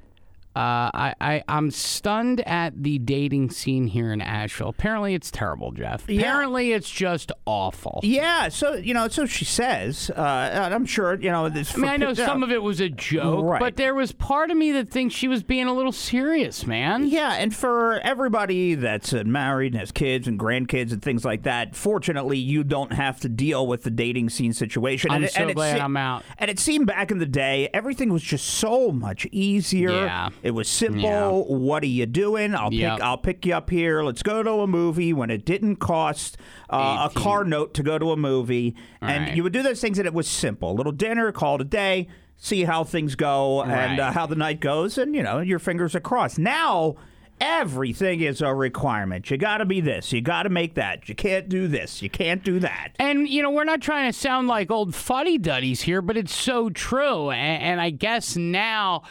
[0.57, 4.69] Uh, I, I I'm stunned at the dating scene here in Asheville.
[4.69, 6.03] Apparently, it's terrible, Jeff.
[6.09, 7.99] Apparently, it's just awful.
[8.01, 11.47] Yeah, so you know, so she says, uh, and I'm sure you know.
[11.49, 13.59] This I mean, I know some of it was a joke, Right.
[13.59, 17.07] but there was part of me that thinks she was being a little serious, man.
[17.07, 21.43] Yeah, and for everybody that's uh, married and has kids and grandkids and things like
[21.43, 25.11] that, fortunately, you don't have to deal with the dating scene situation.
[25.11, 26.23] I'm and so and glad se- I'm out.
[26.39, 29.91] And it seemed back in the day, everything was just so much easier.
[29.91, 30.29] Yeah.
[30.47, 31.01] It was simple.
[31.01, 31.29] Yeah.
[31.29, 32.55] What are you doing?
[32.55, 32.95] I'll Yep.
[32.95, 33.03] pick.
[33.03, 34.01] I'll pick you up here.
[34.01, 36.37] Let's go to a movie when it didn't cost
[36.69, 39.35] uh, a car note to go to a movie, and Right.
[39.35, 40.71] you would do those things, and it was simple.
[40.71, 42.07] A little dinner, call it a day.
[42.37, 43.99] See how things go and Right.
[43.99, 46.39] uh, how the night goes, and you know your fingers are crossed.
[46.39, 46.95] Now
[47.41, 49.29] everything is a requirement.
[49.29, 50.11] You got to be this.
[50.11, 51.07] You got to make that.
[51.09, 52.01] You can't do this.
[52.01, 52.89] You can't do that.
[52.99, 56.33] And you know, we're not trying to sound like old fuddy duddies here, but it's
[56.33, 57.31] so true.
[57.31, 59.03] And, and I guess now.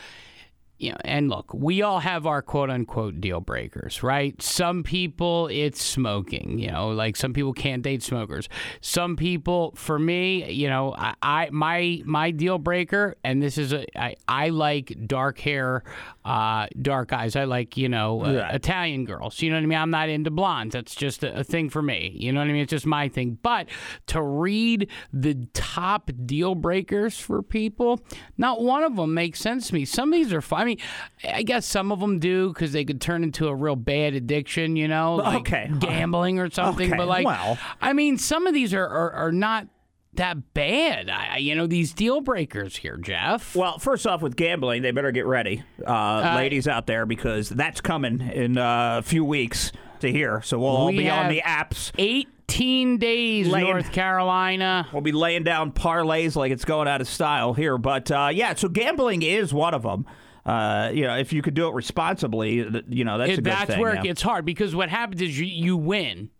[0.78, 4.40] You know, and look, we all have our quote unquote deal breakers, right?
[4.42, 8.50] Some people it's smoking, you know, like some people can't date smokers.
[8.82, 13.72] Some people, for me, you know, I, I my my deal breaker, and this is
[13.72, 15.82] a I, I like dark hair,
[16.26, 17.36] uh, dark eyes.
[17.36, 18.50] I like you know uh.
[18.52, 19.40] Italian girls.
[19.40, 19.78] You know what I mean?
[19.78, 20.74] I'm not into blondes.
[20.74, 22.12] That's just a, a thing for me.
[22.14, 22.62] You know what I mean?
[22.62, 23.38] It's just my thing.
[23.40, 23.68] But
[24.08, 28.00] to read the top deal breakers for people,
[28.36, 29.86] not one of them makes sense to me.
[29.86, 30.65] Some of these are fine.
[30.66, 33.76] I mean, I guess some of them do because they could turn into a real
[33.76, 34.76] bad addiction.
[34.76, 35.70] You know, like Okay.
[35.80, 36.88] gambling or something.
[36.88, 37.58] Okay, But like, well.
[37.80, 39.68] I mean, some of these are are, are not
[40.14, 41.10] that bad.
[41.10, 43.54] I, you know, these deal breakers here, Jeff.
[43.54, 47.82] Well, first off, with gambling, they better get ready, uh, ladies out there, because that's
[47.82, 50.40] coming in uh, a few weeks to here.
[50.42, 51.92] So we'll all We be on the apps.
[51.98, 54.88] 18 days, Laying- North Carolina.
[54.90, 57.76] We'll be laying down parlays like it's going out of style here.
[57.76, 60.06] But uh, yeah, so gambling is one of them.
[60.46, 62.54] Uh, you know, if you could do it responsibly,
[62.88, 63.80] you know that's a good that's thing.
[63.80, 64.00] where yeah.
[64.00, 66.30] it gets hard because what happens is you, you win.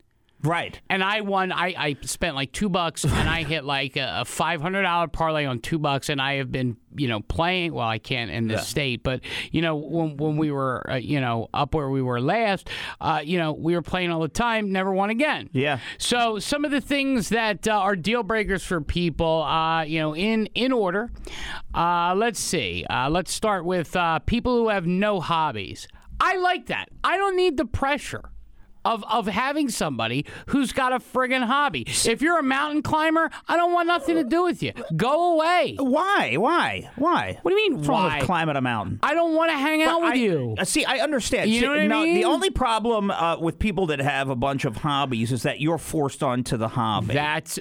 [0.47, 0.80] Right.
[0.88, 1.53] And I won.
[1.53, 5.09] I, I spent like two bucks, and I hit like a, a five hundred dollar
[5.09, 7.74] parlay on two bucks, and I have been, you know, playing.
[7.74, 9.20] Well, I can't in this state, but
[9.51, 12.68] you know, when when we were, uh, you know, up where we were last,
[13.01, 14.72] uh, you know, we were playing all the time.
[14.72, 15.51] Never won again.
[15.53, 15.78] Yeah.
[15.99, 20.14] So some of the things that uh, are deal breakers for people, uh, you know,
[20.14, 21.11] in in order.
[21.74, 22.86] Uh, let's see.
[22.88, 25.86] Uh, let's start with uh, people who have no hobbies.
[26.18, 26.88] I like that.
[27.05, 28.30] I don't need the pressure.
[28.87, 31.84] Of, of having somebody who's got a friggin' hobby.
[31.87, 34.72] If you're a mountain climber, I don't want nothing to do with you.
[34.97, 35.76] Go away.
[35.78, 36.37] Why?
[36.37, 36.91] Why?
[36.97, 37.39] Why?
[37.43, 39.01] What do you mean, What's wrong with climbing a mountain?
[39.03, 40.55] I don't want to hang out with I, you.
[40.59, 41.51] uh, See, I understand.
[41.51, 42.14] You See, know what I mean?
[42.14, 45.78] The only problem uh, with people that have a bunch of hobbies is that you're
[45.78, 47.14] forced onto the hobby.
[47.14, 47.59] That's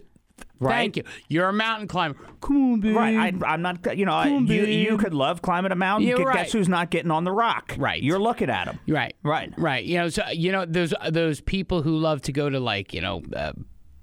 [0.60, 0.74] Right?
[0.74, 1.04] thank you.
[1.28, 2.18] You're a mountain climber.
[2.42, 2.96] Come on, baby.
[2.96, 3.98] Right, I, I'm not.
[3.98, 6.08] You know, I, on, you, you could love climbing a mountain.
[6.08, 6.38] Yeah, Gu- right.
[6.38, 7.76] Guess who's not getting on the rock?
[7.78, 8.02] Right.
[8.02, 8.80] You're looking at him.
[8.88, 9.16] Right.
[9.24, 9.54] Right.
[9.58, 9.84] Right.
[9.84, 13.02] You know, so you know those those people who love to go to like you
[13.02, 13.24] know.
[13.36, 13.54] Uh,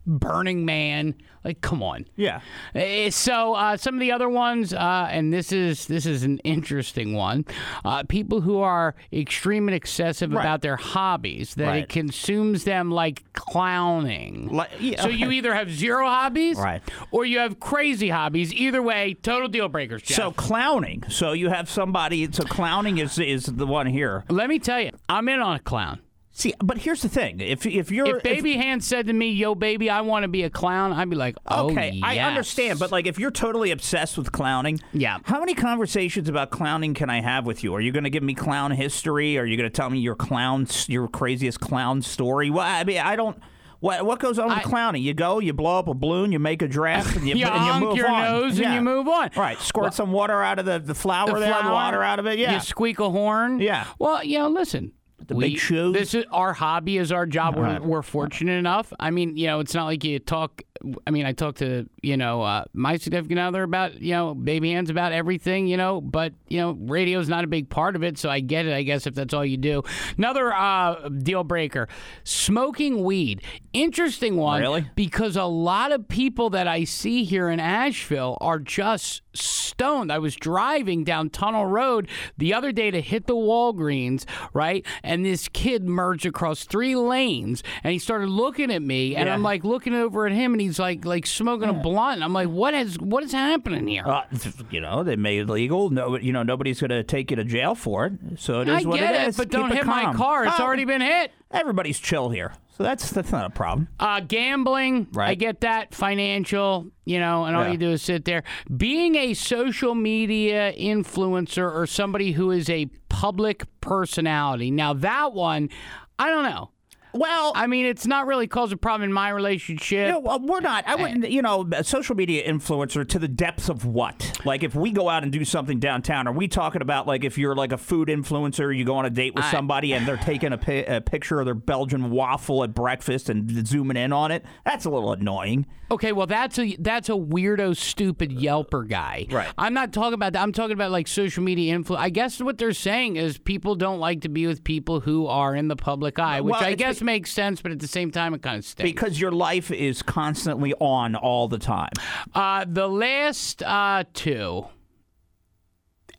[0.07, 1.15] Burning Man.
[1.45, 2.07] Like, come on.
[2.15, 2.41] Yeah.
[2.75, 6.39] Eh, So uh, some of the other ones, uh, and this is this is an
[6.45, 7.45] interesting one.
[7.85, 11.83] Uh, people who are extreme and excessive about their hobbies, that Right.
[11.83, 14.49] it consumes them like clowning.
[14.53, 16.83] Like- yeah, so you either have zero hobbies, Right.
[17.11, 18.53] or you have crazy hobbies.
[18.55, 20.03] Either way, total deal breakers.
[20.03, 20.17] Jeff.
[20.17, 21.03] So clowning.
[21.09, 22.31] So you have somebody.
[22.31, 24.25] So clowning is is the one here.
[24.29, 26.01] let me tell you, I'm in on a clown.
[26.35, 29.55] See, but here's the thing: if if you're If Baby Hand said to me, "Yo,
[29.55, 32.91] baby, I want to be a clown," I'd be like, "Oh, Okay, I understand, but
[32.91, 35.19] like if you're totally obsessed with clowning, Yeah.
[35.25, 37.75] How many conversations about clowning can I have with you?
[37.75, 39.37] Are you going to give me clown history?
[39.37, 42.49] Are you going to tell me your clown, your craziest clown story?
[42.49, 43.39] Well, I mean, I don't.
[43.81, 45.03] What what goes on with I- clowning?
[45.03, 47.67] You go, you blow up a balloon, you make a draft, and you, You and
[47.83, 48.23] you move your on.
[48.23, 49.31] nose and you move on.
[49.37, 52.19] Right, squirt Well- some water out of the, the flour the there, flour, water out
[52.21, 52.39] of it.
[52.39, 53.59] Yeah, You squeak a horn.
[53.61, 53.85] Yeah.
[53.99, 54.93] Well, you know, listen.
[55.27, 55.93] The big shoes.
[55.95, 57.57] This is our hobby, is our job.
[57.57, 57.83] We're, Right.
[57.83, 58.93] we're fortunate enough.
[58.99, 60.63] I mean, you know, it's not like you talk.
[61.07, 64.73] I mean, I talk to you know uh, my significant other about you know baby
[64.73, 66.01] hands about everything, you know.
[66.01, 68.73] But you know, radio's not a big part of it, so I get it.
[68.75, 69.83] I guess if that's all you do.
[70.19, 71.87] Another uh, deal breaker:
[72.25, 73.43] smoking weed.
[73.73, 74.87] Interesting one, Really?
[74.95, 80.13] because a lot of people that I see here in Asheville are just stoned.
[80.13, 84.85] I was driving down Tunnel Road the other day to hit the Walgreens, right?
[85.03, 89.35] And this kid merged across three lanes and he started looking at me and Yeah.
[89.35, 92.15] I'm like looking over at him and he's like like smoking a blunt.
[92.17, 94.07] And I'm like, what is what is happening here?
[94.07, 94.23] Uh,
[94.71, 95.91] you know, they made it legal.
[95.91, 98.13] No, you know, nobody's going to take you to jail for it.
[98.39, 99.37] So it is I what it it, is.
[99.37, 100.45] but Keep don't it hit my car.
[100.47, 101.33] It's Oh, already been hit.
[101.51, 103.87] Everybody's chill here, so that's that's not a problem.
[104.01, 105.95] Uh, gambling, I get that.
[105.95, 107.73] Financial, you know, and all Yeah.
[107.73, 108.43] you do is sit there.
[108.75, 112.87] Being a social media influencer or somebody who is a
[113.23, 114.73] public personality.
[114.73, 115.71] Now, that one,
[116.19, 116.71] I don't know.
[117.15, 120.09] Well, I mean, it's not really caused a problem in my relationship.
[120.11, 120.85] No, well, we're not.
[120.87, 121.31] I wouldn't.
[121.31, 124.41] You know, a social media influencer to the depths of what?
[124.45, 127.37] Like, if we go out and do something downtown, are we talking about like if
[127.37, 130.17] you're like a food influencer, you go on a date with I- somebody and they're
[130.17, 134.31] taking a, pi- a picture of their Belgian waffle at breakfast and zooming in on
[134.31, 134.45] it?
[134.65, 135.67] That's a little annoying.
[135.91, 139.27] Okay, well that's a that's a weirdo, stupid Yelper guy.
[139.31, 139.53] Right.
[139.59, 140.41] I'm not talking about that.
[140.43, 142.03] I'm talking about like social media influence.
[142.03, 145.55] I guess what they're saying is people don't like to be with people who are
[145.55, 148.11] in the public eye, which Well, I it's guess makes sense, but at the same
[148.11, 148.91] time, it kind of stinks.
[148.91, 151.93] Because your life is constantly on all the time.
[152.35, 154.67] Uh, the last uh, two,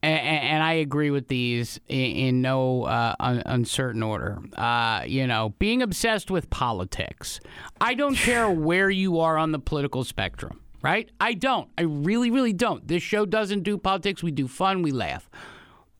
[0.01, 4.39] and, and I agree with these in, in no uh, un- uncertain order.
[4.55, 7.39] Uh, you know, being obsessed with politics.
[7.79, 11.09] I don't care where you are on the political spectrum, right?
[11.19, 11.69] I don't.
[11.77, 12.85] I really, really don't.
[12.87, 14.21] This show doesn't do politics.
[14.21, 14.81] We do fun.
[14.81, 15.29] We laugh.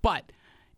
[0.02, 0.33] But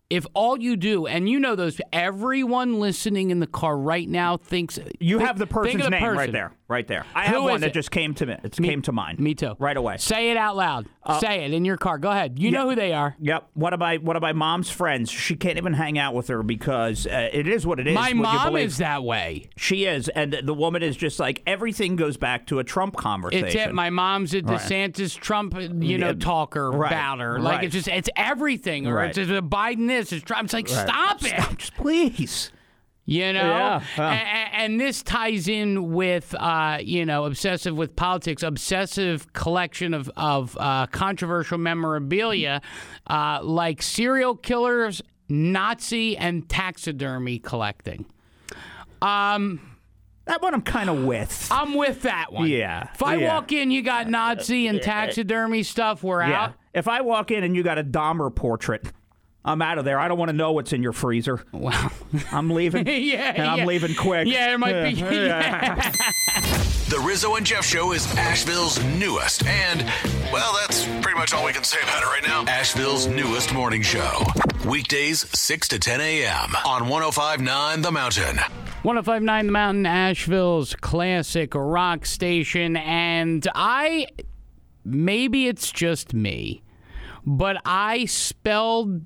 [0.08, 4.36] if all you do, and you know those, everyone listening in the car right now
[4.36, 7.04] thinks You think- have the person's the name right there, right there.
[7.14, 7.74] I Who have one that it?
[7.74, 8.36] just came to me.
[8.44, 9.18] It Me- came to mind.
[9.18, 9.54] Me too.
[9.58, 9.96] Right away.
[9.98, 10.86] Say it out loud.
[11.20, 11.98] Say it in your car.
[11.98, 12.38] Go ahead.
[12.40, 13.14] You know who they are.
[13.20, 13.50] Yep.
[13.54, 15.08] One of my one of my mom's friends.
[15.08, 17.94] She can't even hang out with her because uh, it is what it is.
[17.94, 19.48] My mom is that way.
[19.56, 23.46] She is, and the woman is just like everything goes back to a Trump conversation.
[23.46, 23.72] It's it.
[23.72, 27.38] My mom's a DeSantis Trump, you know, Yeah, talker right, about her.
[27.38, 27.64] Like right.
[27.66, 28.88] it's just it's everything.
[28.88, 29.08] Or Right.
[29.10, 30.24] it's just a Biden this, it's.
[30.30, 30.88] It's like Right.
[30.88, 31.28] stop it.
[31.40, 32.52] Stop, just please.
[33.08, 34.10] You know, Yeah, yeah.
[34.10, 39.94] A- a- and, this ties in with uh, you know obsessive with politics, obsessive collection
[39.94, 42.60] of of uh, controversial memorabilia,
[43.06, 48.06] uh, like serial killers, Nazi, and taxidermy collecting.
[49.02, 49.60] Um,
[50.24, 51.46] That one I'm kind of with.
[51.52, 52.48] I'm with that one.
[52.48, 53.32] Yeah, If I yeah.
[53.34, 56.02] walk in, you got Nazi and taxidermy stuff.
[56.02, 56.42] We're yeah.
[56.46, 56.54] out.
[56.74, 58.90] If I walk in and you got a Dahmer portrait,
[59.46, 59.98] I'm out of there.
[59.98, 61.40] I don't want to know what's in your freezer.
[61.52, 61.90] Wow.
[62.32, 62.86] I'm leaving.
[62.86, 63.64] yeah, and I'm yeah.
[63.64, 64.26] leaving quick.
[64.26, 65.02] Yeah, it might be.
[65.16, 65.92] Yeah.
[66.88, 69.84] The Rizzo and Jeff Show is Asheville's newest and,
[70.32, 72.44] well, that's pretty much all we can say about it right now.
[72.46, 74.22] Asheville's newest morning show.
[74.64, 76.54] Weekdays, 6 to 10 a.m.
[76.64, 78.36] on 1059 The Mountain.
[78.82, 82.76] 1059 The Mountain, Asheville's classic rock station.
[82.76, 84.06] And I,
[84.84, 86.62] maybe it's just me,
[87.24, 89.02] but I spelled,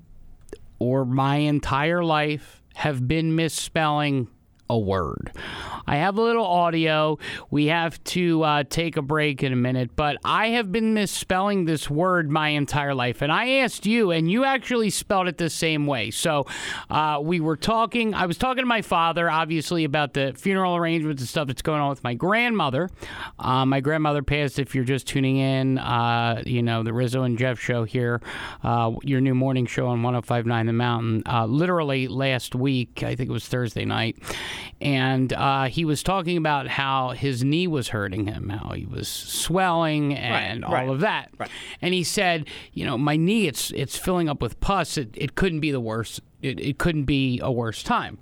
[0.81, 4.27] or my entire life, have been misspelling
[4.71, 5.33] a word.
[5.85, 7.19] I have a little audio.
[7.49, 11.65] We have to uh, take a break in a minute, but I have been misspelling
[11.65, 13.21] this word my entire life.
[13.21, 16.09] And I asked you, and you actually spelled it the same way.
[16.09, 16.45] So
[16.89, 21.21] uh, we were talking, I was talking to my father, obviously, about the funeral arrangements
[21.21, 22.89] and stuff that's going on with my grandmother.
[23.37, 27.37] Uh, my grandmother passed, if you're just tuning in, uh, you know, the Rizzo and
[27.37, 28.21] Jeff show here,
[28.63, 33.29] uh, your new morning show on 1059 The Mountain, uh, literally last week, I think
[33.29, 34.17] it was Thursday night.
[34.79, 39.07] And uh, he was talking about how his knee was hurting him, how he was
[39.07, 41.31] swelling and all right, of that.
[41.81, 44.97] And he said, you know, my knee it's it's filling up with pus.
[44.97, 46.21] It it couldn't be the worst.
[46.41, 48.17] It, it couldn't be a worse time.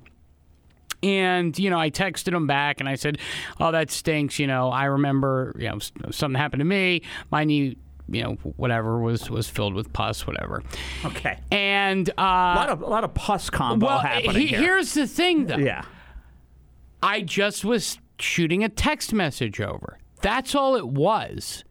[1.02, 3.18] And you know, I texted him back and I said,
[3.58, 5.78] "Oh, that stinks." You know, I remember, you know,
[6.10, 7.00] something happened to me.
[7.30, 10.62] My knee, you know, whatever was was filled with pus, whatever.
[11.06, 11.38] Okay.
[11.50, 14.60] And uh, A lot of a lot of pus combo well, happening he- here.
[14.60, 15.56] here's the thing, though.
[15.56, 15.84] yeah.
[17.02, 19.98] I just was shooting a text message over.
[20.20, 21.64] That's all it was.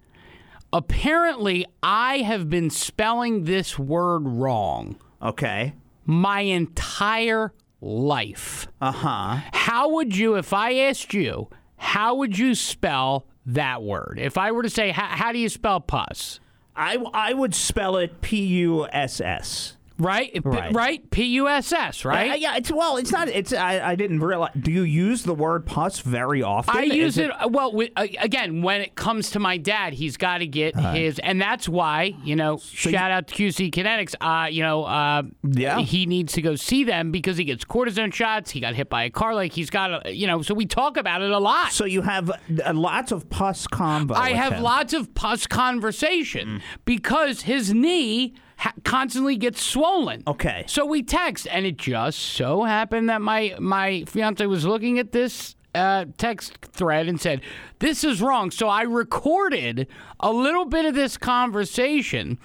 [0.71, 5.73] Apparently, I have been spelling this word wrong Okay.
[6.05, 8.67] my entire life.
[8.79, 9.37] Uh huh.
[9.53, 14.19] How would you, if I asked you, how would you spell that word?
[14.21, 16.39] If I were to say, how, how do you spell pus?
[16.75, 19.75] I I would spell it P U S S.
[19.99, 20.31] Right?
[20.45, 20.73] Right.
[20.73, 21.11] right?
[21.11, 22.31] P U S S, right?
[22.31, 23.27] Uh, yeah, it's well, it's not.
[23.27, 24.51] It's I, I didn't realize.
[24.59, 26.75] Do you use the word pus very often?
[26.77, 29.93] I use it, uh, well wi- uh, again when it comes to my dad.
[29.93, 32.57] He's got to get his, and that's why you know.
[32.59, 34.15] shout out to QC Kinetix.
[34.21, 35.79] Uh, you know, uh, Yeah.
[35.79, 38.51] he needs to go see them because he gets cortisone shots.
[38.51, 39.35] He got hit by a car.
[39.35, 40.41] Like he's got, a, you know.
[40.41, 41.73] So we talk about it a lot.
[41.73, 44.13] So you have uh, lots of pus combo.
[44.15, 44.63] I have him.
[44.63, 50.21] lots of pus conversation because his knee ha- constantly gets swollen.
[50.27, 50.63] Okay.
[50.67, 55.11] So we text, and it just so happened that my my fiance was looking at
[55.11, 57.41] this uh, text thread and said,
[57.79, 59.87] "This is wrong." So I recorded
[60.19, 62.37] a little bit of this conversation.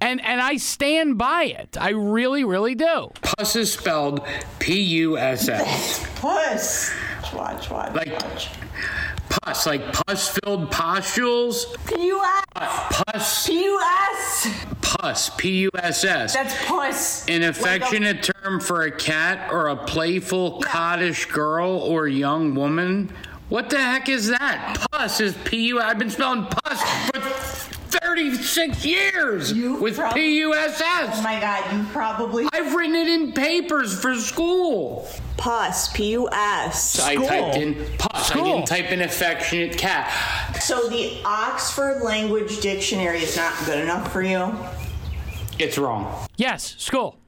[0.00, 1.76] And, and I stand by it.
[1.76, 3.10] I really, really do.
[3.20, 4.24] Puss is spelled
[4.60, 6.06] P U S S.
[6.20, 6.94] Puss.
[7.34, 8.48] Watch, watch, Like- watch.
[9.42, 11.66] Pus, like pus filled pustules.
[11.86, 12.44] P-U-S.
[12.90, 13.46] Pus.
[13.46, 14.64] P-U-S.
[14.82, 16.32] Pus, P U S S.
[16.34, 17.28] That's puss.
[17.28, 22.54] An Like a- affectionate term for a cat or a playful, cottish girl or young
[22.54, 23.12] woman.
[23.50, 24.86] What the heck is that?
[24.90, 25.80] Pus is P U.
[25.80, 27.20] I've been spelling pus for
[28.22, 31.22] 36 years You with prob- P U S Oh S.
[31.22, 35.08] my god, you probably I've written it in papers for school.
[35.36, 35.88] puss.
[35.92, 36.98] P-U-S.
[36.98, 38.32] I typed in pus.
[38.32, 40.10] I didn't type in affectionate cat.
[40.60, 44.52] So the Oxford Language Dictionary is not good enough for you?
[45.60, 46.26] It's wrong.
[46.36, 47.18] Yes, school.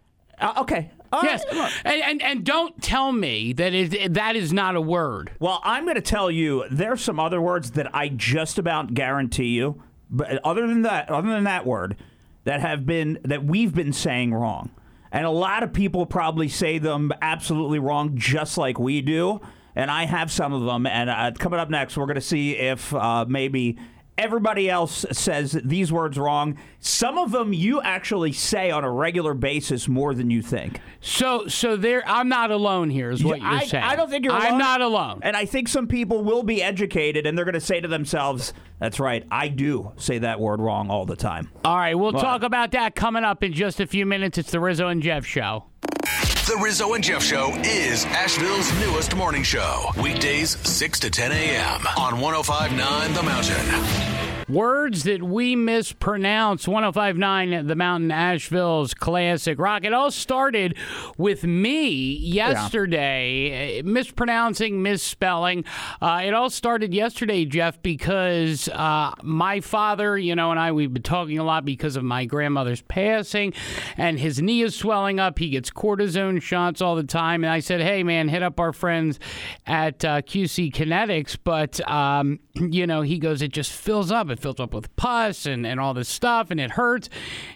[0.40, 0.90] Uh, okay.
[1.12, 4.80] All Yes, right, and, and and don't tell me that it, that is not a
[4.80, 5.32] word.
[5.40, 9.48] Well, I'm going to tell you there's some other words that I just about guarantee
[9.48, 11.96] you, but other than that, other than that word,
[12.44, 14.70] that have been that we've been saying wrong,
[15.12, 19.40] and a lot of people probably say them absolutely wrong, just like we do.
[19.76, 20.84] And I have some of them.
[20.86, 23.78] And uh, coming up next, we're going to see if uh, maybe
[24.20, 26.58] everybody else says these words wrong.
[26.78, 30.80] Some of them you actually say on a regular basis more than you think.
[31.00, 33.10] So so there, I'm not alone here.
[33.10, 33.84] Is what you're I, saying?
[33.84, 35.20] I don't think you're I'm not alone.
[35.22, 38.52] And I think some people will be educated and they're going to say to themselves,
[38.78, 41.50] that's right, I do say that word wrong all the time.
[41.64, 44.38] All right, we'll talk about that coming up in just a few minutes.
[44.38, 45.69] It's the Rizzo and Jeff show.
[45.82, 49.86] The Rizzo and Jeff Show is Asheville's newest morning show.
[50.02, 51.86] Weekdays 6 to 10 a.m.
[51.96, 54.06] on 1059 The Mountain.
[54.48, 56.66] Words that we mispronounce.
[56.66, 59.84] 1059 The Mountain, Asheville's classic rock.
[59.84, 60.76] It all started
[61.16, 65.64] with me yesterday, uh, mispronouncing, misspelling.
[66.02, 70.92] Uh, it all started yesterday, Jeff, because uh, my father, you know, and I, we've
[70.92, 73.52] been talking a lot because of my grandmother's passing,
[73.96, 75.38] and his knee is swelling up.
[75.38, 77.44] He gets cortisone shots all the time.
[77.44, 79.18] And I said, hey, man, hit up our friends
[79.66, 81.38] at uh, QC Kinetix.
[81.42, 84.30] But, um, you know, he goes, it just fills up.
[84.30, 87.08] It fills up with pus and, and all this stuff, and it hurts.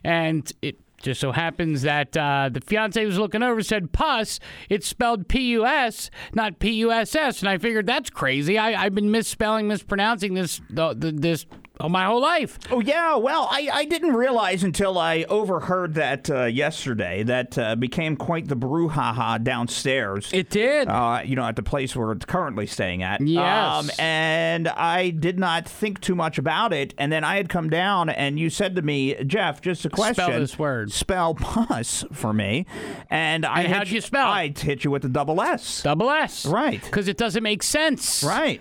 [0.03, 4.41] And it just so happens that uh, the fiance was looking over said pus.
[4.71, 7.41] It's spelled P U S, not P U S S.
[7.41, 8.59] And I figured that's crazy.
[8.59, 11.47] I, I've been misspelling, mispronouncing this the, the, this
[11.81, 12.59] all my whole life.
[12.71, 13.17] Oh, yeah.
[13.17, 17.23] Well, I, I didn't realize until I overheard that uh, yesterday.
[17.25, 20.31] That uh, became quite the brouhaha downstairs.
[20.33, 20.89] It did.
[20.89, 23.21] uh, you know, at the place we're currently staying at.
[23.21, 23.45] Yes.
[23.85, 26.95] Um, and I did not think too much about it.
[26.97, 30.25] And then I had come down, and you said to me, Jeff, just a question.
[30.25, 30.93] Spell this word.
[30.93, 32.67] Spell pus for me.
[33.11, 34.31] And I And how'd you spell it?
[34.31, 35.83] I hit you with the double S.
[35.83, 36.47] Double S.
[36.47, 36.83] Right.
[36.85, 38.23] Because it doesn't make sense.
[38.23, 38.61] Right.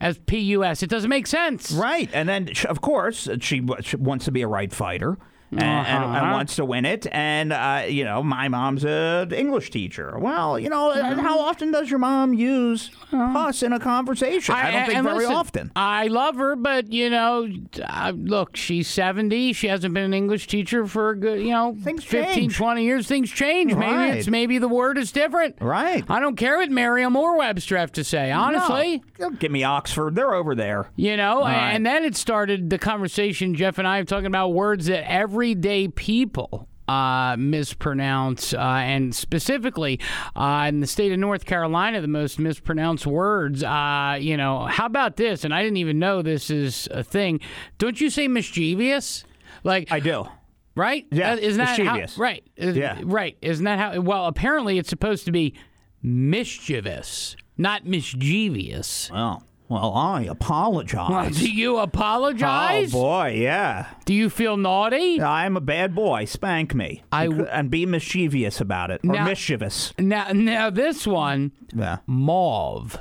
[0.00, 0.82] As P U S.
[0.82, 1.72] It doesn't make sense.
[1.72, 2.08] Right.
[2.12, 5.18] And then, of course, she, she wants to be a right fighter.
[5.50, 6.32] And, and, and Uh-huh.
[6.32, 7.06] wants to win it.
[7.12, 10.18] And uh, you know, my mom's an English teacher.
[10.18, 11.20] Well, you know, Mm-hmm.
[11.20, 14.54] how often does your mom use us in a conversation?
[14.54, 15.72] I, don't think very listen, often.
[15.76, 17.48] I love her, but you know,
[17.84, 19.52] uh, look, she's 70.
[19.52, 22.56] She hasn't been an English teacher for a good, you know, Things 15, change.
[22.56, 23.06] 20 years.
[23.06, 23.74] Things change.
[23.74, 24.14] Maybe Right.
[24.16, 25.56] it's maybe the word is different.
[25.60, 26.04] Right.
[26.08, 28.30] I don't care what Merriam or Webster have to say.
[28.30, 29.02] Honestly.
[29.18, 30.14] No, give me Oxford.
[30.14, 30.88] They're over there.
[30.96, 31.72] You know, right.
[31.74, 35.04] and then it started the conversation Jeff and I are talking about words that
[35.42, 40.00] everyday people uh, mispronounce, uh, and specifically
[40.34, 43.62] uh, in the state of North Carolina, the most mispronounced words.
[43.62, 45.44] Uh, you know, how about this?
[45.44, 47.38] And I didn't even know this is a thing.
[47.78, 49.22] Don't you say mischievous?
[49.62, 50.26] Like I do.
[50.74, 51.06] right?
[51.12, 52.16] Yeah, isn't that mischievous.
[52.16, 52.20] how?
[52.22, 52.42] Right.
[52.56, 52.98] Is- Yeah.
[53.04, 53.38] Right.
[53.40, 54.00] Isn't that how?
[54.00, 55.54] Well, apparently it's supposed to be
[56.02, 59.08] mischievous, not mischievous.
[59.14, 59.38] Oh,
[59.68, 61.36] well, I apologize.
[61.38, 62.94] Do you apologize?
[62.94, 63.86] Oh boy, yeah.
[64.04, 65.20] Do you feel naughty?
[65.20, 66.24] I'm a bad boy.
[66.24, 67.02] Spank me.
[67.12, 69.92] I and, be mischievous about it, or Now- mischievous.
[69.98, 71.98] Now, now this one, Yeah.
[72.06, 72.98] mauve.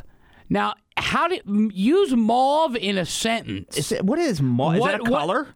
[0.49, 3.78] Now, how m- use mauve in a sentence?
[3.78, 4.76] Is it, what is mauve?
[4.76, 5.47] Is What- that a what- color?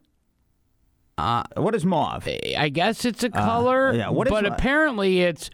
[1.18, 2.26] Uh, what is mauve?
[2.56, 5.50] I guess it's a color, yeah, what is but ma- apparently it's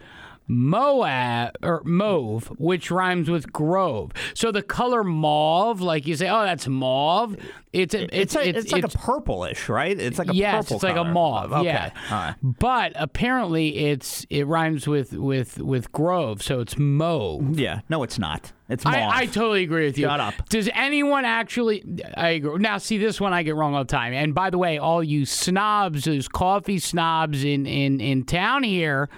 [0.48, 4.12] moab or mauve, which rhymes with grove.
[4.34, 7.36] So the color mauve, like you say, oh, that's mauve.
[7.72, 9.98] It's a, It's, it's like, it's, it's, like a purplish, right?
[9.98, 11.52] It's like a yes, purple it's like a mauve.
[11.52, 11.64] Okay.
[11.64, 12.34] Yeah, right.
[12.42, 17.58] but apparently it's it rhymes with with with grove, so it's mauve.
[17.58, 17.80] Yeah.
[17.90, 18.52] No, it's not.
[18.70, 18.94] It's mauve.
[18.94, 20.06] I, I totally agree with you.
[20.06, 20.34] Shut up.
[20.48, 21.84] Does anyone actually?
[22.16, 22.58] I agree.
[22.58, 24.14] Now, see, this one I get wrong all the time.
[24.14, 29.10] And by the way, all you snobs, those coffee snobs in in in town here,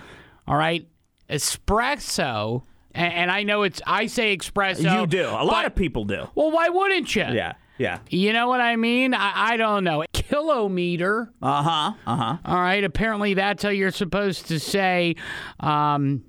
[0.48, 0.88] all right,
[1.30, 2.62] espresso.
[2.92, 5.00] And, and I know it's I say espresso.
[5.00, 5.28] you do.
[5.28, 6.28] A lot but- of people do.
[6.34, 7.22] Well, why wouldn't you?
[7.22, 7.54] Yeah.
[7.78, 8.00] Yeah.
[8.10, 9.14] You know what I mean?
[9.14, 10.04] I, I don't know.
[10.12, 11.32] Kilometer.
[11.40, 11.92] Uh huh.
[12.06, 12.36] Uh huh.
[12.44, 12.84] All right.
[12.84, 15.14] Apparently, that's how you're supposed to say
[15.60, 16.22] um,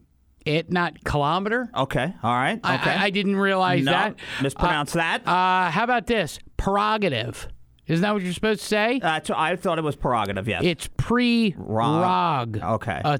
[0.45, 1.69] it, not kilometer.
[1.75, 2.13] Okay.
[2.23, 2.57] All right.
[2.57, 2.89] Okay.
[2.89, 4.15] I, I didn't realize no, that.
[4.41, 5.27] mispronounce that.
[5.27, 6.39] Uh, how about this?
[6.55, 7.49] Prerogative.
[7.85, 9.01] Isn't that what you're supposed to say?
[9.03, 10.47] Uh, I thought it was prerogative.
[10.47, 10.61] Yes.
[10.63, 12.63] it's prerogative.
[12.63, 13.01] Okay.
[13.03, 13.17] All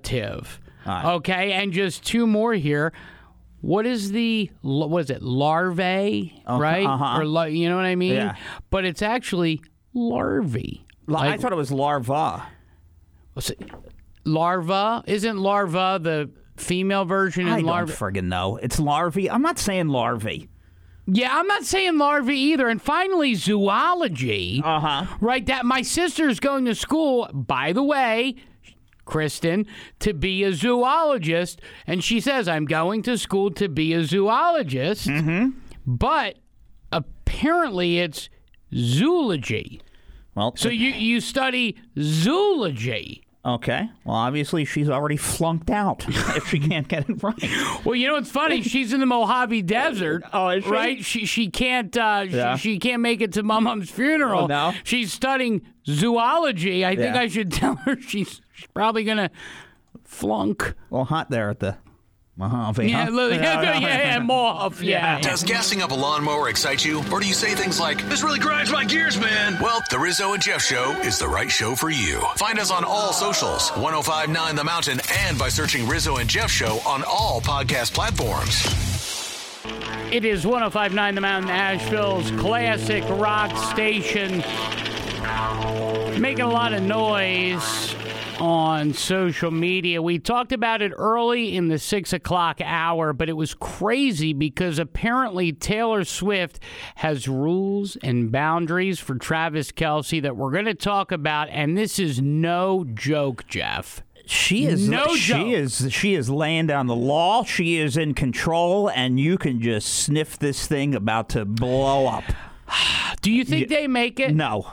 [0.86, 1.06] right.
[1.16, 2.94] Okay, and just two more here.
[3.62, 5.22] What is the what is it?
[5.22, 6.86] Larvae, right?
[6.86, 7.20] uh-huh.
[7.20, 8.14] Or la- you know what I mean?
[8.14, 8.36] Yeah.
[8.72, 9.62] But it's actually
[9.94, 10.86] larvae.
[11.08, 12.48] La- I thought it was larva.
[14.26, 17.94] larva isn't larva the female version I in don't larva?
[17.94, 18.58] friggin' know.
[18.58, 19.30] It's larvae.
[19.30, 20.48] I'm not saying larvae.
[21.08, 22.70] Yeah, I'm not saying larvae either.
[22.70, 24.62] And finally, zoology.
[24.64, 25.06] Uh huh.
[25.20, 28.36] Right, that my sister's going to school, by the way,
[29.12, 29.68] Kristen,
[30.00, 31.60] to be a zoologist.
[31.86, 35.08] And she says, I'm going to school to be a zoologist.
[35.08, 35.50] Mm-hmm.
[35.86, 36.38] But
[36.92, 38.30] apparently it's
[38.74, 39.82] zoology.
[40.34, 43.24] Well, So you, you study zoology.
[43.46, 43.90] okay.
[44.06, 46.06] Well, obviously she's already flunked out
[46.38, 47.36] if she can't get it right.
[47.84, 48.62] Well, you know what's funny?
[48.72, 50.24] She's in the Mojave Desert.
[50.32, 50.70] Oh, is she?
[50.70, 51.04] right?
[51.04, 52.56] She she can't uh, Yeah.
[52.56, 54.44] she, she can't make it to Mum's funeral.
[54.44, 54.74] Oh, no?
[54.86, 56.86] She's studying zoology.
[56.86, 59.32] I think I should tell her she's, she's probably gonna
[60.04, 60.74] flunk.
[60.90, 61.78] Well, hot there at the
[62.38, 62.88] Mojave.
[62.90, 63.12] Yeah, huh?
[63.12, 64.82] li- yeah, yeah, yeah, moth.
[64.82, 65.20] Yeah.
[65.20, 67.04] Does gassing up a lawnmower excite you?
[67.12, 69.58] Or do you say things like, this really grinds my gears, man?
[69.62, 72.20] Well, the Rizzo and Jeff Show is the right show for you.
[72.38, 76.80] Find us on all socials, 1059 The Mountain, and by searching Rizzo and Jeff Show
[76.86, 78.66] on all podcast platforms.
[80.12, 84.44] It is 1059 The Mountain, Asheville's classic rock station.
[86.20, 87.96] Making a lot of noise
[88.42, 90.02] on social media.
[90.02, 94.80] We talked about it early in the six o'clock hour, but it was crazy because
[94.80, 96.60] apparently Taylor Swift
[96.96, 102.00] has rules and boundaries for Travis Kelce that we're going to talk about, and this
[102.00, 104.02] is no joke, Jeff.
[104.26, 105.48] She is No she joke.
[105.48, 107.44] is she is laying down the law.
[107.44, 112.24] She is in control, and you can just sniff this thing about to blow up.
[113.22, 114.34] Do you think they make it?
[114.34, 114.72] No,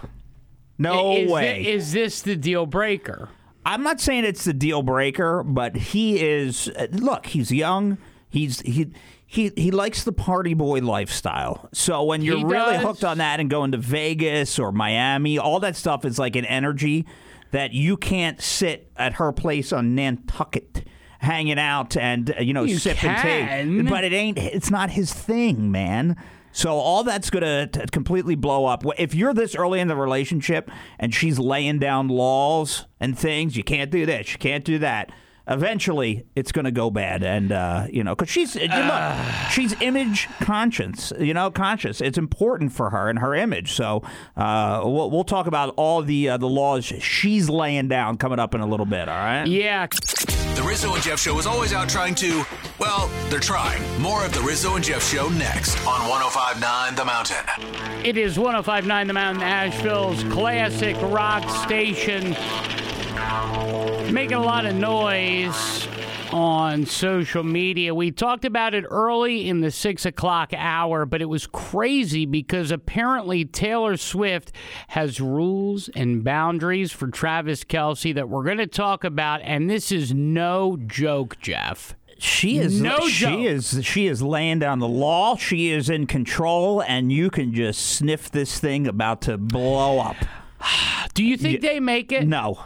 [0.78, 1.66] no is way.
[1.66, 3.28] is this the deal breaker?
[3.68, 6.70] I'm not saying it's the deal breaker, but he is.
[6.90, 7.98] Look, he's young.
[8.28, 8.92] He's he.
[9.30, 11.68] He, he likes the party boy lifestyle.
[11.74, 15.76] So when you're really hooked on that and going to Vegas or Miami, all that
[15.76, 17.04] stuff is like an energy
[17.50, 20.86] that you can't sit at her place on Nantucket
[21.18, 23.82] hanging out and you know You sipping can.
[23.84, 23.90] tea.
[23.90, 24.38] But it ain't.
[24.38, 26.16] It's not his thing, man.
[26.52, 28.84] So all that's gonna completely blow up.
[28.98, 33.62] If you're this early in the relationship and she's laying down laws and things, you
[33.64, 35.10] can't do this, you can't do that.
[35.50, 39.14] eventually it's going to go bad, and uh, you know, because she's look,
[39.50, 42.00] she's image conscious, you know, conscious.
[42.02, 43.72] It's important for her and her image.
[43.72, 44.02] So
[44.36, 48.54] uh, we'll, we'll talk about all the uh, the laws she's laying down coming up
[48.54, 49.08] in a little bit.
[49.08, 49.46] All right?
[49.46, 49.86] Yeah.
[50.68, 52.44] Rizzo and Jeff Show is always out trying to,
[52.78, 53.80] well, they're trying.
[53.98, 58.04] More of the Rizzo and Jeff Show next on 1059 The Mountain.
[58.04, 62.36] It is 1059 The Mountain, Asheville's classic rock station.
[64.12, 65.88] Making a lot of noise
[66.32, 67.94] on social media.
[67.94, 72.70] We talked about it early in the six o'clock hour, but it was crazy because
[72.70, 74.52] apparently Taylor Swift
[74.88, 79.90] has rules and boundaries for Travis Kelce that we're going to talk about, and this
[79.90, 81.94] is no joke, Jeff.
[82.20, 83.40] She is No she joke.
[83.40, 85.36] is she is laying down the law.
[85.36, 90.16] She is in control, and you can just sniff this thing about to blow up.
[91.14, 92.26] Do you think they make it?
[92.26, 92.58] No,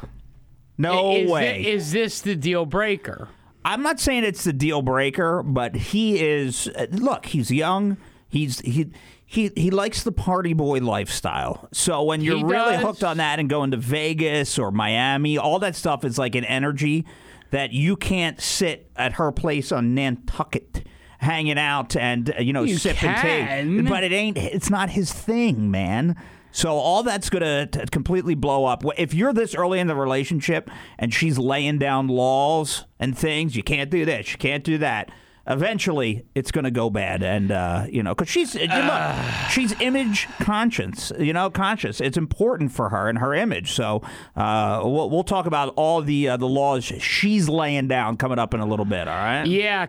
[0.78, 1.62] no is way.
[1.64, 3.28] thi- is this the deal breaker?
[3.64, 6.68] I'm not saying it's the deal breaker, but he is.
[6.68, 7.96] uh, Look, he's young.
[8.28, 8.90] He's he.
[9.24, 11.66] He, he likes the party boy lifestyle.
[11.72, 15.74] So when you're really hooked on that and going to Vegas or Miami, all that
[15.74, 17.06] stuff is like an energy
[17.50, 20.86] that you can't sit at her place on Nantucket
[21.16, 23.88] hanging out and uh, you know You sip and take.
[23.88, 24.36] But it ain't.
[24.36, 26.14] It's not his thing, man.
[26.52, 28.84] So all that's gonna completely blow up.
[28.98, 33.62] If you're this early in the relationship and she's laying down laws and things, you
[33.62, 35.10] can't do this, you can't do that.
[35.46, 39.14] Eventually, it's gonna go bad, and uh, you know, because she's you look,
[39.50, 42.00] she's image conscious, you know, conscious.
[42.00, 43.72] It's important for her and her image.
[43.72, 44.02] So
[44.36, 48.54] uh, we'll, we'll talk about all the uh, the laws she's laying down coming up
[48.54, 49.08] in a little bit.
[49.08, 49.44] All right?
[49.46, 49.86] Yeah.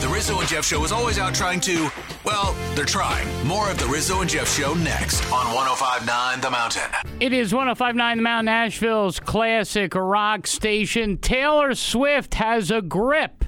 [0.00, 1.90] The Rizzo and Jeff Show is always out trying to,
[2.24, 3.26] well, they're trying.
[3.44, 6.82] More of the Rizzo and Jeff Show next on 1059 The Mountain.
[7.18, 11.18] It is 1059 The Mountain, Asheville's classic rock station.
[11.18, 13.44] Taylor Swift has a grip.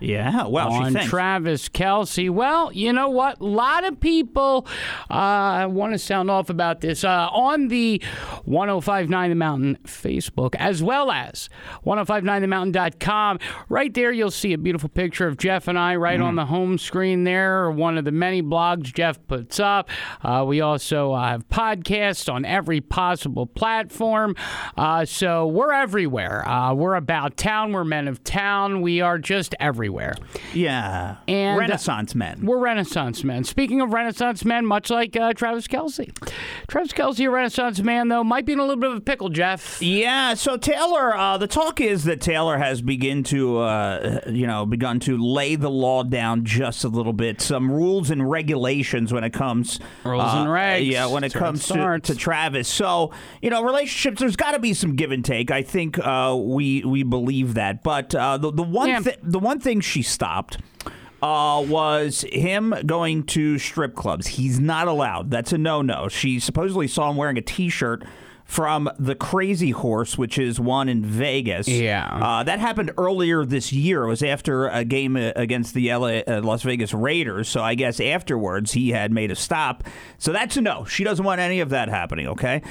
[0.00, 0.94] Yeah, well, on.
[0.94, 2.30] Travis Kelce.
[2.30, 3.40] Well, you know what?
[3.40, 4.66] A lot of people
[5.10, 8.02] uh, want to sound off about this uh, on the
[8.44, 11.50] 1059 The Mountain Facebook, as well as
[11.84, 13.38] 1059themountain.com.
[13.68, 16.78] Right there, you'll see a beautiful picture of Jeff and I right on the home
[16.78, 19.90] screen there, one of the many blogs Jeff puts up.
[20.22, 24.34] Uh, we also uh, have podcasts on every possible platform.
[24.76, 26.46] Uh, so we're everywhere.
[26.48, 27.72] Uh, we're about town.
[27.72, 28.80] We're men of town.
[28.80, 29.89] We are just everywhere.
[30.54, 32.40] Yeah, And- Renaissance men.
[32.44, 33.44] We're Renaissance men.
[33.44, 36.10] Speaking of Renaissance men, much like uh, Travis Kelce.
[36.68, 39.28] Travis Kelce, a Renaissance man, though, might be in a little bit of a pickle,
[39.28, 39.80] Jeff.
[39.82, 44.66] Yeah, so Taylor, uh, the talk is that Taylor has begun to, uh, you know,
[44.66, 47.40] begun to lay the law down just a little bit.
[47.40, 50.86] Some rules and regulations when it comes Rules uh, and regs.
[50.90, 52.68] Yeah, when it comes to, to Travis.
[52.68, 53.12] So
[53.42, 54.20] you know, relationships.
[54.20, 55.50] There's got to be some give and take.
[55.50, 57.82] I think uh, we we believe that.
[57.82, 59.00] But uh, the the one Yeah.
[59.00, 60.58] thi- the one thing she stopped
[61.22, 64.26] uh, was him going to strip clubs.
[64.26, 65.30] He's not allowed.
[65.30, 66.08] That's a no no.
[66.08, 68.04] She supposedly saw him wearing a t shirt.
[68.46, 71.68] From the Crazy Horse, which is one in Vegas.
[71.68, 72.04] Yeah.
[72.12, 74.02] Uh, that happened earlier this year.
[74.02, 77.48] It was after a game uh, against the LA, uh, Las Vegas Raiders.
[77.48, 79.84] So I guess afterwards he had made a stop.
[80.18, 80.84] So that's a no.
[80.84, 82.62] She doesn't want any of that happening, okay?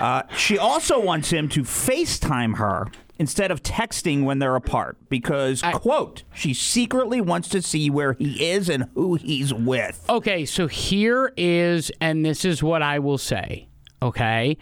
[0.00, 5.62] Uh, she also wants him to FaceTime her instead of texting when they're apart because,
[5.62, 10.04] quote, she secretly wants to see where he is and who he's with.
[10.08, 13.68] Okay, so here is, and this is what I will say,
[14.02, 14.56] okay?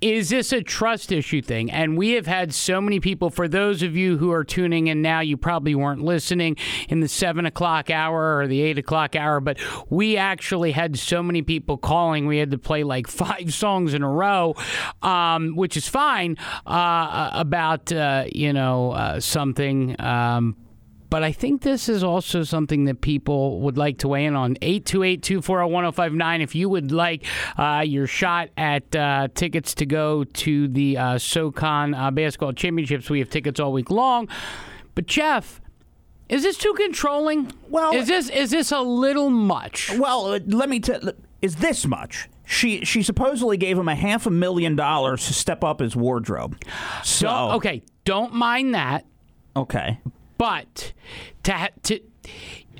[0.00, 1.70] Is this a trust issue thing?
[1.70, 5.00] And we have had so many people, for those of you who are tuning in
[5.00, 6.56] now, you probably weren't listening
[6.90, 9.58] in the seven o'clock hour or the eight o'clock hour, but
[9.88, 12.26] we actually had so many people calling.
[12.26, 14.54] We had to play like five songs in a row,
[15.02, 16.36] um, which is fine,
[16.66, 19.98] uh, about, uh, you know, uh, something.
[19.98, 20.56] Um,
[21.16, 24.56] but I think this is also something that people would like to weigh in on.
[24.56, 27.24] 828-240-1059 if you would like
[27.56, 33.08] uh, your shot at uh, tickets to go to the uh, SoCon uh, Basketball Championships.
[33.08, 34.28] We have tickets all week long.
[34.94, 35.62] But Jeff,
[36.28, 37.50] is this too controlling?
[37.70, 39.90] Well- is this is this a little much?
[39.96, 41.00] Well, uh, let me tell.
[41.40, 42.28] Is this much?
[42.44, 46.62] She she supposedly gave him a half a million dollars to step up his wardrobe.
[47.02, 49.06] So Don't- okay, don't mind that.
[49.56, 49.98] okay.
[50.38, 50.92] But
[51.44, 52.00] to ha- to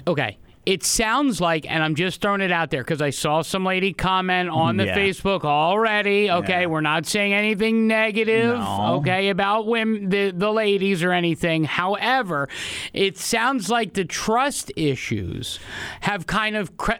[0.06, 3.64] okay, it sounds like, and I'm just throwing it out there because I saw some
[3.64, 4.96] lady comment on the Yeah.
[4.98, 6.28] Facebook already.
[6.30, 6.66] Okay, Yeah.
[6.66, 8.58] we're not saying anything negative.
[8.58, 8.96] No.
[8.98, 11.64] Okay, about women, the the ladies or anything.
[11.64, 12.48] However,
[12.92, 15.58] it sounds like the trust issues
[16.00, 16.76] have kind of.
[16.76, 16.92] Cre-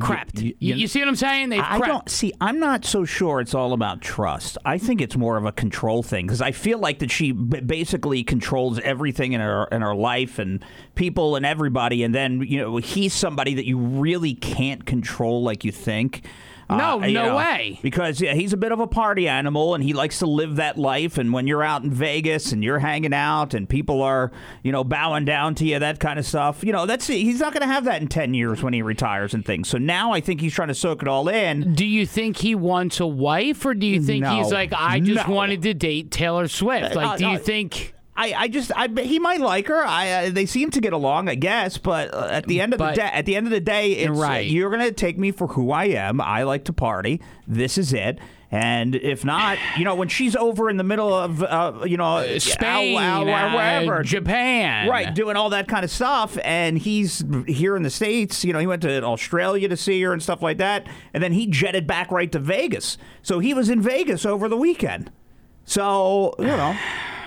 [0.00, 0.40] crept.
[0.40, 1.50] You, you, see what I'm saying?
[1.50, 1.86] They've I crept.
[1.86, 2.32] don't see.
[2.40, 4.58] I'm not so sure it's all about trust.
[4.64, 7.60] I think it's more of a control thing because I feel like that she b-
[7.60, 10.64] basically controls everything in her in her life and
[10.94, 12.02] people and everybody.
[12.02, 16.24] And then you know he's somebody that you really can't control like you think.
[16.70, 17.78] No, Uh, no know, way.
[17.82, 20.78] Because yeah, he's a bit of a party animal and he likes to live that
[20.78, 21.18] life.
[21.18, 24.32] And when you're out in Vegas and you're hanging out and people are,
[24.62, 27.52] you know, bowing down to you, that kind of stuff, you know, that's he's not
[27.52, 29.68] going to have that in 10 years when he retires and things.
[29.68, 31.74] So now I think he's trying to soak it all in.
[31.74, 34.36] Do you think he wants a wife, or do you think No.
[34.36, 35.34] he's like, I just No.
[35.34, 36.94] wanted to date Taylor Swift?
[36.94, 37.94] Like, Uh, do you uh, think?
[38.14, 39.82] I, I just I he might like her.
[39.84, 41.78] I uh, they seem to get along, I guess.
[41.78, 43.92] But uh, at the end of But- the day, at the end of the day,
[43.92, 44.46] it's Right.
[44.46, 46.20] you're gonna take me for who I am.
[46.20, 47.20] I like to party.
[47.46, 48.18] This is it.
[48.54, 52.36] And if not, you know, when she's over in the middle of, uh, you know,
[52.38, 54.90] Spain, out- out- uh, wherever, Japan.
[54.90, 58.44] right, doing all that kind of stuff, and he's here in the states.
[58.44, 61.32] You know, he went to Australia to see her and stuff like that, and then
[61.32, 62.98] he jetted back right to Vegas.
[63.22, 65.10] So he was in Vegas over the weekend.
[65.64, 66.76] So you know,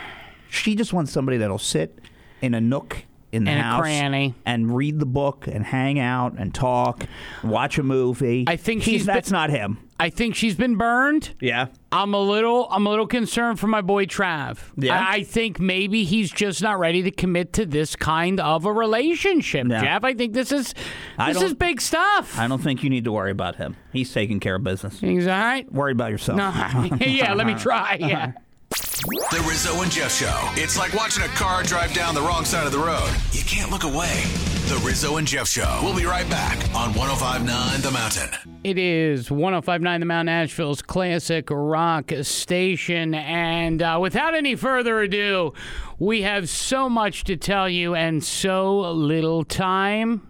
[0.56, 2.00] she just wants somebody that'll sit
[2.42, 4.34] in a nook in the In house cranny.
[4.46, 7.06] and read the book and hang out and talk,
[7.44, 8.46] watch a movie.
[8.48, 9.80] I think he's she's that's been- not him.
[9.98, 11.34] I think she's been burned.
[11.40, 11.68] Yeah.
[11.90, 14.60] I'm a little I'm a little concerned for my boy Trav.
[14.78, 15.00] Yeah?
[15.00, 18.74] I, I think maybe he's just not ready to commit to this kind of a
[18.74, 19.82] relationship, Yeah.
[19.82, 20.04] Jeff.
[20.04, 20.74] I think this is
[21.18, 22.38] this is big stuff.
[22.38, 23.78] I don't think you need to worry about him.
[23.94, 25.00] He's taking care of business.
[25.00, 25.70] He's all right.
[25.72, 26.38] Worry about yourself.
[26.38, 26.50] No,
[27.06, 27.96] yeah, let me try.
[28.06, 28.34] Yeah.
[28.70, 30.50] The Rizzo and Jeff Show.
[30.56, 33.10] It's like watching a car drive down the wrong side of the road.
[33.32, 34.24] You can't look away.
[34.68, 35.80] The Rizzo and Jeff Show.
[35.84, 38.30] We'll be right back on 1059 The Mountain.
[38.64, 43.14] It is 1059 The Mountain, Asheville's classic rock station.
[43.14, 45.54] And uh, without any further ado,
[46.00, 50.28] we have so much to tell you and so little time.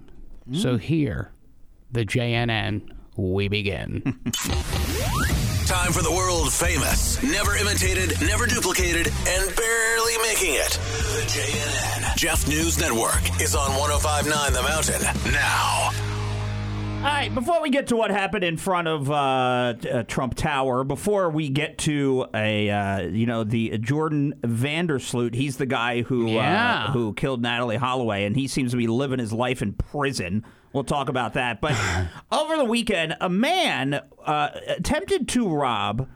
[0.51, 1.31] So here,
[1.91, 4.01] the JNN, we begin.
[5.65, 10.69] Time for the world famous, never imitated, never duplicated, and barely making it.
[11.15, 12.15] The JNN.
[12.15, 15.89] Jeff News Network is on 1059 The Mountain now.
[16.99, 20.83] All right, before we get to what happened in front of uh, uh, Trump Tower,
[20.83, 25.65] before we get to a uh, you know the Jordan van der Sloot, he's the
[25.67, 26.85] guy who Yeah.
[26.87, 30.43] uh, who killed Natalee Holloway, and he seems to be living his life in prison.
[30.75, 31.61] We'll talk about that.
[31.61, 31.73] But
[32.33, 36.09] over the weekend, a man uh, attempted to rob.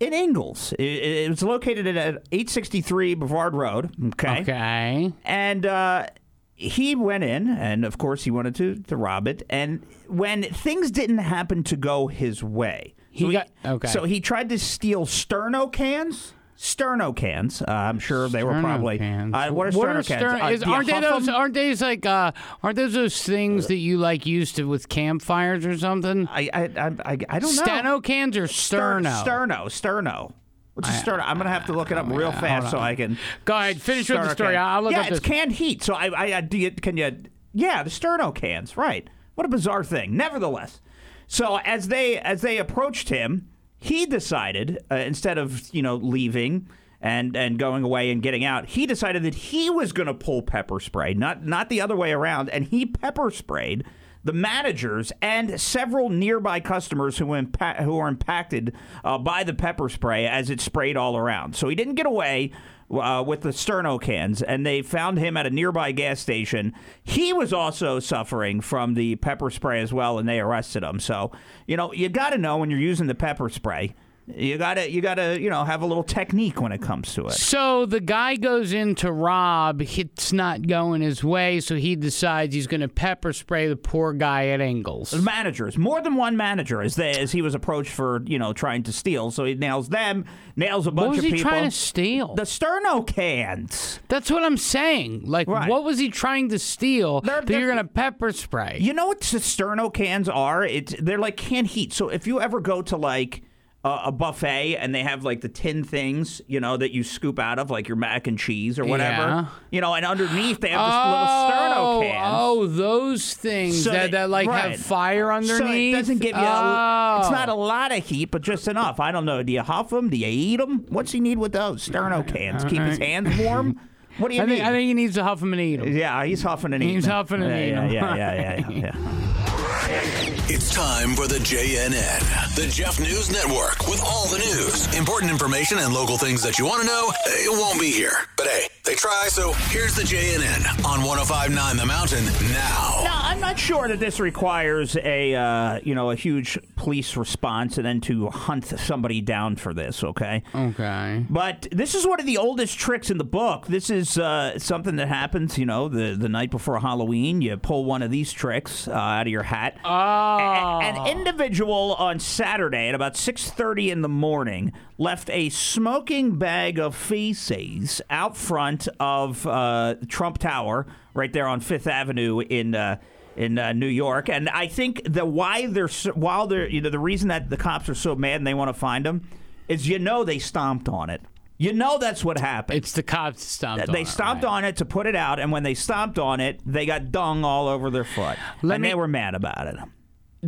[0.00, 3.94] In Ingles, it, it was located at 863 Brevard Road.
[4.08, 4.40] Okay.
[4.40, 5.12] okay.
[5.24, 6.08] And uh,
[6.56, 9.44] he went in, and of course, he wanted to, to rob it.
[9.48, 13.88] And when things didn't happen to go his way, He so got- okay.
[13.88, 16.34] So he tried to steal sterno cans.
[16.62, 17.60] Sterno cans.
[17.60, 18.96] Uh, I'm sure they were probably.
[18.96, 19.34] cans.
[19.34, 20.22] Uh, what are sterno cans?
[20.22, 21.28] sterno- Uh, is- aren't they those?
[21.28, 22.06] Aren't those like?
[22.06, 22.30] Uh,
[22.62, 26.28] aren't those those things that you like used to with campfires or something?
[26.28, 27.64] I, I, I, I, don't know.
[27.64, 29.24] Steno cans or Ster- sterno?
[29.24, 29.64] Sterno.
[29.64, 30.32] Sterno.
[30.74, 31.24] What's a sterno?
[31.24, 32.78] I'm gonna have to look it up real yeah, fast so.
[32.78, 33.18] I can.
[33.44, 34.54] Go ahead, finish with the story.
[34.54, 34.62] can.
[34.62, 35.28] I'll look yeah, up it's this.
[35.28, 35.82] canned heat.
[35.82, 37.24] So I, I, I do you, can you?
[37.52, 38.76] Yeah, the sterno cans.
[38.76, 39.10] Right.
[39.34, 40.16] What a bizarre thing.
[40.16, 40.80] Nevertheless,
[41.26, 43.48] so as they as they approached him,
[43.82, 46.68] he decided uh, instead of you know leaving.
[47.04, 50.40] And, and going away and getting out, he decided that he was going to pull
[50.40, 52.48] pepper spray, not not the other way around.
[52.48, 53.82] And he pepper sprayed
[54.22, 58.72] the managers and several nearby customers who impa- who were impacted
[59.02, 61.56] uh, by the pepper spray as it sprayed all around.
[61.56, 62.52] So he didn't get away
[62.92, 66.72] uh, with the sterno cans, and they found him at a nearby gas station.
[67.02, 71.00] He was also suffering from the pepper spray as well, and they arrested him.
[71.00, 71.32] So
[71.66, 73.94] you know you got to know when you're using the pepper spray.
[74.36, 77.32] You gotta, you gotta, you know, have a little technique when it comes to it.
[77.32, 79.82] So the guy goes in to rob.
[79.82, 84.12] It's not going his way, so he decides he's going to pepper spray the poor
[84.12, 85.12] guy at Ingles.
[85.14, 88.82] managers, more than one manager, as they as he was approached for you know trying
[88.84, 89.30] to steal.
[89.30, 90.24] So he nails them,
[90.56, 91.24] nails a bunch of people.
[91.24, 91.50] What was he people.
[91.50, 92.34] trying to steal?
[92.34, 94.00] the sterno cans.
[94.08, 95.24] That's what I'm saying.
[95.26, 95.68] Like, Right.
[95.68, 98.78] what was he trying to steal They're- that they're- you're going to pepper spray?
[98.80, 100.64] You know what the sterno cans are?
[100.64, 101.92] It's they're like canned heat.
[101.92, 103.42] So if you ever go to like
[103.84, 107.38] a, a buffet and they have like the tin things, you know, that you scoop
[107.38, 109.46] out of, like your mac and cheese or whatever, Yeah.
[109.70, 112.34] you know, and underneath they have this oh, little sterno oh, cans.
[112.38, 114.70] oh, those things So that, they- that like right.
[114.72, 115.58] have fire underneath.
[115.58, 116.42] So it doesn't give you.
[116.42, 117.30] A, it's Oh.
[117.32, 117.58] not a oh.
[117.58, 119.00] lot of heat, but just enough.
[119.00, 119.42] I don't know.
[119.42, 120.10] Do you huff them?
[120.10, 120.86] Do you eat them?
[120.88, 122.64] What's he need with those sterno cans?
[122.64, 123.80] Keep his hands warm.
[124.18, 124.56] What do you I need?
[124.56, 125.96] think, I think he needs to huff them and eat them.
[125.96, 126.96] yeah, he's huffing and eating.
[126.96, 128.16] He's huffing and yeah, eating yeah, them.
[128.18, 129.48] Yeah, yeah, yeah, yeah.
[129.94, 135.78] It's time for the JNN, the Jeff News Network, with all the news, important information,
[135.78, 137.12] and local things that you want to know.
[137.26, 139.26] It won't be here, but hey, they try.
[139.28, 143.00] So here's the JNN on 105.9 The Mountain now.
[143.04, 147.76] Now, I'm not sure that this requires a uh, you know a huge police response
[147.76, 150.02] and then to hunt somebody down for this.
[150.02, 150.42] Okay.
[150.54, 151.24] Okay.
[151.28, 153.66] But this is one of the oldest tricks in the book.
[153.66, 157.42] This is uh, something that happens, you know, the the night before Halloween.
[157.42, 159.78] You pull one of these tricks uh, out of your hat.
[159.84, 159.88] Oh.
[159.88, 166.78] A- An individual on Saturday at about 6:30 in the morning left a smoking bag
[166.78, 172.74] of feces out front of uh, Trump Tower, right there on Fifth Avenue in.
[172.74, 172.96] Uh,
[173.34, 176.98] in uh, New York, and I think the why they're while they're you know the
[176.98, 179.26] reason that the cops are so mad and they want to find him
[179.68, 181.22] is you know they stomped on it.
[181.58, 182.78] You know that's what happened.
[182.78, 184.50] It's the cops stomped They on it, stomped right.
[184.50, 187.44] on it to put it out, and when they stomped on it, they got dung
[187.44, 189.76] all over their foot, Let and me- they were mad about it.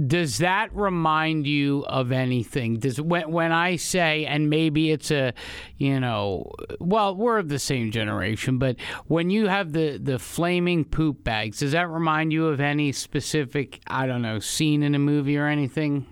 [0.09, 2.81] Does that remind you of anything?
[2.81, 5.35] Does when when I say, and maybe it's a,
[5.79, 6.51] you know,
[6.81, 8.75] well, we're of the same generation, but
[9.07, 13.79] when you have the the flaming poop bags, does that remind you of any specific,
[13.87, 16.07] I don't know, scene in a movie or anything?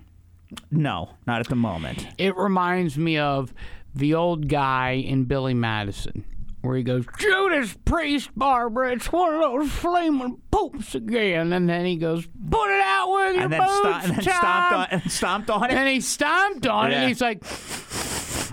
[0.71, 2.07] No, not at the moment.
[2.17, 3.53] It reminds me of
[3.95, 6.25] the old guy in Billy Madison,
[6.61, 11.51] where he goes, Judas Priest, Barbara, it's one of those flaming poops again.
[11.53, 14.21] And then he goes, put it out with your And then, boots, sto- and then
[14.21, 15.73] stomped on and stomped on it.
[15.73, 16.99] And he stomped on it, Yeah.
[17.01, 17.43] and he's like,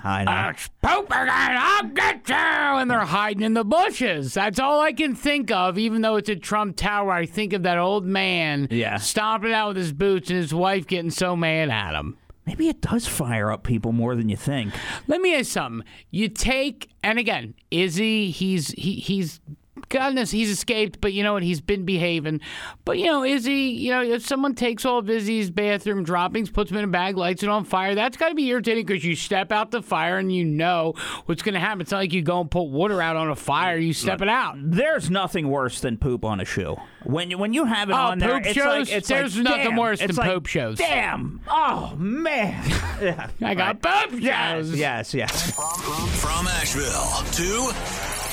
[0.03, 0.33] I know.
[0.33, 2.35] Ah, it's poop again, I'll get you!
[2.35, 4.33] And they're hiding in the bushes.
[4.33, 7.12] That's all I can think of, even though it's a Trump Tower.
[7.12, 8.97] I think of that old man Yeah.
[8.97, 12.17] stomping out with his boots and his wife getting so mad at him.
[12.47, 14.73] Maybe it does fire up people more than you think.
[15.07, 15.87] Let me ask something.
[16.11, 19.41] You take, and again, Izzy, he's he he's
[19.91, 21.43] goodness, he's escaped, but you know what?
[21.43, 22.41] He's been behaving.
[22.87, 26.71] But you know, Izzy, you know, if someone takes all of Izzy's bathroom droppings, puts
[26.71, 29.15] them in a bag, lights it on fire, that's got to be irritating because you
[29.15, 30.95] step out the fire and you know
[31.27, 31.83] what's going to happen.
[31.83, 34.29] It's not like you go and put water out on a fire; you step it
[34.29, 34.57] out.
[34.59, 36.77] There's nothing worse than poop on a shoe.
[37.05, 38.89] When you, when you have it Oh, on there, poop it's shows?
[38.89, 39.77] like it's There's like, nothing damn.
[39.77, 40.79] worse It's than like, poop shows.
[40.79, 41.41] Damn!
[41.49, 42.62] Oh man!
[43.01, 43.31] Yeah.
[43.43, 44.75] I got poop Yes, shows.
[44.77, 45.53] yes, yes.
[46.21, 47.73] From Asheville to,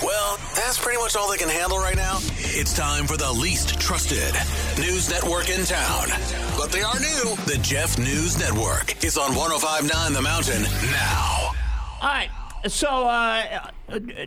[0.06, 2.18] well, that's pretty much all they can handle right now.
[2.38, 4.34] It's time for the least trusted
[4.78, 6.08] news network in town.
[6.58, 7.36] But they are new.
[7.46, 11.52] The Jeff News Network is on 1059 The Mountain now.
[12.02, 12.30] All right.
[12.66, 13.70] So, uh,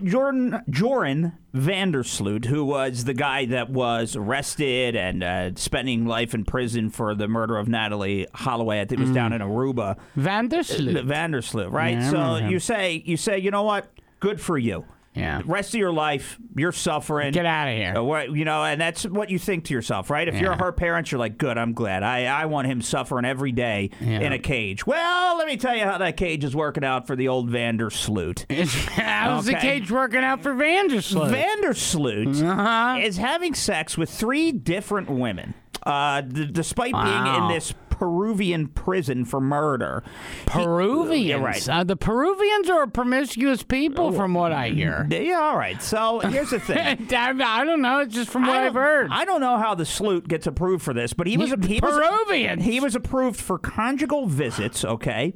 [0.05, 6.07] Jordan Joran van der Sloot, who was the guy that was arrested and uh, spending
[6.07, 9.43] life in prison for the murder of Natalee Holloway, I think it was down in
[9.43, 9.99] Aruba.
[10.15, 11.05] van der Sloot.
[11.07, 11.99] Vandersloot, right?
[11.99, 13.91] Yeah, so you say, you say, you know what?
[14.21, 14.85] Good for you.
[15.13, 15.43] Yeah.
[15.45, 17.33] Rest of your life, you're suffering.
[17.33, 17.95] Get out of here.
[17.97, 20.29] Uh, what- you know, and that's what you think to yourself, right?
[20.29, 20.59] If you're Yeah.
[20.59, 22.05] her parents, you're like, good, I'm glad.
[22.05, 24.21] I, I want him suffering every day Yeah.
[24.21, 24.87] in a cage.
[24.87, 27.77] Well, let me tell you how that cage is working out for the old van
[27.77, 28.47] der Sloot.
[28.51, 31.33] How's the cage working out for van der Sloot?
[31.33, 32.99] Vandersloot Uh-huh.
[33.01, 35.55] is having sex with three different women,
[35.85, 40.03] uh, d- despite being in this Peruvian prison for murder.
[40.47, 41.27] Peruvians.
[41.27, 41.69] Yeah, right.
[41.69, 45.07] Uh, the Peruvians are promiscuous people, from what I hear.
[45.21, 45.83] Yeah, all right.
[45.83, 46.79] So here's the thing.
[47.13, 47.99] I, don't know.
[47.99, 49.11] It's just from what I've heard.
[49.11, 51.81] I don't know how the sloot gets approved for this, but he was He- he
[51.81, 54.83] was he was approved for conjugal visits.
[54.83, 55.35] Okay,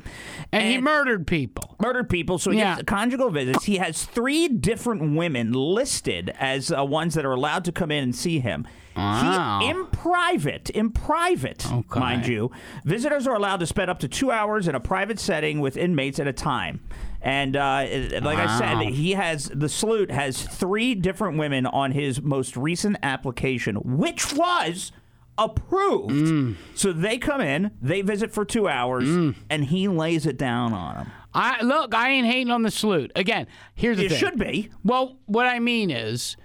[0.50, 1.76] and, he murdered people.
[1.82, 2.38] murdered people.
[2.38, 2.76] So he Yeah.
[2.76, 3.64] has conjugal visits.
[3.64, 8.02] He has three different women listed as uh, ones that are allowed to come in
[8.04, 8.66] and see him.
[8.96, 9.60] Wow.
[9.62, 12.00] He, in private, in private, Okay.
[12.00, 12.50] mind you,
[12.84, 16.18] visitors are allowed to spend up to two hours in a private setting with inmates
[16.18, 16.80] at a time.
[17.22, 17.86] And uh,
[18.22, 22.98] like I said, he has the salute has three different women on his most recent
[23.02, 24.92] application, which was
[25.38, 26.12] approved.
[26.14, 26.56] Mm.
[26.74, 29.08] So they come in, they visit for two hours,
[29.50, 31.12] and he lays it down on them.
[31.32, 31.94] I look.
[31.94, 33.10] I ain't hating on the salute.
[33.16, 34.18] Again, here's the It thing.
[34.18, 34.70] should be.
[34.84, 36.36] Well, what I mean is,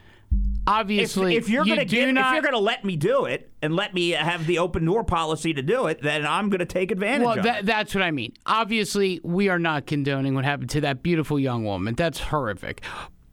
[0.69, 2.27] obviously, if you're you do not.
[2.27, 5.53] if you're gonna let me do it and let me have the open door policy
[5.53, 8.33] to do it, then I'm gonna take advantage well, of that, that's what I mean.
[8.45, 11.95] Obviously, we are not condoning what happened to that beautiful young woman.
[11.95, 12.81] That's horrific.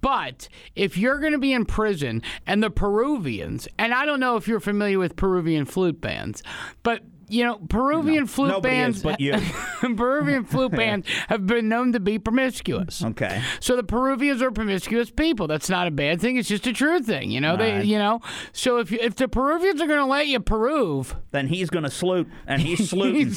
[0.00, 4.36] But if you're going to be in prison and the Peruvians, and I don't know
[4.36, 6.44] if you're familiar with Peruvian flute bands,
[6.84, 9.34] but you know, Peruvian flute nobody bands, is but you.
[9.96, 13.02] Peruvian flute bands have been known to be promiscuous.
[13.04, 13.42] Okay.
[13.60, 15.46] So the Peruvians are promiscuous people.
[15.46, 16.36] That's not a bad thing.
[16.36, 17.30] It's just a true thing.
[17.30, 17.84] You know, they, Right.
[17.86, 18.20] you know.
[18.52, 21.90] So if you, if the Peruvians are going to let you Peruve, Then he's gonna
[21.90, 23.34] salute, and he's saluting.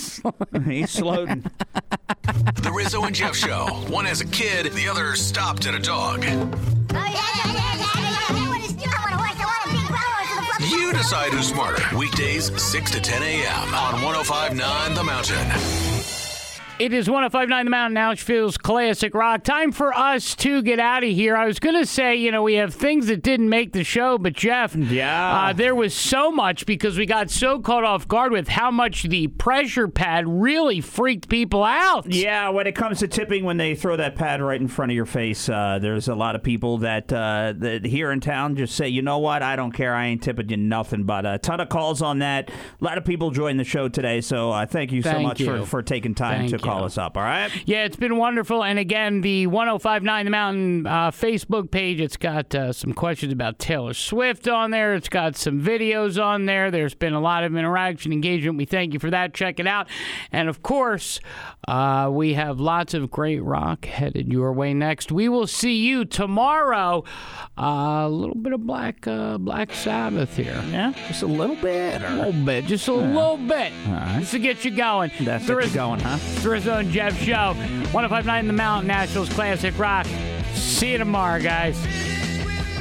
[0.66, 1.46] he's saluting.
[2.62, 3.66] The Rizzo and Jeff Show.
[3.90, 6.24] One as a kid, the other stopped at a dog.
[6.28, 7.89] Oh,
[10.70, 11.84] You decide who's smarter.
[11.98, 13.74] Weekdays, 6 to 10 a.m.
[13.74, 16.19] on 1059 The Mountain.
[16.80, 19.44] It is 1059 The Mountain, Asheville's classic rock.
[19.44, 21.36] Time for us to get out of here.
[21.36, 24.18] I was going to say, you know, we have things that didn't make the show,
[24.18, 25.48] but Jeff, Yeah.
[25.50, 29.04] uh, there was so much because we got so caught off guard with how much
[29.04, 32.10] the pressure pad really freaked people out.
[32.14, 34.96] Yeah, when it comes to tipping, when they throw that pad right in front of
[34.96, 38.74] your face, uh, there's a lot of people that uh, that here in town just
[38.74, 41.04] say, you know what, I don't care, I ain't tipping you nothing.
[41.04, 42.50] But a ton of calls on that.
[42.50, 45.40] A lot of people joined the show today, so uh, thank you so Thank much
[45.42, 45.46] you.
[45.60, 46.86] for, for taking time Thank to call you.
[46.86, 47.18] us up.
[47.18, 47.52] All right.
[47.66, 48.64] Yeah, it's been wonderful.
[48.64, 53.58] And again, the 1059 The Mountain uh, Facebook page, it's got uh, some questions about
[53.58, 54.94] Taylor Swift on there.
[54.94, 56.72] It's got some videos on there.
[56.72, 58.58] There's been a lot of interaction, engagement.
[58.58, 59.34] We thank you for that.
[59.34, 59.88] Check it out.
[60.32, 61.20] And of course,
[61.70, 65.12] uh, we have lots of great rock headed your way next.
[65.12, 67.04] We will see you tomorrow.
[67.58, 70.62] Uh, a little bit of Black uh, Black Sabbath here.
[70.70, 72.02] Yeah, just a little bit.
[72.02, 72.66] A little bit.
[72.66, 73.72] Just a little bit.
[73.88, 74.18] right.
[74.20, 75.12] Just to get you going.
[75.22, 76.18] That's is- you're going, huh?
[76.50, 77.54] Rizzo and Jeff Show.
[77.92, 80.08] 1059 The Mountain, Nationals Classic Rock.
[80.54, 81.78] See you tomorrow, guys.